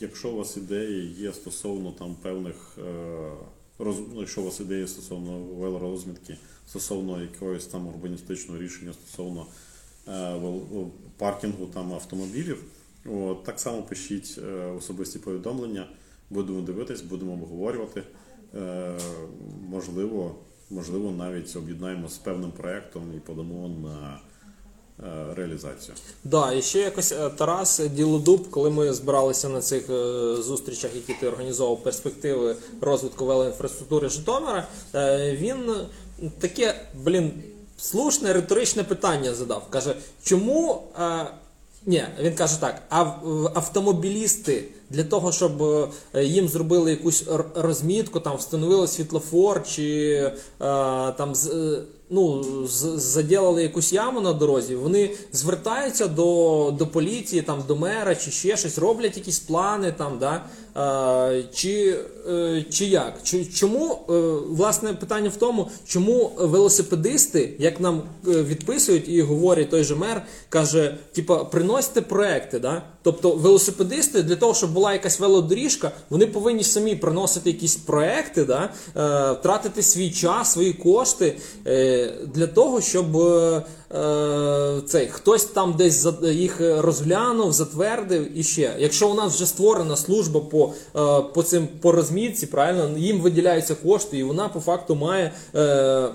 якщо 0.00 0.30
у 0.30 0.36
вас 0.36 0.56
ідеї 0.56 1.12
є 1.12 1.32
стосовно 1.32 1.92
там 1.92 2.14
певних 2.14 2.78
е, 2.78 3.30
роз, 3.78 3.96
ну, 4.14 4.20
якщо 4.20 4.40
у 4.40 4.44
вас 4.44 4.60
ідеї 4.60 4.88
стосовно 4.88 5.38
велорозмітки, 5.38 6.36
стосовно 6.66 7.22
якогось 7.22 7.66
там 7.66 7.86
урбаністичного 7.86 8.60
рішення, 8.60 8.92
стосовно 8.92 9.46
е, 10.08 10.10
вел- 10.12 10.88
паркінгу 11.16 11.66
там 11.66 11.92
автомобілів, 11.92 12.64
от, 13.06 13.44
так 13.44 13.60
само 13.60 13.82
пишіть 13.82 14.38
е, 14.38 14.64
особисті 14.64 15.18
повідомлення, 15.18 15.88
будемо 16.30 16.60
дивитись, 16.60 17.02
будемо 17.02 17.32
обговорювати. 17.32 18.02
Е, 18.54 18.98
можливо, 19.68 20.34
можливо, 20.70 21.10
навіть 21.10 21.56
об'єднаємо 21.56 22.08
з 22.08 22.18
певним 22.18 22.52
проєктом 22.52 23.02
і 23.16 23.20
подамо 23.20 23.68
на 23.68 24.14
е, 24.14 24.27
реалізацію. 25.36 25.94
Да, 26.24 26.52
і 26.52 26.62
ще 26.62 26.78
якось 26.80 27.12
е, 27.12 27.30
Тарас 27.36 27.80
Ділодуб, 27.94 28.50
коли 28.50 28.70
ми 28.70 28.92
збиралися 28.92 29.48
на 29.48 29.60
цих 29.60 29.90
е, 29.90 30.34
зустрічах, 30.42 30.90
які 30.94 31.14
ти 31.20 31.28
організовував 31.28 31.82
перспективи 31.82 32.56
розвитку 32.80 33.24
велоінфраструктури 33.26 34.08
Житомира, 34.08 34.66
е, 34.94 35.32
він 35.40 35.74
таке, 36.40 36.80
блін, 37.04 37.32
слушне 37.78 38.32
риторичне 38.32 38.84
питання 38.84 39.34
задав. 39.34 39.66
Каже, 39.70 39.94
чому 40.22 40.82
е, 41.00 41.26
Ні, 41.86 42.04
він 42.20 42.34
каже 42.34 42.60
так: 42.60 42.82
а 42.90 43.00
автомобілісти 43.54 44.64
для 44.90 45.04
того, 45.04 45.32
щоб 45.32 45.62
е, 45.62 46.24
їм 46.24 46.48
зробили 46.48 46.90
якусь 46.90 47.24
розмітку, 47.54 48.20
там 48.20 48.36
встановили 48.36 48.88
світлофор, 48.88 49.62
чи 49.66 50.10
е, 50.12 50.32
там 51.12 51.34
з- 51.34 51.46
е, 51.46 51.82
ну, 52.10 52.44
заділили 52.96 53.62
якусь 53.62 53.92
яму 53.92 54.20
на 54.20 54.32
дорозі, 54.32 54.74
вони 54.74 55.10
звертаються 55.32 56.08
до, 56.08 56.74
до 56.78 56.86
поліції, 56.86 57.42
там, 57.42 57.62
до 57.68 57.76
мера, 57.76 58.14
чи 58.14 58.30
ще 58.30 58.56
щось, 58.56 58.78
роблять 58.78 59.16
якісь 59.16 59.38
плани 59.38 59.92
там, 59.92 60.18
да? 60.18 60.44
Чи, 61.54 61.96
е, 62.30 62.64
чи 62.70 62.84
як? 62.84 63.14
Чому, 63.54 63.98
е, 64.10 64.12
власне, 64.48 64.92
питання 64.92 65.28
в 65.28 65.36
тому, 65.36 65.70
чому 65.86 66.30
велосипедисти, 66.38 67.54
як 67.58 67.80
нам 67.80 68.02
е, 68.28 68.42
відписують 68.42 69.08
і 69.08 69.22
говорить 69.22 69.70
той 69.70 69.84
же 69.84 69.94
мер, 69.94 70.22
каже, 70.48 70.96
типа, 71.12 71.44
приносьте 71.44 72.02
проекти, 72.02 72.58
да? 72.58 72.82
Тобто 73.02 73.30
велосипедисти 73.30 74.22
для 74.22 74.36
того, 74.36 74.54
щоб 74.54 74.72
була 74.72 74.92
якась 74.92 75.20
велодоріжка, 75.20 75.90
вони 76.10 76.26
повинні 76.26 76.64
самі 76.64 76.96
приносити 76.96 77.50
якісь 77.50 77.76
проекти, 77.76 78.44
да? 78.44 78.70
тратити 79.42 79.82
свій 79.82 80.10
час, 80.10 80.52
свої 80.52 80.72
кошти 80.72 81.36
для 82.34 82.46
того, 82.46 82.80
щоб 82.80 83.06
цей 84.86 85.08
хтось 85.08 85.44
там 85.44 85.72
десь 85.72 86.06
їх 86.22 86.60
розглянув, 86.60 87.52
затвердив 87.52 88.38
і 88.38 88.42
ще. 88.42 88.76
Якщо 88.78 89.10
у 89.10 89.14
нас 89.14 89.34
вже 89.34 89.46
створена 89.46 89.96
служба 89.96 90.40
по, 90.40 90.72
е, 90.96 91.22
по 91.34 91.42
цим 91.42 91.68
по 91.80 91.92
розмітці, 91.92 92.46
правильно, 92.46 92.98
їм 92.98 93.20
виділяються 93.20 93.74
кошти, 93.74 94.18
і 94.18 94.22
вона 94.22 94.48
по 94.48 94.60
факту 94.60 94.94
має. 94.94 95.32
Е, 95.54 96.08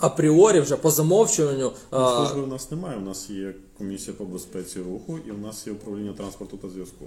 Апріорі 0.00 0.60
вже 0.60 0.76
по 0.76 0.90
замовчуванню 0.90 1.66
е, 1.66 1.72
Служби 1.90 2.42
в 2.42 2.48
нас 2.48 2.70
немає. 2.70 2.96
У 2.98 3.00
нас 3.00 3.30
є 3.30 3.54
комісія 3.78 4.16
по 4.18 4.24
безпеці 4.24 4.78
руху 4.78 5.18
і 5.28 5.30
у 5.30 5.38
нас 5.38 5.66
є 5.66 5.72
управління 5.72 6.12
транспорту 6.12 6.56
та 6.56 6.68
зв'язку. 6.68 7.04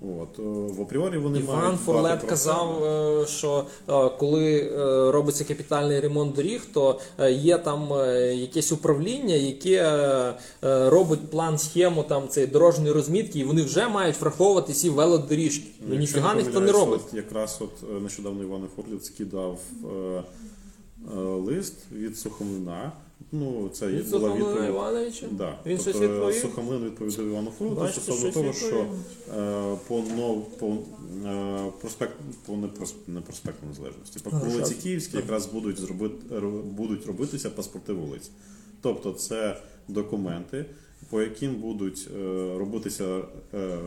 От. 0.00 0.38
е, 0.38 0.42
В 0.78 0.82
апріорі 0.82 1.18
вони 1.18 1.38
Іван 1.38 1.62
мають 1.64 1.80
Форлет 1.80 2.22
казав, 2.22 2.84
е, 2.84 3.26
що 3.26 3.64
е, 3.88 4.10
коли 4.18 4.72
робиться 5.10 5.44
капітальний 5.44 6.00
ремонт 6.00 6.34
доріг, 6.34 6.66
то 6.72 7.00
є 7.28 7.58
там 7.58 7.88
якесь 8.34 8.72
управління, 8.72 9.34
яке 9.34 10.34
робить 10.62 11.30
план 11.30 11.58
схему 11.58 12.02
там 12.02 12.28
цієї 12.28 12.52
дорожньої 12.52 12.92
розмітки, 12.92 13.38
і 13.38 13.44
вони 13.44 13.62
вже 13.62 13.88
мають 13.88 14.20
враховувати 14.20 14.72
ці 14.72 14.90
велодоріжки. 14.90 15.66
Ну 15.80 15.94
Якщо 15.94 16.00
ніфіга 16.18 16.34
ніхто 16.34 16.60
не 16.60 16.72
робить. 16.72 17.00
От 17.08 17.14
якраз 17.14 17.58
от 17.60 18.02
нещодавно 18.02 18.42
Іван 18.42 18.62
Форліт 18.76 19.04
скидав 19.04 19.58
лист 21.46 21.74
від 21.92 22.18
Сухомлина. 22.18 22.92
Ну, 23.32 23.70
це 23.72 23.86
Від 23.86 24.10
була 24.10 24.34
відповідь. 24.34 24.64
Іановича? 24.64 25.26
Да. 25.32 25.58
Він 25.66 25.78
щось 25.78 25.92
тобто, 25.92 26.08
відповів? 26.08 26.34
Сухомлин 26.34 26.84
відповідав 26.84 27.26
Івану 27.26 27.50
Фролоту 27.50 27.88
стосовно 27.88 28.32
того, 28.32 28.52
що 28.52 28.86
е, 29.36 29.76
по 29.88 29.98
нов 30.16 30.58
по 30.58 30.76
е, 31.26 31.72
проспект 31.80 32.14
по 32.46 32.52
не, 32.52 32.68
не 33.06 33.20
проспекту 33.20 33.66
незалежності, 33.66 34.20
по 34.20 34.30
вулиці. 34.30 34.74
Київській 34.74 35.16
якраз 35.16 35.46
будуть 35.46 35.78
зробити 35.78 36.40
будуть 36.64 37.06
робитися 37.06 37.50
паспорти 37.50 37.92
вулиць. 37.92 38.30
Тобто 38.80 39.12
це 39.12 39.56
документи, 39.88 40.64
по 41.10 41.22
яким 41.22 41.54
будуть 41.54 42.08
е, 42.16 42.18
робитися 42.58 43.20
е, 43.54 43.78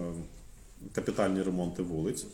капітальні 0.94 1.42
ремонти 1.42 1.84
вулиць. 1.84 2.26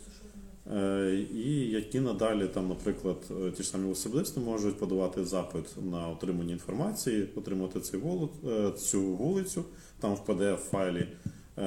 Е, 0.76 1.26
І 1.34 1.70
які 1.70 2.00
надалі, 2.00 2.48
там, 2.48 2.68
наприклад, 2.68 3.18
е, 3.32 3.52
ті 3.52 3.64
ж 3.64 3.70
самі 3.70 3.84
велосипедисти 3.84 4.40
можуть 4.40 4.80
подавати 4.80 5.26
запит 5.26 5.66
на 5.92 6.10
отримання 6.10 6.54
інформації, 6.54 7.30
отримати 7.36 7.98
вулицю, 7.98 8.72
цю 8.78 9.02
вулицю 9.02 9.64
там 10.00 10.16
в 10.16 10.20
pdf 10.28 10.58
файлі, 10.58 11.08
е, 11.58 11.64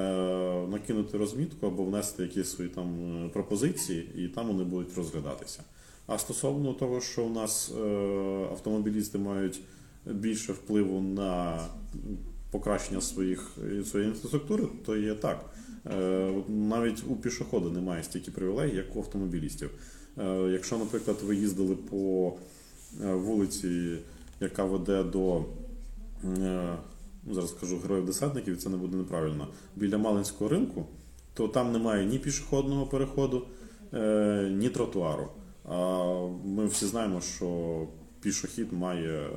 накинути 0.67 1.17
розмітку 1.17 1.67
або 1.67 1.83
внести 1.83 2.23
якісь 2.23 2.49
свої 2.49 2.69
там 2.69 3.15
е, 3.25 3.29
пропозиції, 3.29 4.11
і 4.15 4.27
там 4.27 4.47
вони 4.47 4.63
будуть 4.63 4.97
розглядатися. 4.97 5.63
А 6.07 6.17
стосовно 6.17 6.73
того, 6.73 7.01
що 7.01 7.23
у 7.23 7.29
нас 7.29 7.71
е, 7.71 7.83
автомобілісти 8.51 9.17
мають 9.17 9.61
більше 10.05 10.53
впливу 10.53 11.01
на 11.01 11.59
покращення 12.51 13.01
своїх, 13.01 13.57
своєї 13.85 14.11
інфраструктури, 14.11 14.67
то 14.85 14.97
є 14.97 15.13
так. 15.13 15.53
Е, 15.85 16.43
Навіть 16.47 17.03
у 17.07 17.15
пішохода 17.15 17.69
немає 17.69 18.03
стільки 18.03 18.31
привілей, 18.31 18.75
як 18.75 18.95
у 18.95 18.99
автомобілістів. 18.99 19.69
Е, 20.17 20.49
Якщо, 20.51 20.77
наприклад, 20.77 21.17
ви 21.23 21.35
їздили 21.35 21.75
по 21.75 22.33
е, 23.03 23.13
вулиці, 23.13 23.97
яка 24.39 24.63
веде 24.63 25.03
до, 25.03 25.45
зараз 27.31 27.49
скажу, 27.49 27.77
героїв-десантників, 27.77 28.57
це 28.57 28.69
не 28.69 28.77
буде 28.77 28.97
неправильно, 28.97 29.47
біля 29.75 29.97
Малинського 29.97 30.49
ринку, 30.49 30.85
то 31.33 31.47
там 31.47 31.71
немає 31.71 32.05
ні 32.05 32.19
пішохідного 32.19 32.85
переходу, 32.85 33.47
ні 34.49 34.69
тротуару. 34.69 35.27
А 35.65 36.05
ми 36.45 36.65
всі 36.65 36.85
знаємо, 36.85 37.21
що 37.21 37.87
пішохід 38.21 38.73
має 38.73 39.29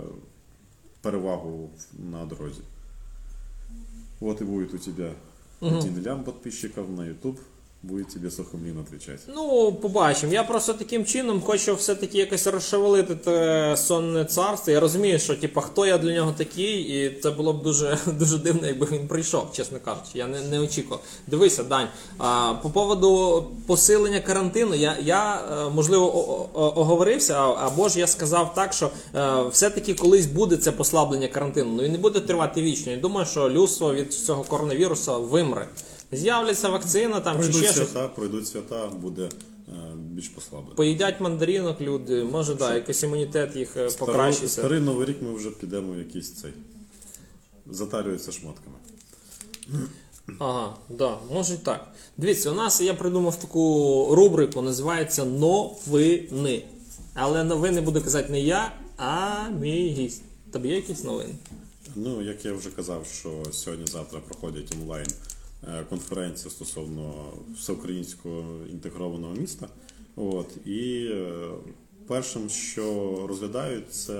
перевагу 1.00 1.70
на 1.98 2.24
дорозі. 2.24 2.60
Вот 4.20 4.40
и 4.40 4.44
будет 4.44 4.74
у 4.74 4.78
тебя 4.78 5.12
один 5.60 6.02
лям 6.02 6.24
подписчиков 6.24 6.88
на 6.88 7.06
YouTube, 7.06 7.40
будет 7.84 8.08
тебе 8.08 8.30
Сухомлин 8.30 8.78
отвечать. 8.78 9.20
Ну, 9.26 9.72
побачимо. 9.72 10.32
Я 10.32 10.44
просто 10.44 10.74
таким 10.74 11.04
чином 11.04 11.40
хочу 11.40 11.74
все-таки 11.74 12.18
якось 12.18 12.46
розшевелити 12.46 13.14
те 13.14 13.76
сонне 13.76 14.24
царство. 14.24 14.72
Я 14.72 14.80
розумію, 14.80 15.18
що 15.18 15.36
типа 15.36 15.60
хто 15.60 15.86
я 15.86 15.98
для 15.98 16.14
нього 16.14 16.34
такий, 16.36 16.80
і 16.80 17.20
це 17.20 17.30
було 17.30 17.52
б 17.52 17.62
дуже 17.62 17.98
дуже 18.06 18.38
дивно, 18.38 18.66
якби 18.66 18.86
він 18.92 19.08
прийшов, 19.08 19.52
чесно 19.52 19.78
кажучи. 19.84 20.10
Я 20.14 20.26
не, 20.26 20.40
не 20.40 20.60
очікував. 20.60 21.02
Дивися, 21.26 21.64
Дань. 21.64 21.88
А, 22.18 22.54
по 22.62 22.70
поводу 22.70 23.44
посилення 23.66 24.20
карантину, 24.20 24.74
я, 24.74 24.96
я 25.02 25.34
е, 25.34 25.70
можливо 25.70 26.06
оговорився, 26.54 27.34
або 27.34 27.88
ж 27.88 27.98
я 27.98 28.06
сказав 28.06 28.54
так, 28.54 28.72
що 28.72 28.90
е, 29.14 29.42
все-таки 29.50 29.94
колись 29.94 30.26
буде 30.26 30.56
це 30.56 30.72
послаблення 30.72 31.28
карантину. 31.28 31.70
Ну 31.76 31.84
і 31.84 31.88
не 31.88 31.98
буде 31.98 32.20
тривати 32.20 32.62
вічно. 32.62 32.92
Я 32.92 32.98
думаю, 32.98 33.26
що 33.26 33.50
людство 33.50 33.94
від 33.94 34.14
цього 34.14 34.44
коронавірусу 34.44 35.22
вимре. 35.22 35.68
З'являться 36.16 36.68
вакцина 36.68 37.20
там 37.20 37.32
чи 37.36 37.38
Пройдуть 37.48 37.64
ще 37.64 37.72
щось. 37.72 38.10
пройдуть 38.14 38.46
свята, 38.48 38.86
буде 38.86 39.22
е, 39.68 39.72
більш 39.96 40.28
послаблено. 40.28 40.74
Поїдять 40.74 41.20
мандаринок 41.20 41.80
люди, 41.80 42.24
може, 42.24 42.54
да, 42.54 42.74
якийсь 42.74 43.02
імунітет 43.02 43.56
їх 43.56 43.76
е, 43.76 43.90
Старий, 43.90 44.12
покращиться. 44.14 44.48
старий 44.60 44.80
новий 44.80 45.06
рік 45.06 45.16
ми 45.22 45.34
вже 45.34 45.50
підемо 45.50 45.92
в 45.92 45.98
якийсь 45.98 46.32
цей. 46.32 46.52
Затарюється 47.70 48.32
шматками. 48.32 48.76
Ага, 50.38 50.76
да, 50.88 51.18
може 51.32 51.54
й 51.54 51.56
так. 51.56 51.88
Дивіться, 52.16 52.50
у 52.50 52.54
нас 52.54 52.80
я 52.80 52.94
придумав 52.94 53.36
таку 53.36 54.08
рубрику, 54.14 54.62
називається 54.62 55.24
Новини. 55.24 56.64
Але 57.14 57.44
новини 57.44 57.80
буду 57.80 58.02
казати 58.02 58.32
не 58.32 58.40
я, 58.40 58.72
а 58.96 59.48
мій 59.48 59.88
гість. 59.88 60.22
Тобі 60.52 60.68
є 60.68 60.74
якісь 60.76 61.04
новини? 61.04 61.34
Ну, 61.96 62.22
як 62.22 62.44
я 62.44 62.52
вже 62.52 62.70
казав, 62.70 63.06
що 63.18 63.52
сьогодні-завтра 63.52 64.20
проходять 64.28 64.72
онлайн 64.82 65.06
конференція 65.88 66.50
стосовно 66.50 67.32
всеукраїнського 67.56 68.66
інтегрованого 68.70 69.34
міста. 69.34 69.68
От, 70.16 70.66
і 70.66 71.08
е, 71.10 71.50
першим, 72.06 72.48
що 72.48 73.14
розглядають, 73.28 73.92
це 73.92 74.12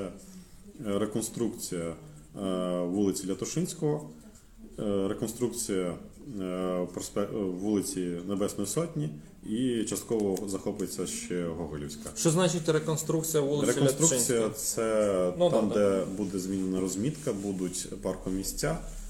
е, 0.87 0.99
реконструкція 0.99 1.85
е, 1.85 1.95
вулиці 2.81 3.27
Лятошинського, 3.29 4.11
е, 4.79 5.09
реконструкція 5.09 5.95
е, 6.41 6.45
е, 7.17 7.27
вулиці 7.61 8.01
Небесної 8.29 8.69
Сотні 8.69 9.11
і 9.47 9.85
частково 9.85 10.49
захопиться 10.49 11.07
ще 11.07 11.47
Гоголівська. 11.47 12.11
Що 12.17 12.31
значить 12.31 12.69
реконструкція 12.69 13.43
вулиці 13.43 13.73
Реконструкція 13.73 14.51
це 14.51 15.33
Ну, 15.39 15.51
там, 15.51 15.69
да, 15.69 15.75
де 15.75 16.05
буде 16.05 16.39
змінена 16.39 16.81
розмітка, 16.81 17.33
будуть 17.33 18.03
паркомісця. 18.03 18.71
Е, 18.71 19.04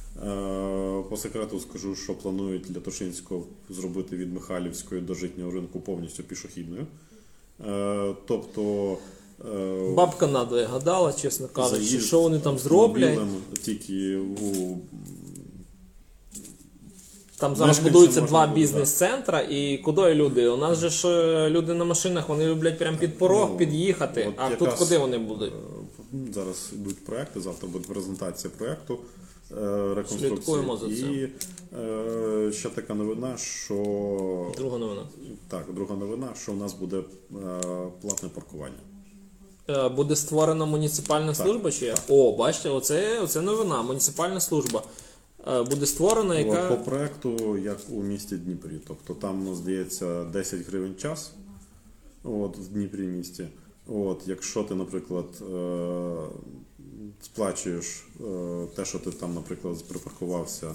По 1.11 1.17
секрету 1.17 1.61
скажу, 1.61 1.97
що 1.97 2.15
планують 2.15 2.77
Лятошинську 2.77 3.47
зробити 3.71 4.17
від 4.17 4.35
Михайлівської 4.35 5.01
до 5.01 5.15
житнього 5.15 5.51
ринку 5.51 5.81
повністю 5.81 6.23
пішохідною. 6.23 6.87
Е, 7.67 8.15
Тобто 8.27 8.97
е, 9.55 9.91
Бабка 9.95 10.27
надо 10.27 10.67
гадала, 10.67 11.13
чесно 11.13 11.49
кажучи, 11.49 12.01
що 12.01 12.21
вони 12.21 12.39
там 12.39 12.59
зроблять. 12.59 13.19
Тільки 13.63 14.17
у 14.17 14.77
Там 17.37 17.57
зараз 17.57 17.79
будуються 17.79 18.21
два 18.21 18.47
бізнес-центра, 18.47 19.41
і 19.41 19.79
куди 19.79 20.15
люди? 20.15 20.49
У 20.49 20.57
нас 20.57 20.79
же 20.79 20.89
ж 20.89 21.09
е, 21.09 21.51
люди 21.51 21.75
на 21.75 21.85
машинах, 21.85 22.29
вони 22.29 22.47
люблять 22.47 22.79
прямо 22.79 22.99
під 22.99 23.19
порог 23.19 23.49
Ну, 23.51 23.57
під'їхати. 23.57 24.33
А 24.37 24.51
тут 24.51 24.69
куди 24.73 24.99
вони 24.99 25.19
будуть? 25.19 25.53
Е, 25.53 26.33
Зараз 26.35 26.71
йдуть 26.73 27.05
проекти, 27.05 27.41
завтра 27.41 27.69
буде 27.69 27.89
презентація 27.89 28.53
проекту 28.59 28.95
е, 28.95 29.24
реконструкції. 29.95 30.31
Слідкуємо 30.31 30.77
за 30.77 30.87
цим. 30.87 31.15
І 31.15 31.29
е, 31.79 32.53
ще 32.53 32.69
така 32.71 32.95
новина, 32.95 33.37
що 33.37 34.53
Друга 34.57 34.79
новина. 34.79 35.03
так, 35.49 35.67
друга 35.75 35.95
новина, 35.97 36.29
що 36.43 36.53
у 36.53 36.57
нас 36.57 36.75
буде 36.75 36.97
е, 36.97 37.03
платне 38.01 38.29
паркування. 38.29 38.75
Е, 39.69 39.89
Буде 39.89 40.17
створена 40.17 40.65
муніципальна 40.67 41.35
служба 41.35 41.71
чи 41.71 41.87
як? 41.87 41.99
О, 42.09 42.37
бачите, 42.37 42.69
оце, 42.69 43.21
оце 43.21 43.41
новина, 43.41 43.83
муніципальна 43.83 44.41
служба. 44.41 44.83
е, 45.49 45.63
буде 45.63 45.87
створена, 45.87 46.39
яка. 46.39 46.69
По 46.77 46.85
проекту, 46.85 47.59
як 47.59 47.79
у 47.91 48.03
місті 48.03 48.37
Дніпрі. 48.37 48.81
Тобто 48.89 49.15
там, 49.15 49.45
ну, 49.45 49.55
здається, 49.55 50.25
10 50.25 50.61
гривень 50.69 50.95
час 50.97 51.33
от, 52.25 52.59
в 52.59 52.69
Дніпрі 52.69 53.03
місті. 53.03 53.47
От, 53.89 54.23
якщо 54.27 54.63
ти, 54.63 54.75
наприклад, 54.75 55.27
е, 55.41 56.17
сплачуєш 57.23 57.87
е, 58.21 58.67
те, 58.77 58.85
що 58.85 58.99
ти 58.99 59.11
там, 59.11 59.35
наприклад, 59.35 59.89
припаркувався. 59.89 60.75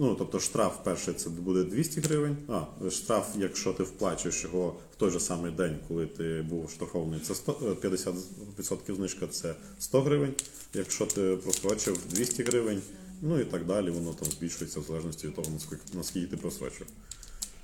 Ну, 0.00 0.14
тобто 0.14 0.40
штраф 0.40 0.76
перший 0.84 1.14
це 1.14 1.30
буде 1.30 1.64
200 1.64 2.00
гривень. 2.00 2.36
А, 2.48 2.90
штраф, 2.90 3.28
якщо 3.36 3.72
ти 3.72 3.82
вплачуєш 3.82 4.44
його 4.44 4.76
в 4.92 4.96
той 4.96 5.10
же 5.10 5.20
самий 5.20 5.52
день, 5.52 5.78
коли 5.88 6.06
ти 6.06 6.46
був 6.48 6.70
штрафований, 6.70 7.20
це 7.20 7.34
100, 7.34 7.56
е, 7.62 7.88
50% 7.88 8.94
знижка 8.94 9.26
це 9.26 9.54
100 9.78 10.00
гривень. 10.00 10.34
Якщо 10.74 11.06
ти 11.06 11.36
просрочив 11.42 11.98
200 12.10 12.42
гривень, 12.42 12.82
ну 13.22 13.40
і 13.40 13.44
так 13.44 13.66
далі, 13.66 13.90
воно 13.90 14.14
там 14.14 14.28
збільшується 14.30 14.80
в 14.80 14.82
залежності 14.82 15.26
від 15.26 15.34
того, 15.34 15.50
наскільки, 15.50 15.82
наскільки 15.94 16.26
ти 16.26 16.36
просрочив. 16.36 16.86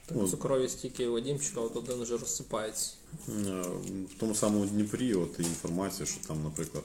Так, 0.06 0.28
цукрові 0.30 0.68
стільки 0.68 1.08
Вадімчика, 1.08 1.60
от 1.60 1.76
один 1.76 2.02
вже 2.02 2.16
розсипається. 2.16 2.92
В 3.28 4.20
тому 4.20 4.34
самому 4.34 4.66
Дніпрі 4.66 5.14
от 5.14 5.40
є 5.40 5.46
інформація, 5.46 6.06
що 6.06 6.16
там, 6.28 6.42
наприклад, 6.44 6.84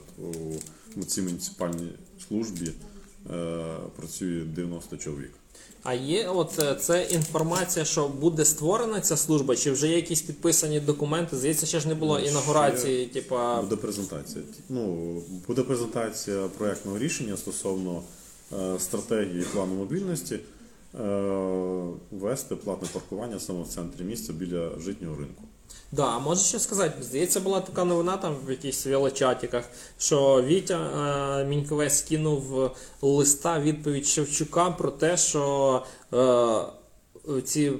у 0.96 1.04
цій 1.04 1.22
муніципальній 1.22 1.92
службі 2.28 2.72
е, 3.30 3.66
працює 3.96 4.44
90 4.44 4.96
чоловік. 4.96 5.30
А 5.82 5.94
є 5.94 6.28
от 6.28 6.58
е, 6.58 6.74
це 6.74 7.02
інформація, 7.02 7.84
що 7.84 8.08
буде 8.08 8.44
створена 8.44 9.00
ця 9.00 9.16
служба, 9.16 9.56
чи 9.56 9.70
вже 9.70 9.88
є 9.88 9.96
якісь 9.96 10.22
підписані 10.22 10.80
документи? 10.80 11.36
Здається, 11.36 11.66
ще 11.66 11.80
ж 11.80 11.88
не 11.88 11.94
було 11.94 12.14
Ну, 12.14 12.20
ще 12.20 12.30
інаугурації, 12.30 13.06
типа. 13.06 13.62
Буде 13.62 13.76
презентація. 13.76 14.44
Ну, 14.68 15.14
буде 15.46 15.62
презентація 15.62 16.48
проектного 16.58 16.98
рішення 16.98 17.36
стосовно 17.36 18.02
е, 18.52 18.78
стратегії 18.78 19.44
плану 19.52 19.74
мобільності 19.74 20.38
е, 20.94 21.00
ввести 22.10 22.56
платне 22.56 22.88
паркування 22.92 23.40
саме 23.40 23.62
в 23.62 23.66
центрі 23.68 24.04
міста 24.04 24.32
біля 24.32 24.68
житнього 24.78 25.16
ринку. 25.16 25.42
Да, 25.92 26.04
а 26.04 26.18
можеш 26.18 26.44
ще 26.44 26.58
сказати, 26.58 27.02
здається, 27.02 27.40
була 27.40 27.60
така 27.60 27.84
новина 27.84 28.16
там 28.16 28.34
в 28.46 28.50
якихось 28.50 28.86
велочатіках, 28.86 29.64
що 29.98 30.42
Вітя 30.46 30.78
е, 31.40 31.44
Міньковець 31.44 31.98
скинув 31.98 32.70
листа 33.02 33.60
відповідь 33.60 34.06
Шевчука 34.06 34.70
про 34.70 34.90
те, 34.90 35.16
що 35.16 35.82
е, 36.14 37.40
ці 37.44 37.62
е, 37.62 37.72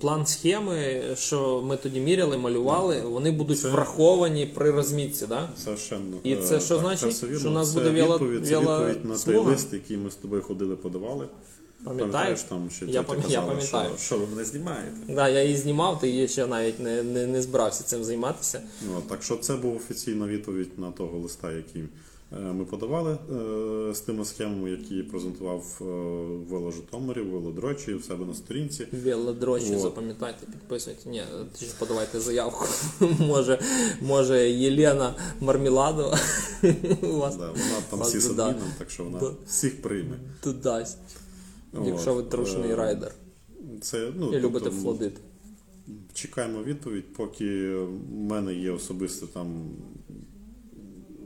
план 0.00 0.26
схеми, 0.26 1.02
що 1.14 1.62
ми 1.66 1.76
тоді 1.76 2.00
міряли, 2.00 2.38
малювали, 2.38 3.00
вони 3.00 3.30
будуть 3.30 3.60
Це- 3.60 3.68
враховані 3.68 4.46
при 4.46 4.70
розмітці, 4.70 5.26
да? 5.26 5.48
Совершенно. 5.64 6.16
І 6.22 6.32
е, 6.32 6.36
це 6.36 6.60
що 6.60 6.78
так, 6.78 6.80
значить? 6.98 7.22
вірно. 7.22 7.38
Що 7.38 7.48
у 7.48 7.52
нас 7.52 7.72
Це 7.72 7.78
буде 7.78 7.90
віла- 7.90 8.12
відповідь, 8.12 8.46
це 8.46 8.58
відповідь 8.58 9.04
на 9.04 9.18
той 9.18 9.36
лист, 9.36 9.72
який 9.72 9.96
ми 9.96 10.10
з 10.10 10.14
тобою 10.14 10.42
ходили, 10.42 10.76
подавали. 10.76 11.26
Пам'ятаєш? 11.84 12.42
там 12.42 12.70
ще 12.70 12.86
Я 12.86 13.02
пам- 13.02 13.30
я 13.30 13.40
пам'ятаю. 13.42 13.90
Що, 13.96 13.98
що 14.04 14.18
ви 14.18 14.26
мене 14.26 14.44
знімаєте? 14.44 14.96
Да, 15.08 15.28
я 15.28 15.42
її 15.42 15.56
знімав, 15.56 16.00
ти 16.00 16.08
її 16.08 16.28
ще 16.28 16.46
навіть 16.46 16.80
не, 16.80 17.02
не, 17.02 17.26
не 17.26 17.42
збирався 17.42 17.84
цим 17.84 18.04
займатися. 18.04 18.62
Ну, 18.86 19.02
так 19.08 19.22
що 19.22 19.36
це 19.36 19.56
був 19.56 19.76
офіційна 19.76 20.26
відповідь 20.26 20.78
на 20.78 20.90
того 20.90 21.18
листа, 21.18 21.52
який 21.52 21.82
е, 21.82 22.36
ми 22.40 22.64
подавали 22.64 23.12
е, 23.90 23.94
з 23.94 24.00
тими 24.00 24.24
схемами, 24.24 24.70
які 24.70 25.02
презентував 25.02 25.64
е, 25.80 25.84
Вело 26.50 26.70
Житомирі, 26.70 27.20
Велодрочі 27.20 27.94
в 27.94 28.04
себе 28.04 28.24
на 28.24 28.34
сторінці. 28.34 28.86
Велодрочі, 28.92 29.74
От. 29.74 29.80
запам'ятайте, 29.80 30.46
підписуйте. 30.46 31.08
Ні, 31.10 31.22
ти 31.58 31.66
ж 31.66 31.72
подавайте 31.78 32.20
заявку. 32.20 32.66
може, 33.18 33.58
може 34.02 34.50
Єлена 34.50 35.14
Мармеладова 35.40 36.18
у 37.02 37.06
вас 37.16 37.36
Да, 37.36 37.46
вона 37.46 37.80
там 37.90 38.00
всі 38.00 38.18
да. 38.34 38.46
адміном, 38.48 38.68
так 38.78 38.90
що 38.90 39.04
вона 39.04 39.20
всіх 39.46 39.82
прийме. 39.82 40.16
тут 40.40 40.60
дасть. 40.60 40.98
Якщо 41.84 42.14
ви 42.14 42.20
От, 42.20 42.30
трушений 42.30 42.70
е, 42.70 42.76
райдер 42.76 43.14
Це, 43.80 44.12
ну, 44.16 44.32
і 44.32 44.40
любите 44.40 44.64
тобто, 44.64 44.80
флодити. 44.80 45.20
Чекаємо 46.12 46.62
відповідь, 46.62 47.12
поки 47.12 47.74
в 47.74 48.10
мене 48.10 48.54
є 48.54 48.70
особисте 48.70 49.26
там 49.26 49.70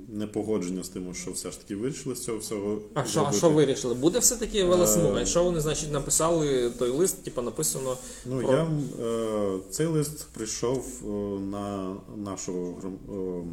непогодження 0.09 0.83
з 0.83 0.89
тим, 0.89 1.15
що 1.15 1.31
все 1.33 1.51
ж 1.51 1.61
таки 1.61 1.77
вирішили 1.77 2.15
з 2.15 2.25
цього 2.25 2.39
всього. 2.39 2.81
А 2.95 3.05
що, 3.05 3.27
а 3.29 3.33
що 3.33 3.51
вирішили? 3.51 3.95
Буде 3.95 4.19
все-таки 4.19 4.65
велосмуга? 4.65 5.21
Е, 5.21 5.27
що 5.27 5.45
вони, 5.45 5.61
значить, 5.61 5.93
написали 5.93 6.71
той 6.79 6.91
лист, 6.91 7.25
типу 7.25 7.43
написано. 7.43 7.97
Ну, 8.27 8.41
про- 8.41 8.53
я, 8.53 8.71
е, 9.07 9.59
цей 9.71 9.87
лист 9.87 10.27
прийшов 10.33 11.03
е, 11.05 11.09
на 11.41 11.97
нашого 12.17 12.75
гром- 12.83 13.45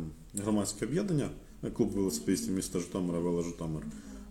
громадське 0.43 0.85
об'єднання, 0.85 1.29
клуб 1.77 1.91
велосипедистів 1.91 2.53
міста 2.53 2.79
Житомира, 2.79 3.19
Вело 3.19 3.41
Житомир. 3.43 3.83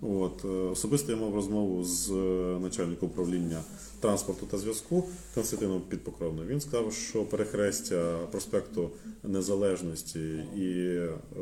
От, 0.04 0.44
е, 0.44 0.48
особисто 0.48 1.12
я 1.12 1.18
мав 1.18 1.34
розмову 1.34 1.84
з 1.84 2.10
е, 2.10 2.14
начальником 2.60 3.08
управління 3.08 3.62
транспорту 4.00 4.46
та 4.46 4.58
зв'язку 4.58 5.04
Константином 5.34 5.82
Підпокровним. 5.88 6.46
Він 6.46 6.60
сказав, 6.60 6.92
що 6.92 7.24
перехрестя 7.24 8.18
проспекту 8.30 8.90
Незалежності 9.22 10.20
і 10.56 11.00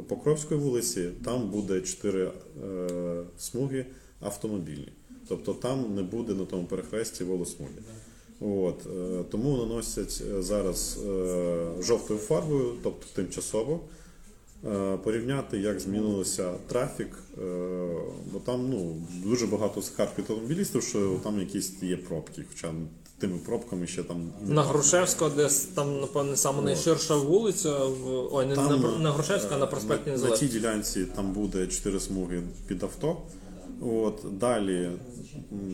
Покровської 0.09 0.61
вулиці 0.61 1.09
там 1.25 1.51
буде 1.51 1.81
чотири 1.81 2.31
е, 2.65 3.23
смуги 3.39 3.87
автомобільні. 4.21 4.93
Тобто 5.29 5.55
там 5.55 5.95
не 5.95 6.03
буде 6.03 6.35
на 6.35 6.45
тому 6.45 6.65
перехресті 6.65 7.25
волосмуги. 7.25 7.73
От, 8.41 8.87
тому 9.31 9.57
наносять 9.57 10.23
зараз 10.39 10.99
жовтою 11.81 12.21
фарбою, 12.21 12.73
тобто 12.83 13.07
тимчасово, 13.15 13.81
порівняти, 15.05 15.59
як 15.59 15.81
змінився 15.81 16.53
трафік, 16.69 17.19
е, 17.39 17.43
бо 18.33 18.39
там 18.39 18.71
ну, 18.71 18.97
дуже 19.25 19.47
багато 19.47 19.83
скарг 19.83 20.11
від 20.19 20.31
автомобілістів, 20.31 20.83
що 20.83 21.21
там 21.25 21.41
якісь 21.41 21.83
є 21.83 21.97
пробки, 21.97 22.45
хоча 22.49 22.73
тими 23.19 23.39
пробками 23.39 23.87
ще 23.87 24.03
там 24.03 24.33
На 24.47 24.63
так. 24.63 24.73
Грушевського, 24.73 25.31
де 25.37 25.49
там, 25.75 26.01
напевне, 26.01 26.37
саме 26.37 26.63
найширша 26.63 27.17
вулиця 27.17 27.85
в. 27.85 28.29
Ой, 28.35 28.47
не 28.47 28.55
Там, 28.55 28.81
на, 28.81 28.99
на 28.99 29.13
Грушевського, 29.13 29.55
а 29.57 29.59
на 29.59 29.67
проспекті 29.67 30.11
на, 30.11 30.17
на 30.17 30.37
тій 30.37 30.47
ділянці 30.47 31.05
там 31.05 31.33
буде 31.33 31.67
4 31.67 32.01
смуги 32.01 32.43
під 32.67 32.83
авто. 32.83 33.17
От, 33.81 34.25
далі, 34.33 34.91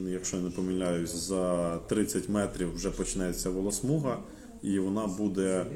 якщо 0.07 0.37
я 0.37 0.43
не 0.43 0.51
помиляюсь, 0.51 1.15
за 1.15 1.77
30 1.77 2.29
метрів 2.29 2.75
вже 2.75 2.91
почнеться 2.91 3.51
волосмуга, 3.51 4.19
і 4.63 4.79
вона 4.79 5.07
буде 5.07 5.67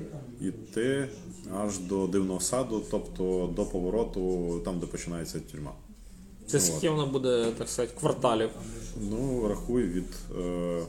йти 0.41 1.09
аж 1.57 1.79
до 1.79 2.07
дивного 2.07 2.41
саду, 2.41 2.83
тобто 2.91 3.53
до 3.57 3.65
повороту, 3.65 4.61
там, 4.65 4.79
де 4.81 4.87
починається 4.87 5.41
тюрма. 5.53 5.73
Це 6.47 6.61
скільки 6.61 6.91
вона 6.91 7.07
буде, 7.07 7.53
так 7.59 7.69
сказати, 7.69 7.95
кварталів. 8.01 8.51
Ну, 9.11 9.49
рахуй 9.49 9.83
від, 9.83 10.05
е, 10.41 10.83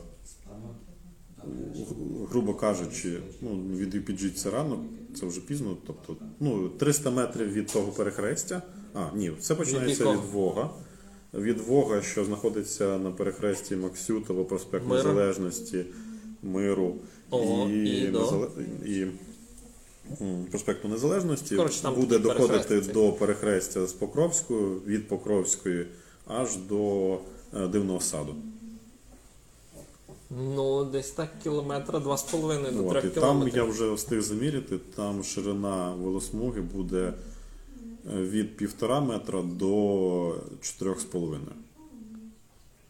грубо 2.30 2.54
кажучи, 2.54 3.20
ну, 3.42 3.50
від 3.78 3.96
UPG 3.96 4.30
це 4.30 4.50
рано, 4.50 4.86
це 5.20 5.26
вже 5.26 5.42
пізно. 5.42 5.78
Тобто, 5.88 6.16
ну, 6.40 6.70
300 6.70 7.10
метрів 7.12 7.52
від 7.54 7.68
того 7.68 7.92
перехрестя. 7.92 8.62
А, 8.94 9.10
ні, 9.16 9.32
все 9.40 9.56
починається 9.56 10.12
від 10.12 10.20
Вога. 10.34 10.70
Від 11.34 11.60
Вога, 11.60 12.02
що 12.02 12.26
знаходиться 12.26 12.98
на 12.98 13.12
перехресті 13.12 13.76
Максютова, 13.76 14.44
проспект 14.44 14.86
Миру. 14.88 14.98
Незалежності, 15.10 15.86
Миру 16.44 16.96
Ого, 17.30 17.70
і 17.70 18.08
до? 18.08 18.20
Незале- 18.20 18.86
і 18.86 19.08
проспекту 20.52 20.88
Незалежності, 20.88 21.56
Коротше, 21.56 21.82
там 21.82 21.96
буде 21.96 22.20
доходити 22.20 22.64
перехрестя. 22.68 22.94
до 22.94 23.12
перехрестя 23.12 23.88
з 23.88 23.94
Покровською, 23.94 24.82
від 24.88 25.08
Покровської 25.08 25.88
аж 26.28 26.58
до 26.58 27.14
е, 27.54 27.68
Дивного 27.68 28.00
саду. 28.00 28.36
Ну, 30.30 30.86
десь 30.86 31.12
так 31.12 31.30
кілометра, 31.44 32.00
два 32.00 32.18
з 32.18 32.24
половиною 32.24 32.74
до 32.74 32.88
От, 32.88 32.90
трьох 32.90 33.06
і 33.06 33.10
там 33.10 33.50
я 33.54 33.64
вже 33.64 33.94
встиг 33.94 34.22
заміряти, 34.22 34.78
там 34.96 35.24
ширина 35.24 35.94
велосмуги 35.94 36.62
буде 36.62 37.14
е, 38.14 38.22
від 38.22 38.58
півтора 38.58 39.00
метра 39.00 39.42
до 39.42 40.36
чотирьох 40.62 41.00
з 41.00 41.04
половиною. 41.04 41.52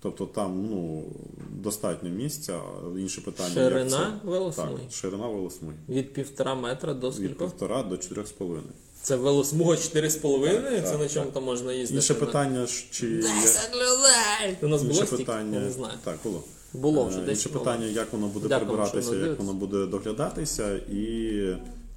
Тобто 0.04 0.26
там 0.26 0.68
ну, 0.72 1.04
достатньо 1.50 2.10
місця, 2.10 2.60
інше 2.98 3.22
питання. 3.22 3.62
як 3.62 3.72
Ширина 3.72 4.20
це- 4.24 4.30
велосмуги? 4.30 4.72
Так, 4.84 4.92
ширина 4.92 5.28
велосмуги. 5.28 5.76
Від 5.90 6.14
півтора 6.14 6.56
метра 6.56 6.94
до 6.94 7.10
Від 7.10 7.38
півтора 7.38 7.84
до 7.84 7.98
чотирьох 7.98 8.28
з 8.28 8.32
половиною. 8.32 8.74
Це 9.02 9.16
велосмуга 9.16 9.76
4,5? 9.76 10.82
Це 10.82 10.82
Так, 10.92 11.00
на 11.00 11.10
чому 11.10 11.32
там 11.32 11.44
можна 11.44 11.74
їздити? 11.74 11.96
Інше 11.96 12.14
питання, 12.14 12.68
чи 12.92 13.10
є... 13.10 13.22
10 13.22 13.72
людей! 13.76 14.58
У 14.62 14.68
нас 14.68 14.84
було 14.84 15.00
Інше 15.02 15.18
питання, 15.18 15.60
не 15.60 15.72
знаю. 15.72 15.94
так, 16.04 16.18
було. 16.24 16.44
Було 16.74 17.06
вже 17.06 17.20
Е, 17.20 17.22
десь. 17.22 17.38
Інше 17.38 17.50
було. 17.50 17.66
питання, 17.66 17.86
як 17.86 18.14
воно 18.14 18.28
буде 18.28 18.48
Дякую, 18.48 18.68
прибиратися, 18.68 19.16
як 19.16 19.40
воно 19.40 19.54
буде 19.54 19.86
доглядатися, 19.86 20.76
і 20.76 21.40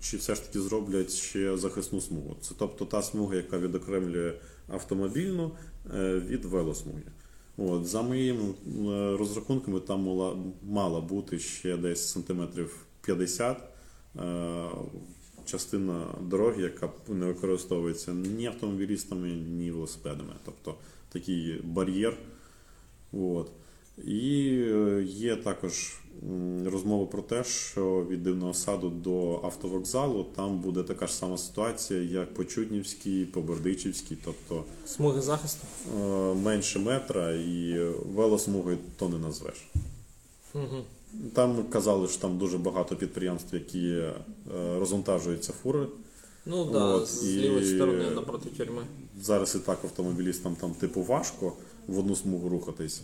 чи 0.01 0.17
все 0.17 0.35
ж 0.35 0.43
таки 0.43 0.61
зроблять 0.61 1.13
ще 1.13 1.57
захисну 1.57 2.01
смугу. 2.01 2.37
Це 2.41 2.55
тобто 2.59 2.85
та 2.85 3.03
смуга, 3.03 3.35
яка 3.37 3.59
відокремлює 3.59 4.33
автомобільну 4.69 5.51
е, 5.95 6.23
від 6.29 6.45
велосмуги. 6.45 7.03
От, 7.57 7.87
за 7.87 8.03
моїми 8.03 8.45
е, 8.45 9.17
розрахунками, 9.17 9.81
там 9.81 10.01
мала, 10.01 10.37
мала 10.63 11.01
бути 11.01 11.39
ще 11.39 11.77
десь 11.77 12.09
сантиметрів 12.09 12.87
50 13.01 13.63
е, 14.17 14.65
частина 15.45 16.07
дороги, 16.21 16.63
яка 16.63 16.91
не 17.09 17.27
використовується 17.27 18.13
ні 18.13 18.47
автомобілістами, 18.47 19.29
ні 19.29 19.71
велосипедами. 19.71 20.33
Тобто 20.45 20.75
такий 21.13 21.61
бар'єр 21.65 22.17
От. 23.13 23.51
І 24.05 24.49
е, 24.51 25.03
є 25.07 25.37
також 25.37 26.01
м, 26.23 26.69
розмова 26.69 27.07
про 27.07 27.23
те, 27.23 27.45
що 27.45 28.07
від 28.11 28.23
дивного 28.23 28.55
саду 28.55 28.89
до 28.91 29.41
автовокзалу 29.45 30.27
там 30.37 30.59
буде 30.59 30.83
така 30.83 31.07
ж 31.07 31.15
сама 31.15 31.39
ситуація, 31.39 32.01
як 32.03 32.35
по 32.35 32.45
Чуднівській, 32.45 33.25
по 33.25 33.41
Бердичівській, 33.41 34.17
тобто 34.25 34.65
Смуги 34.87 35.21
захисту. 35.21 35.67
е, 36.01 36.35
менше 36.35 36.79
метра 36.79 37.33
і 37.33 37.79
велосмугою 38.15 38.79
то 38.99 39.09
не 39.09 39.19
назвеш. 39.19 39.67
Угу. 40.55 40.83
Там 41.35 41.65
казали, 41.71 42.09
що 42.09 42.21
там 42.21 42.39
дуже 42.39 42.59
багато 42.59 42.97
підприємств, 42.97 43.55
які 43.55 43.89
е, 43.89 44.13
розвантажуються 44.79 45.53
фури. 45.63 45.87
Ну 46.47 46.65
так, 46.65 46.73
да, 46.73 47.07
з 47.07 47.25
і- 47.35 47.75
сторони 47.75 48.11
напроти 48.11 48.49
тюрми. 48.51 48.83
Зараз 49.23 49.55
і 49.55 49.59
так 49.59 49.79
автомобілістам 49.85 50.57
там 50.57 50.71
типу 50.71 51.03
важко 51.03 51.53
в 51.87 51.99
одну 51.99 52.17
смугу 52.17 52.49
рухатись. 52.49 53.03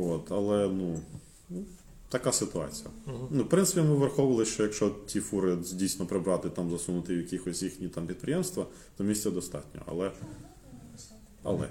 От, 0.00 0.32
але 0.32 0.68
ну, 0.68 0.98
така 2.18 2.32
ситуація. 2.32 2.90
Ну, 3.30 3.42
в 3.42 3.48
принципі, 3.48 3.80
ми 3.80 3.94
враховували, 3.94 4.44
що 4.44 4.62
якщо 4.62 4.90
ті 5.06 5.20
фури 5.20 5.56
дійсно 5.72 6.06
прибрати, 6.06 6.50
там 6.50 6.70
засунути 6.70 7.14
в 7.14 7.18
якихось 7.18 7.62
їхні 7.62 7.88
там 7.88 8.06
підприємства, 8.06 8.66
то 8.96 9.04
місця 9.04 9.30
достатньо. 9.30 9.80
Але. 9.86 10.12
Але. 11.42 11.68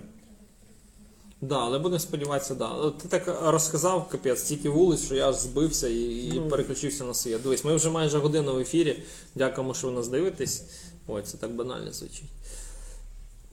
Да, 1.41 1.56
але 1.60 1.80
будемо 1.80 2.00
сподіватися, 2.00 2.56
да. 2.56 2.89
Ти 2.91 3.08
так 3.08 3.39
розказав, 3.43 4.10
капець, 4.10 4.39
стільки 4.39 4.70
вулиць, 4.70 5.06
що 5.06 5.16
я 5.16 5.30
аж 5.30 5.36
збився 5.36 5.88
і, 5.88 6.02
і 6.04 6.34
Ну. 6.39 6.50
переключився 6.50 7.04
на 7.04 7.14
своє. 7.14 7.38
Дивись, 7.38 7.64
ми 7.66 7.76
вже 7.76 7.89
майже 7.89 8.18
годину 8.18 8.56
в 8.56 8.60
ефірі. 8.60 9.04
Дякуємо, 9.36 9.74
що 9.74 9.88
ви 9.88 9.93
нас 9.93 10.08
дивитесь. 10.08 10.64
Ой, 11.08 11.24
це 11.24 11.38
так 11.38 11.52
банально 11.56 11.91
звучить. 11.91 12.24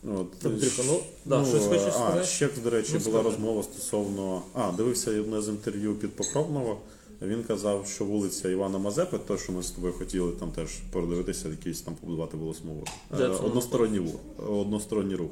Андрюха, 0.04 0.82
ну, 0.86 1.00
да, 1.24 1.44
щось 1.44 1.66
хочеш 1.66 1.86
а, 1.86 1.90
сказати? 1.90 2.24
ще, 2.24 2.48
до 2.48 2.70
речі, 2.70 2.92
Ну, 2.94 3.00
була 3.00 3.22
розмова 3.22 3.62
стосовно. 3.62 4.42
А, 4.54 4.72
дивився 4.72 5.20
одне 5.20 5.42
з 5.42 5.48
інтерв'ю 5.48 5.94
під 5.94 6.16
Покровного. 6.16 6.80
Він 7.22 7.42
казав, 7.44 7.86
що 7.86 8.04
вулиця 8.04 8.48
Івана 8.48 8.78
Мазепи, 8.78 9.18
то, 9.18 9.38
що 9.38 9.52
ми 9.52 9.62
з 9.62 9.70
тобою 9.70 9.92
хотіли 9.92 10.32
там 10.32 10.52
теж 10.52 10.70
передивитися, 10.92 11.48
якийсь 11.48 11.80
там 11.80 11.94
побудувати 11.94 12.36
волосмугу. 12.36 12.84
Де 13.16 13.24
Е, 13.24 13.28
Односторонній, 13.28 14.14
односторонній 14.38 15.14
рух. 15.14 15.30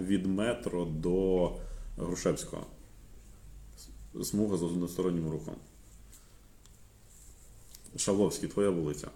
Від 0.00 0.26
метро 0.26 0.84
до 0.84 1.50
Грушевського. 1.98 2.62
Смуга 4.24 4.56
з 4.56 4.62
одностороннім 4.62 5.30
рухом. 5.30 5.54
Шавловський, 7.96 8.48
твоя 8.48 8.70
вулиця. 8.70 9.08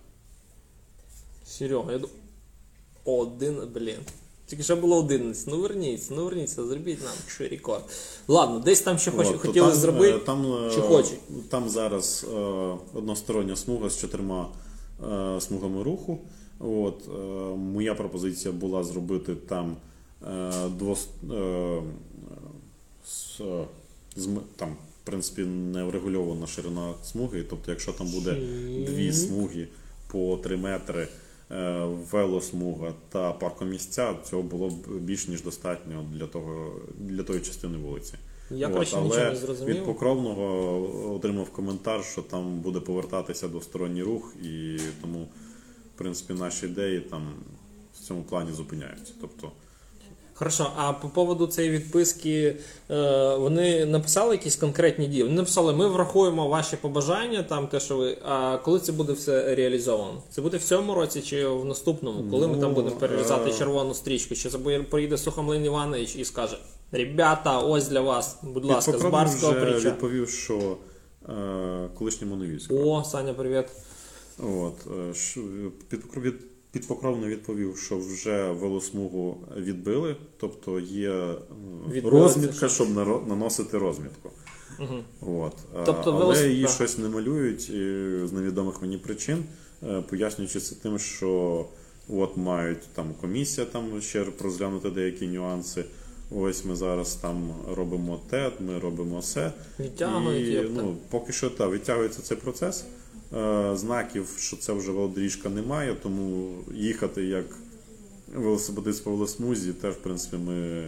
Серега, 1.46 1.92
я 1.92 1.98
думаю. 1.98 2.18
Один, 3.04 3.68
блін. 3.74 3.98
Тільки 4.48 4.62
що 4.62 4.76
було 4.76 4.98
11. 4.98 5.46
Ну 5.48 5.60
верніться, 5.60 6.14
ну 6.16 6.24
верніться, 6.24 6.64
зробіть 6.66 7.00
нам 7.04 7.12
ще 7.26 7.48
рекорд. 7.48 7.82
Ладно, 8.28 8.58
десь 8.58 8.80
там 8.80 8.98
ще 8.98 9.10
хоч, 9.10 9.26
От, 9.26 9.32
то 9.32 9.38
хотіли 9.38 9.66
там, 9.68 9.76
зробити. 9.76 10.16
е, 10.16 10.18
Там, 10.18 10.52
е, 10.66 10.70
чи 10.74 10.80
хочуть? 10.80 11.48
Там 11.48 11.68
зараз 11.68 12.26
е, 12.34 12.38
одностороння 12.94 13.56
смуга 13.56 13.90
з 13.90 13.98
чотирма 14.00 14.48
е, 15.36 15.40
смугами 15.40 15.82
руху. 15.82 16.18
От, 16.60 17.02
е, 17.08 17.18
моя 17.56 17.94
пропозиція 17.94 18.52
була 18.54 18.84
зробити 18.84 19.34
там 19.34 19.76
е, 20.28 20.52
двос, 20.78 21.08
е, 21.32 21.82
з, 23.06 23.40
е, 23.40 23.64
з 24.16 24.26
м- 24.26 24.40
там, 24.56 24.76
в 25.02 25.06
принципі, 25.06 25.42
не 25.42 25.84
врегульована 25.84 26.46
ширина 26.46 26.94
смуги. 27.04 27.42
Тобто, 27.50 27.70
якщо 27.70 27.92
там 27.92 28.06
буде 28.06 28.34
дві 28.86 29.12
смуги 29.12 29.68
по 30.12 30.36
3 30.42 30.56
метри. 30.56 31.08
Е, 31.50 31.84
Велосмуга 32.12 32.94
та 33.08 33.32
паркомісця 33.32 34.14
цього 34.24 34.42
було 34.42 34.68
б 34.68 34.98
більш 35.00 35.28
ніж 35.28 35.42
достатньо 35.42 36.06
для 36.12 36.26
того 36.26 36.72
для 36.98 37.22
тої 37.22 37.40
частини 37.40 37.78
вулиці. 37.78 38.14
Я, 38.50 38.66
але 38.68 38.80
нічого 38.80 39.08
не 39.08 39.36
зрозумів. 39.36 39.76
Від 39.76 39.84
покровного 39.84 41.14
отримав 41.14 41.50
коментар, 41.50 42.04
що 42.04 42.22
там 42.22 42.60
буде 42.60 42.80
повертатися 42.80 43.48
двосторонній 43.48 44.02
рух, 44.02 44.34
і 44.42 44.78
тому, 45.02 45.28
в 45.94 45.98
принципі, 45.98 46.32
наші 46.32 46.66
ідеї 46.66 47.00
там 47.00 47.34
в 47.94 47.98
цьому 47.98 48.22
плані 48.22 48.52
зупиняються. 48.52 49.12
Тобто, 49.20 49.52
Хорошо, 50.38 50.70
а 50.76 50.92
по 50.92 51.08
поводу 51.08 51.46
цієї 51.46 51.72
відписки 51.72 52.56
е, 52.90 53.34
вони 53.36 53.86
написали 53.86 54.34
якісь 54.34 54.56
конкретні 54.56 55.06
дії? 55.06 55.22
Вони 55.22 55.34
написали, 55.34 55.72
ми 55.72 55.88
врахуємо 55.88 56.48
ваші 56.48 56.76
побажання, 56.76 57.42
там 57.42 57.66
те, 57.66 57.80
що 57.80 57.96
ви. 57.96 58.18
А 58.24 58.56
коли 58.56 58.80
це 58.80 58.92
буде 58.92 59.12
все 59.12 59.54
реалізовано? 59.54 60.22
Це 60.30 60.42
буде 60.42 60.56
в 60.56 60.64
цьому 60.64 60.94
році 60.94 61.20
чи 61.20 61.46
в 61.46 61.64
наступному? 61.64 62.30
Коли 62.30 62.48
ми 62.48 62.54
там 62.58 62.68
Ну, 62.68 62.74
будемо 62.74 62.96
перерізати 62.96 63.50
е, 63.50 63.52
червону 63.52 63.94
стрічку? 63.94 64.34
Чи 64.34 64.48
це 64.48 64.58
приїде 64.90 65.18
Сухомлин 65.18 65.64
Іванович 65.64 66.16
і 66.16 66.24
скаже: 66.24 66.58
Ребята, 66.92 67.58
ось 67.58 67.88
для 67.88 68.00
вас, 68.00 68.38
будь 68.42 68.64
ласка, 68.64 68.98
з 68.98 69.02
барського 69.04 69.52
прича. 69.52 69.88
відповів, 69.88 70.28
що 70.28 70.76
е, 71.28 71.88
колишньому 71.98 72.36
Новівського. 72.36 72.90
О, 72.90 73.04
Саня, 73.04 73.34
привіт. 73.34 73.66
От, 74.38 74.74
е, 75.10 75.14
що- 75.14 75.40
під, 75.88 76.00
підпокровно 76.72 77.26
відповів, 77.26 77.76
що 77.78 77.98
вже 77.98 78.50
велосмугу 78.50 79.36
відбили, 79.56 80.16
тобто 80.36 80.80
є 80.80 81.34
Відбили 81.90 82.20
розмітка, 82.20 82.68
щоб 82.68 82.88
наносити 83.28 83.78
розмітку. 83.78 84.30
От. 85.20 85.52
е, 85.76 85.82
Тобто 85.86 86.12
Але 86.12 86.24
велос- 86.24 86.48
її 86.48 86.68
щось 86.68 86.98
не 86.98 87.08
малюють 87.08 87.62
з 88.28 88.32
невідомих 88.32 88.82
мені 88.82 88.98
причин, 88.98 89.44
е, 89.88 90.02
пояснюючи 90.10 90.60
це 90.60 90.74
тим, 90.74 90.98
що 90.98 91.64
от 92.08 92.36
мають 92.36 92.82
там 92.94 93.14
комісія 93.20 93.66
там 93.66 94.00
ще 94.00 94.26
розглянути 94.42 94.90
деякі 94.90 95.26
нюанси. 95.26 95.84
Ось 96.36 96.64
ми 96.64 96.76
зараз 96.76 97.14
там 97.14 97.54
робимо 97.74 98.20
те, 98.30 98.50
ми 98.60 98.78
робимо 98.78 99.18
все. 99.18 99.52
Відтягують, 99.80 100.48
І, 100.48 100.68
ну, 100.74 100.96
поки 101.10 101.32
що 101.32 101.50
так, 101.50 101.72
відтягується 101.72 102.22
цей 102.22 102.36
процес. 102.36 102.84
Е, 103.36 103.76
знаків, 103.76 104.36
що 104.38 104.56
це 104.56 104.72
вже 104.72 104.92
велодоріжка 104.92 105.48
немає, 105.48 105.96
тому 106.02 106.50
їхати 106.74 107.24
як 107.24 107.44
велосипедист 108.34 109.04
по 109.04 109.10
велосмузі 109.10 109.72
теж, 109.72 109.94
в 109.94 109.98
принципі, 109.98 110.36
ми 110.36 110.82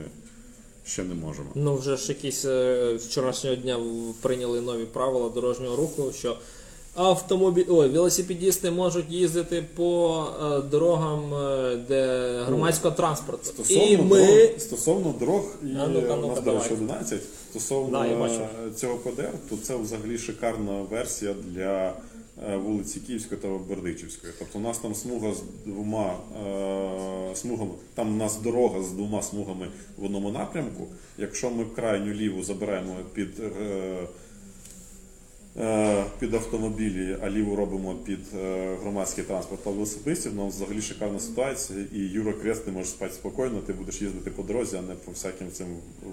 ще 0.86 1.04
не 1.04 1.14
можемо. 1.14 1.48
Ну, 1.54 1.76
вже 1.76 1.96
ж 1.96 2.08
якісь 2.08 2.44
е, 2.44 2.94
вчорашнього 2.94 3.56
дня 3.56 3.78
прийняли 4.20 4.60
нові 4.60 4.84
правила 4.84 5.28
дорожнього 5.28 5.76
руху, 5.76 6.12
що 6.18 6.36
автомобіль, 6.94 7.64
ой, 7.68 7.88
велосипедісти 7.88 8.70
можуть 8.70 9.10
їздити 9.10 9.64
по 9.74 10.24
е, 10.42 10.60
дорогам, 10.70 11.30
де 11.88 12.32
громадського 12.46 12.94
транспорту. 12.94 13.62
І 13.68 13.96
ми. 13.96 14.26
дорог, 14.26 14.58
стосовно 14.58 15.14
дорог 15.20 15.44
і 15.62 15.66
А 15.76 15.86
ну-ка, 15.86 16.14
у 16.14 16.28
нас, 16.28 16.40
до 16.40 16.52
речі, 16.52 16.68
давай. 16.68 16.72
11, 16.72 17.20
стосовно 17.50 17.98
Да, 17.98 18.06
я 18.06 18.16
бачу. 18.16 18.34
е, 18.34 18.70
цього 18.76 18.96
ПДР, 18.96 19.32
то 19.50 19.56
це 19.62 19.76
взагалі 19.76 20.18
шикарна 20.18 20.82
версія 20.90 21.34
для 21.54 21.92
вулиці 22.56 23.00
Київської 23.00 23.40
та 23.40 23.48
Бердичівської. 23.48 24.32
Тобто 24.38 24.58
у 24.58 24.62
нас 24.62 24.78
там 24.78 24.94
смуга 24.94 25.32
з 25.34 25.42
двома 25.66 26.16
е, 26.46 27.36
смугами, 27.36 27.70
там 27.94 28.14
у 28.14 28.16
нас 28.16 28.40
дорога 28.40 28.82
з 28.82 28.90
двома 28.90 29.22
смугами 29.22 29.68
в 29.98 30.04
одному 30.04 30.30
напрямку. 30.30 30.86
Якщо 31.18 31.50
ми 31.50 31.64
крайню 31.64 32.12
ліву 32.12 32.42
забираємо 32.42 32.96
під. 33.14 33.40
е, 33.40 33.42
е, 33.42 34.08
Під 36.18 36.34
автомобілі, 36.34 37.16
а 37.22 37.30
ліву 37.30 37.56
робимо 37.56 37.94
під 38.04 38.18
е, 38.44 38.76
громадський 38.82 39.24
транспорт 39.24 39.64
та 39.64 39.70
велосипедистів. 39.70 40.40
У 40.40 40.44
нас 40.44 40.54
взагалі 40.54 40.82
шикарна 40.82 41.20
ситуація. 41.20 41.78
І 41.94 41.98
Юра 41.98 42.32
Крест, 42.32 42.64
ти 42.64 42.70
можеш 42.70 42.90
спати 42.90 43.12
спокійно, 43.14 43.60
ти 43.66 43.72
будеш 43.72 44.02
їздити 44.02 44.30
по 44.30 44.42
дорозі, 44.42 44.76
а 44.76 44.82
не 44.82 44.94
по 44.94 45.12
всяким 45.12 45.52
цим 45.52 45.66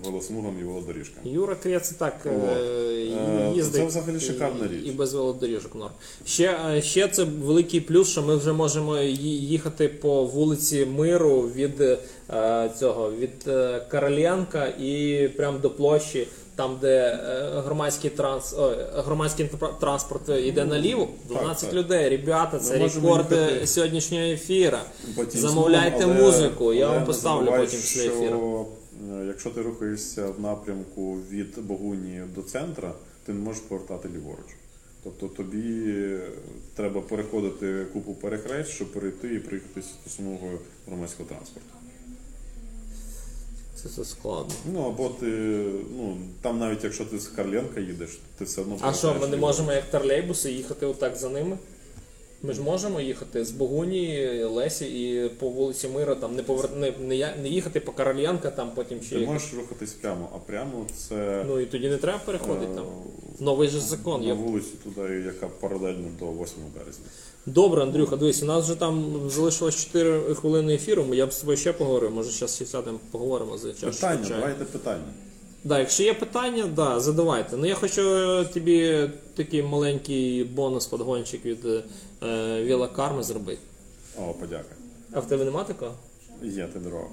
велосмугам 0.05 0.55
і 0.61 0.63
велодоріжкам. 0.63 1.23
Юра 1.23 1.55
Крець 1.55 1.89
так 1.89 2.15
е, 2.25 2.29
Е, 2.29 3.51
їздить. 3.55 3.81
це 3.81 3.85
взагалі 3.85 4.19
шикарна 4.19 4.67
річ. 4.67 4.81
І 4.85 4.91
без 4.91 5.13
велодоріжок 5.13 5.75
норм. 5.75 5.93
Ще, 6.25 6.57
е, 6.75 6.81
ще 6.81 7.07
це 7.07 7.23
великий 7.23 7.81
плюс, 7.81 8.09
що 8.09 8.21
ми 8.23 8.35
вже 8.35 8.53
можемо 8.53 8.97
їхати 8.97 9.87
по 9.87 10.23
вулиці 10.23 10.85
Миру 10.85 11.41
від 11.41 11.81
е, 11.81 11.97
цього 12.79 13.11
від 13.11 13.47
е, 13.47 13.81
Короленка 13.91 14.65
і 14.67 15.27
прямо 15.37 15.57
до 15.57 15.69
площі. 15.69 16.27
Там, 16.57 16.77
де 16.81 16.97
е, 16.97 17.61
громадський 17.65 18.09
транс, 18.09 18.55
ой, 18.57 18.75
громадський 18.95 19.45
тр- 19.45 19.79
транспорт 19.79 20.29
йде 20.29 20.65
наліво, 20.65 21.07
12 21.27 21.69
так. 21.69 21.73
людей. 21.79 22.09
Ребята, 22.09 22.59
це 22.59 22.79
Ми 22.79 22.87
рекорд 22.87 23.31
е, 23.31 23.67
сьогоднішнього 23.67 24.23
ефіру. 24.23 24.77
Потім 25.15 25.41
Замовляйте 25.41 26.03
але- 26.03 26.13
музику, 26.13 26.73
я 26.73 26.87
вам 26.89 27.05
поставлю 27.05 27.45
потім 27.47 27.65
після 27.79 28.01
ефіру. 28.01 28.67
е, 29.21 29.25
Якщо 29.27 29.49
ти 29.49 29.61
рухаєшся 29.61 30.27
в 30.27 30.39
напрямку 30.41 31.17
від 31.31 31.59
Богуні 31.59 32.21
до 32.35 32.41
центра, 32.41 32.91
ти 33.25 33.33
не 33.33 33.39
можеш 33.39 33.61
повертати 33.61 34.09
ліворуч. 34.15 34.45
Тобто 35.03 35.27
тобі 35.27 35.83
е, 35.87 36.19
треба 36.75 37.01
переходити 37.01 37.85
купу 37.93 38.13
перехрест, 38.13 38.69
щоб 38.69 38.91
перейти 38.93 39.27
і 39.35 39.39
приїхати 39.39 39.81
з 39.81 40.15
смугою 40.15 40.59
громадського 40.87 41.29
транспорту. 41.29 41.69
Це, 43.83 43.89
це 43.89 44.05
складно. 44.05 44.53
Ну 44.73 44.87
або 44.87 45.09
ти, 45.09 45.25
ну 45.97 46.17
там 46.41 46.59
навіть 46.59 46.83
якщо 46.83 47.05
ти 47.05 47.19
з 47.19 47.27
Карленка 47.27 47.79
їдеш, 47.79 48.19
ти 48.37 48.45
все 48.45 48.61
одно 48.61 48.77
А 48.81 48.93
що, 48.93 49.15
ми 49.21 49.27
не 49.27 49.37
можемо 49.37 49.73
як 49.73 49.83
тролейбуси 49.91 50.51
їхати 50.51 50.85
отак 50.85 51.15
за 51.15 51.29
ними? 51.29 51.57
Ми 52.43 52.53
ж 52.53 52.61
можемо 52.61 53.01
їхати 53.01 53.45
з 53.45 53.51
Богуні, 53.51 54.27
Лесі 54.43 54.85
і 54.85 55.29
по 55.29 55.49
вулиці 55.49 55.87
Мира, 55.87 56.15
там 56.15 56.35
не 56.35 56.43
повер... 56.43 56.69
не, 56.77 56.93
не, 56.99 57.35
не 57.41 57.49
їхати 57.49 57.79
по 57.79 57.91
Корольянка, 57.91 58.51
там 58.51 58.71
потім 58.75 59.01
ще 59.01 59.09
Ти 59.09 59.15
їхати. 59.15 59.33
можеш 59.33 59.53
рухатись 59.53 59.93
прямо, 59.93 60.29
а 60.35 60.37
прямо 60.37 60.85
це 60.95 61.43
Ну 61.47 61.59
і 61.59 61.65
тоді 61.65 61.89
не 61.89 61.97
треба 61.97 62.19
переходити 62.25 62.71
е, 62.71 62.75
там. 62.75 62.85
Новий 63.39 63.69
же 63.69 63.79
закон 63.79 64.21
на 64.21 64.27
є. 64.27 64.33
вулицю 64.33 64.71
туди, 64.83 65.23
яка 65.25 65.47
паралельно 65.47 66.07
до 66.19 66.25
8 66.25 66.57
березня. 66.79 67.05
Добре, 67.45 67.83
Андрюха, 67.83 68.15
дивись, 68.15 68.43
у 68.43 68.45
нас 68.45 68.63
вже 68.65 68.75
там 68.75 69.21
залишилось 69.29 69.85
4 69.85 70.35
хвилини 70.35 70.73
ефіру, 70.73 71.05
я 71.13 71.25
б 71.27 71.33
з 71.33 71.39
тобою 71.39 71.57
ще 71.57 71.73
поговорив, 71.73 72.11
може 72.11 72.31
зараз 72.31 72.69
сядемо 72.71 72.99
поговоримо 73.11 73.57
за 73.57 73.73
час. 73.73 73.95
Питання, 73.95 74.25
давайте 74.29 74.65
питання. 74.65 75.13
Да, 75.67 75.79
якщо 75.79 76.03
є 76.03 76.13
питання, 76.13 76.69
да, 76.75 76.99
задавайте. 76.99 77.57
Ну 77.57 77.65
я 77.65 77.75
хочу 77.75 78.01
е, 78.01 78.45
тобі 78.45 79.09
такий 79.35 79.63
маленький 79.63 80.43
бонус 80.43 80.85
подгончик 80.85 81.45
від 81.45 81.65
е, 81.65 81.83
Віла 82.63 82.87
Карми 82.87 83.23
зробити. 83.23 83.61
О, 84.19 84.33
подяка. 84.33 84.75
А 85.13 85.19
в 85.19 85.27
тебе 85.27 85.45
нема 85.45 85.63
такого? 85.63 85.91
Є 86.43 86.67
ти 86.73 86.79
дорога. 86.79 87.07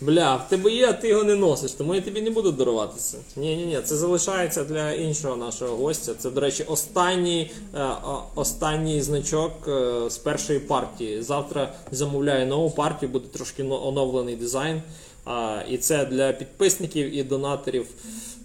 Бля, 0.00 0.36
в 0.36 0.48
тебе 0.48 0.70
є, 0.70 0.88
а 0.88 0.92
ти 0.92 1.08
його 1.08 1.24
не 1.24 1.34
носиш, 1.34 1.72
тому 1.72 1.94
я 1.94 2.00
тобі 2.00 2.22
не 2.22 2.30
буду 2.30 2.52
дарувати 2.52 2.94
це. 2.96 3.18
Ні, 3.36 3.56
ні, 3.56 3.66
ні, 3.66 3.80
це 3.84 3.96
залишається 3.96 4.64
для 4.64 4.92
іншого 4.92 5.36
нашого 5.36 5.76
гостя. 5.76 6.14
Це, 6.18 6.30
до 6.30 6.40
речі, 6.40 6.64
останній, 6.64 7.50
е, 7.74 7.88
останній 8.34 9.02
значок 9.02 9.52
е, 9.68 10.10
з 10.10 10.18
першої 10.18 10.58
партії. 10.58 11.22
Завтра 11.22 11.72
замовляю 11.90 12.46
нову 12.46 12.70
партію, 12.70 13.12
буде 13.12 13.28
трошки 13.28 13.62
оновлений 13.62 14.36
дизайн. 14.36 14.82
А, 15.24 15.62
і 15.70 15.78
це 15.78 16.04
для 16.04 16.32
підписників 16.32 17.16
і 17.16 17.22
донаторів. 17.22 17.86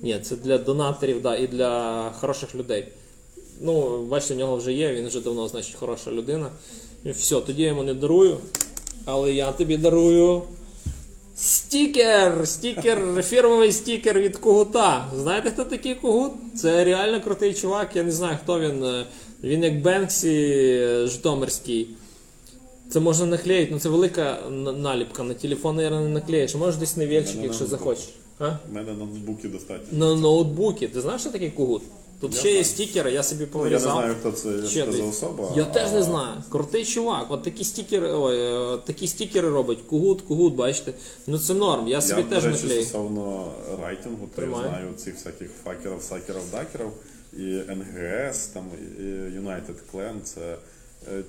Ні, 0.02 0.20
це 0.24 0.36
для 0.36 0.58
донаторів, 0.58 1.22
да, 1.22 1.36
і 1.36 1.48
для 1.48 2.04
хороших 2.12 2.56
людей. 2.56 2.88
Ну, 3.62 4.04
бачите, 4.06 4.34
в 4.34 4.38
нього 4.38 4.56
вже 4.56 4.74
є, 4.74 4.94
він 4.94 5.08
вже 5.08 5.22
давно, 5.22 5.48
значить, 5.48 5.76
хороша 5.76 6.12
людина. 6.12 6.50
І 7.06 7.12
все, 7.12 7.42
тоді 7.42 7.62
я 7.62 7.68
йому 7.68 7.84
не 7.84 7.94
дарую. 7.94 8.38
Але 9.06 9.34
я 9.34 9.52
тобі 9.52 9.78
дарую 9.78 10.42
Стікер! 11.36 12.48
Стікер, 12.48 13.24
фірмовий 13.24 13.72
стікер 13.72 14.20
від 14.20 14.38
Когута. 14.38 15.12
Знаєте, 15.16 15.52
хто 15.52 15.64
такий 15.64 15.96
Когут? 15.96 16.32
Це 16.56 16.84
реально 16.84 17.22
крутий 17.22 17.54
чувак, 17.54 17.96
я 17.96 18.04
не 18.04 18.12
знаю, 18.12 18.38
хто 18.44 18.60
він. 18.60 19.06
Він 19.44 19.64
як 19.64 19.82
Бенксі 19.82 20.30
е, 20.30 21.08
Житомирський. 21.08 21.88
Це 22.90 23.00
можна 23.00 23.26
наклеїти, 23.26 23.72
ну 23.74 23.80
це 23.80 23.90
велика 23.90 24.38
наліпка. 24.78 25.24
На 25.24 25.34
телефон, 25.34 25.76
наверное, 25.76 26.02
не 26.02 26.10
наклеїш. 26.10 26.56
Можеш 26.56 26.76
десь 26.80 26.98
на 26.98 27.06
вільчик, 27.06 27.38
якщо 27.44 27.66
захочеш. 27.66 28.10
А? 28.40 28.48
У 28.72 28.74
мене 28.76 28.92
на 28.92 28.98
ноутбуці 29.06 29.48
достатньо. 29.48 29.98
На 30.00 30.16
ноутбуці. 30.16 30.88
Ти 30.88 31.02
знаєш, 31.02 31.22
що 31.22 31.30
такий 31.30 31.50
Когут? 31.52 31.82
Тут 32.22 32.36
ще 32.38 32.52
є 32.52 32.64
стікери, 32.64 33.12
я 33.12 33.24
собі 33.24 33.48
Ну, 33.54 33.64
я 33.66 33.72
не 33.72 33.80
знаю, 33.80 34.16
хто 34.20 34.32
це 34.32 34.50
Ще 34.68 34.68
що 34.68 34.92
за 34.92 34.98
десь. 34.98 35.10
особа. 35.10 35.52
Я 35.56 35.64
теж 35.66 35.92
не 35.92 36.04
знаю. 36.04 36.44
Крутий 36.50 36.86
чувак. 36.86 37.26
От 37.30 37.44
такі 37.44 37.64
стікери, 37.64 38.12
ой, 38.14 38.38
е, 38.40 38.78
такі 38.86 39.08
стікери 39.08 39.50
робить. 39.50 39.80
Кугут, 39.90 40.22
кугут, 40.22 40.56
бачите. 40.56 40.94
Ну 41.28 41.40
це 41.40 41.54
норм. 41.54 41.88
Я 41.88 42.02
собі 42.02 42.22
Я, 42.22 42.28
теж 42.28 42.46
речі, 42.46 42.58
наклею. 42.64 42.84
стосовно 42.84 43.52
райтингу, 43.82 44.28
то 44.36 44.42
я 44.42 44.48
знаю 44.48 44.94
цих 44.98 45.16
всяких 45.16 45.50
факерів, 45.64 46.02
сакерів, 46.02 46.42
дакерів, 46.52 46.92
і 47.34 47.72
НГС, 47.72 48.48
там, 48.48 48.64
і 49.00 49.04
United 49.40 49.76
Clan, 49.94 50.22
це 50.24 50.56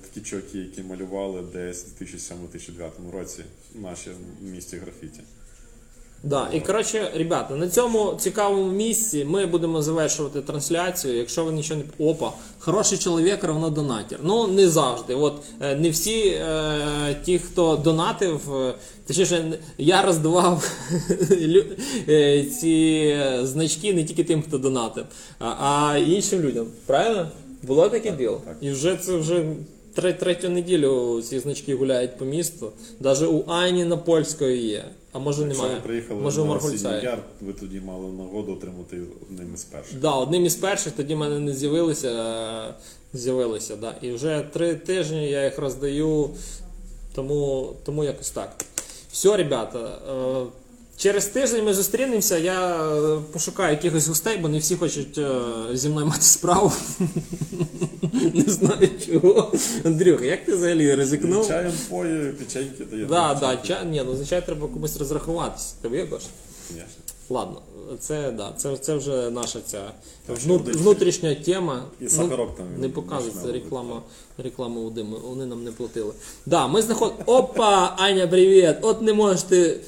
такі 0.01 0.21
чуваки, 0.21 0.57
які 0.57 0.81
малювали 0.83 1.41
десь 1.53 1.85
у 2.01 2.03
2007-2009 2.03 3.11
році 3.11 3.43
в 3.75 3.81
нашій 3.81 4.09
місті 4.41 4.77
графіті. 4.77 5.21
Да, 6.23 6.49
і 6.53 6.59
коротше, 6.59 7.11
ребята, 7.15 7.55
на 7.55 7.69
цьому 7.69 8.17
цікавому 8.19 8.71
місці 8.71 9.25
ми 9.25 9.45
будемо 9.45 9.81
завершувати 9.81 10.41
трансляцію. 10.41 11.17
Якщо 11.17 11.45
ви 11.45 11.51
нічого 11.51 11.81
не 11.99 12.05
опа, 12.07 12.31
хороший 12.59 12.97
чоловік 12.97 13.43
равно 13.43 13.69
донатір. 13.69 14.19
Ну 14.23 14.47
не 14.47 14.69
завжди. 14.69 15.15
От 15.15 15.41
е, 15.61 15.75
не 15.75 15.89
всі 15.89 16.27
е, 16.27 17.17
ті, 17.25 17.39
хто 17.39 17.75
донатив, 17.75 18.55
е, 18.55 18.73
точніше, 19.07 19.59
я 19.77 20.01
роздавав 20.01 20.71
е, 22.09 22.45
ці 22.59 23.03
е, 23.17 23.39
значки 23.43 23.93
не 23.93 24.03
тільки 24.03 24.23
тим, 24.23 24.41
хто 24.41 24.57
донатив, 24.57 25.05
а 25.39 25.97
іншим 26.07 26.41
людям. 26.41 26.67
Правильно? 26.85 27.31
Було 27.63 27.89
таке 27.89 28.11
діло? 28.11 28.41
так. 28.45 28.57
І 28.61 28.71
вже 28.71 28.95
це 28.95 29.15
вже. 29.15 29.45
Тре- 29.95 30.13
Третю 30.13 30.49
неділю 30.49 31.21
ці 31.21 31.39
значки 31.39 31.75
гуляють 31.75 32.17
по 32.17 32.25
місту. 32.25 32.71
Навіть 32.99 33.21
у 33.21 33.43
Ані 33.47 33.85
на 33.85 33.97
польської 33.97 34.67
є. 34.67 34.85
А 35.11 35.19
може 35.19 35.43
Якщо 35.43 35.61
немає. 35.61 35.75
ви 35.81 35.87
приїхали 35.87 36.21
може 36.21 36.41
у 36.41 36.45
на 36.45 36.49
Маргульця 36.51 36.95
є. 36.97 37.03
Яр, 37.03 37.19
ви 37.41 37.53
тоді 37.53 37.79
мали 37.79 38.07
нагоду 38.07 38.53
отримати 38.53 38.97
одним 39.31 39.53
із 39.53 39.63
перших. 39.63 39.99
Да, 39.99 40.11
одним 40.11 40.45
із 40.45 40.55
перших 40.55 40.93
тоді 40.93 41.15
в 41.15 41.17
мене 41.17 41.39
не 41.39 41.53
з'явилися, 41.53 42.07
е, 42.09 42.73
з'явилися, 43.13 43.75
да. 43.75 43.95
І 44.01 44.11
вже 44.11 44.45
три 44.53 44.75
тижні 44.75 45.29
я 45.29 45.45
їх 45.45 45.59
роздаю, 45.59 46.29
тому, 47.15 47.69
тому 47.85 48.03
якось 48.03 48.29
так. 48.29 48.55
Все, 49.11 49.37
ребята. 49.37 49.99
е, 50.11 50.45
Через 51.01 51.25
тиждень 51.25 51.65
ми 51.65 51.73
зустрінемося. 51.73 52.37
Я 52.37 52.85
е, 52.85 53.19
пошукаю 53.33 53.71
якихось 53.71 54.07
гостей, 54.07 54.37
бо 54.37 54.49
не 54.49 54.59
всі 54.59 54.75
хочуть 54.75 55.17
е, 55.17 55.41
зі 55.73 55.89
мною 55.89 56.05
мати 56.05 56.21
справу. 56.21 56.71
Не 58.33 58.43
знаю 58.47 58.89
чого. 59.05 59.53
Андрюх, 59.85 60.21
як 60.21 60.45
ти 60.45 60.55
взагалі 60.55 60.95
ризикнув? 60.95 61.47
Чаєм 61.47 61.73
пої, 61.89 62.31
печеньки 62.31 62.85
дає. 62.85 63.05
Да, 63.05 63.37
да, 63.39 63.57
ча... 63.57 63.83
Ні, 63.83 64.03
ну 64.05 64.15
звичайно 64.15 64.45
треба 64.45 64.67
комусь 64.67 64.97
розрахуватися. 64.97 65.75
Ти? 65.81 65.89
Звісно. 65.89 66.85
Ладно, 67.29 67.61
це 67.99 68.31
да, 68.31 68.53
це, 68.57 68.77
це 68.77 68.95
вже 68.95 69.29
наша 69.29 69.59
ця 69.65 69.91
Так 70.25 70.37
внутрішня 70.75 71.35
тема. 71.35 71.83
І 71.99 72.03
Ну, 72.03 72.09
сахарок 72.09 72.57
там 72.57 72.65
не 72.77 72.89
показується 72.89 73.51
реклама, 73.51 74.01
реклама 74.37 74.81
у 74.81 74.89
Диму, 74.89 75.17
вони 75.23 75.45
нам 75.45 75.63
не 75.63 75.71
платили. 75.71 76.13
Да, 76.45 76.67
ми 76.67 76.81
знаход... 76.81 77.13
Опа, 77.25 77.95
Аня, 77.97 78.27
привіт! 78.27 78.75
От 78.81 79.01
не 79.01 79.13
можеш 79.13 79.41
ти. 79.43 79.79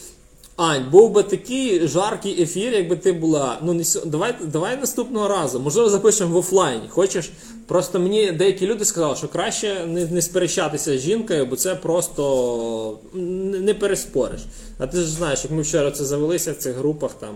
Ань, 0.56 0.90
був 0.92 1.12
би 1.12 1.24
такий 1.24 1.88
жаркий 1.88 2.42
ефір, 2.42 2.74
якби 2.74 2.96
ти 2.96 3.12
була. 3.12 3.60
Ну 3.64 3.74
не 3.74 3.84
давай, 4.06 4.36
давай 4.42 4.78
наступного 4.78 5.28
разу. 5.28 5.60
Можливо, 5.60 5.90
запишемо 5.90 6.34
в 6.34 6.38
офлайні. 6.38 6.88
Хочеш? 6.90 7.32
Просто 7.68 8.00
мені 8.00 8.32
деякі 8.32 8.68
люди 8.68 8.86
сказали, 8.86 9.16
що 9.16 9.28
краще 9.28 9.86
не, 9.88 10.06
не 10.06 10.22
сперечатися 10.22 10.98
з 10.98 11.02
жінкою, 11.02 11.46
бо 11.46 11.56
це 11.56 11.76
просто 11.76 13.00
не 13.14 13.74
переспориш. 13.74 14.42
А 14.78 14.88
ти 14.88 14.98
ж 14.98 15.12
знаєш, 15.12 15.44
як 15.44 15.52
ми 15.52 15.62
вчора 15.62 15.92
це 15.92 16.06
завелися 16.06 16.52
в 16.52 16.56
цих 16.56 16.76
групах 16.76 17.14
там. 17.14 17.36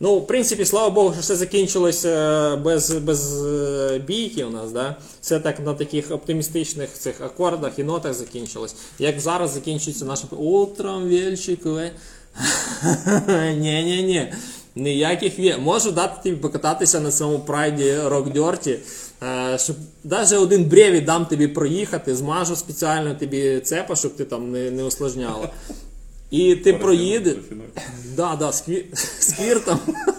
Ну, 0.00 0.18
в 0.18 0.26
принципі, 0.26 0.64
слава 0.64 0.90
Богу, 0.90 1.12
що 1.12 1.20
все 1.20 1.36
закінчилося 1.36 2.56
без, 2.56 2.90
без 2.90 3.46
е, 3.46 3.98
бійки 3.98 4.44
у 4.44 4.50
нас, 4.50 4.72
да? 4.72 4.96
Все 5.20 5.40
так 5.40 5.60
на 5.60 5.74
таких 5.74 6.10
оптимістичних 6.10 6.92
цих 6.92 7.20
акордах 7.20 7.78
і 7.78 7.84
нотах 7.84 8.14
закінчилось. 8.14 8.74
Як 8.98 9.20
зараз 9.20 9.50
закінчується 9.50 10.04
наше 10.04 10.26
утром 10.30 11.08
вельчикове. 11.08 11.90
Ні-ні-ні. 13.56 14.32
Ніяких 14.76 15.38
вє. 15.38 15.56
Можу 15.58 15.90
дати 15.90 16.22
тобі 16.22 16.36
покататися 16.36 17.00
на 17.00 17.12
цьому 17.12 17.38
прайді 17.38 17.96
рок-дьорті, 18.04 18.78
е, 19.22 19.58
щоб 19.58 19.76
навіть 20.04 20.32
один 20.32 20.64
бреві 20.64 21.00
дам 21.00 21.26
тобі 21.26 21.48
проїхати, 21.48 22.16
змажу 22.16 22.56
спеціально 22.56 23.14
тобі 23.14 23.60
цепа, 23.60 23.96
щоб 23.96 24.16
ти 24.16 24.24
там 24.24 24.50
не, 24.52 24.70
не 24.70 24.84
усложняла. 24.84 25.50
І 26.30 26.56
ти 26.56 26.72
проїдеш. 26.72 27.36
Да, 28.16 28.36
да, 28.36 28.52
сквір, 28.52 28.84
сквіртом. 29.18 29.78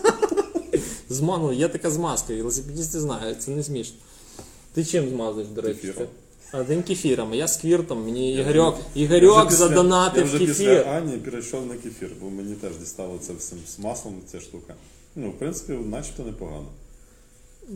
Зману, 1.09 1.53
є 1.53 1.67
така 1.67 1.91
змазка, 1.91 2.33
велосипедісти 2.33 2.99
знають, 2.99 3.41
це 3.41 3.51
не 3.51 3.63
смішно. 3.63 3.95
Ти 4.73 4.85
чим 4.85 5.09
змазуєш, 5.09 5.47
до 5.47 5.61
речі? 5.61 5.79
Кефіром. 5.81 6.07
А 6.51 6.63
тим 6.63 6.83
кефіром, 6.83 7.31
а 7.31 7.35
я 7.35 7.47
з 7.47 7.57
квіртом. 7.57 8.03
Мені 8.03 8.33
Ігорьок, 8.33 8.77
Ігорьок 8.95 9.51
задонатив 9.51 10.23
кефір. 10.23 10.41
Я 10.41 10.45
вже 10.45 10.53
після 10.53 10.81
Ані 10.81 11.17
перейшов 11.17 11.65
на 11.65 11.75
кефір, 11.75 12.11
бо 12.21 12.29
мені 12.29 12.55
теж 12.55 12.77
дістало 12.77 13.17
це 13.21 13.33
всім 13.33 13.57
з 13.67 13.79
маслом 13.79 14.15
ця 14.31 14.39
штука. 14.39 14.73
Ну, 15.15 15.29
в 15.29 15.33
принципі, 15.39 15.73
начебто 15.73 16.23
непогано. 16.23 16.67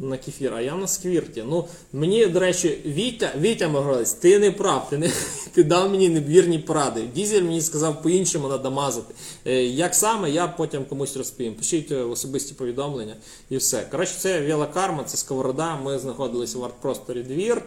На 0.02 0.18
кефір, 0.18 0.54
а 0.54 0.62
я 0.62 0.76
на 0.76 0.88
сквірті. 0.88 1.44
Ну, 1.48 1.66
мені, 1.94 2.26
до 2.26 2.40
речі, 2.40 2.78
Вітя, 2.86 3.32
Вітя 3.40 3.68
Могилець, 3.68 4.14
ти 4.14 4.40
не 4.40 4.52
прав, 4.52 4.90
ти, 4.90 4.98
не, 4.98 5.12
ти 5.54 5.64
дав 5.64 5.90
мені 5.92 6.10
невірні 6.10 6.60
поради. 6.60 7.02
Дізель 7.16 7.42
мені 7.42 7.62
сказав, 7.62 8.02
по-іншому 8.02 8.48
треба 8.48 8.70
мазати. 8.70 9.14
Е, 9.46 9.64
як 9.64 9.96
саме, 9.96 10.32
я 10.32 10.48
потім 10.48 10.86
комусь 10.86 11.18
розповім. 11.18 11.56
Пишіть 11.56 11.92
е, 11.92 11.96
особисті 11.96 12.54
повідомлення 12.54 13.16
і 13.50 13.58
все. 13.58 13.88
Коротше, 13.92 14.14
це 14.18 14.42
Віла 14.42 14.66
Карма, 14.66 15.04
це 15.04 15.18
Сковорода. 15.18 15.76
Ми 15.76 16.00
знаходилися 16.00 16.58
в 16.58 16.64
арт-просторі 16.64 17.24
двір. 17.24 17.62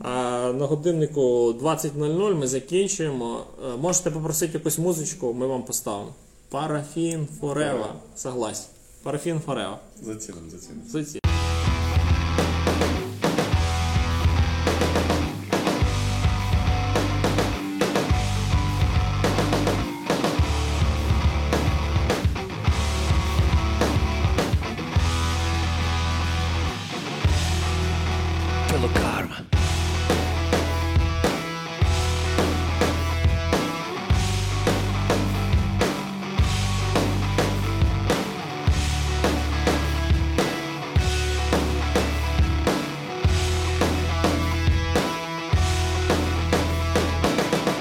На 0.00 0.66
годиннику 0.66 1.20
20.00 1.62 2.34
ми 2.34 2.46
закінчуємо. 2.46 3.44
Е, 3.64 3.76
можете 3.76 4.10
попросити 4.10 4.58
якусь 4.58 4.78
музичку, 4.78 5.34
ми 5.34 5.46
вам 5.46 5.62
поставимо. 5.62 6.14
Парафін 6.48 7.28
Форева. 7.40 7.94
Согласен. 8.16 8.66
Парафін 9.02 9.40
Форева. 9.40 9.78
Заціним, 10.02 10.50
заціним. 10.50 10.82
Суті. 10.92 11.27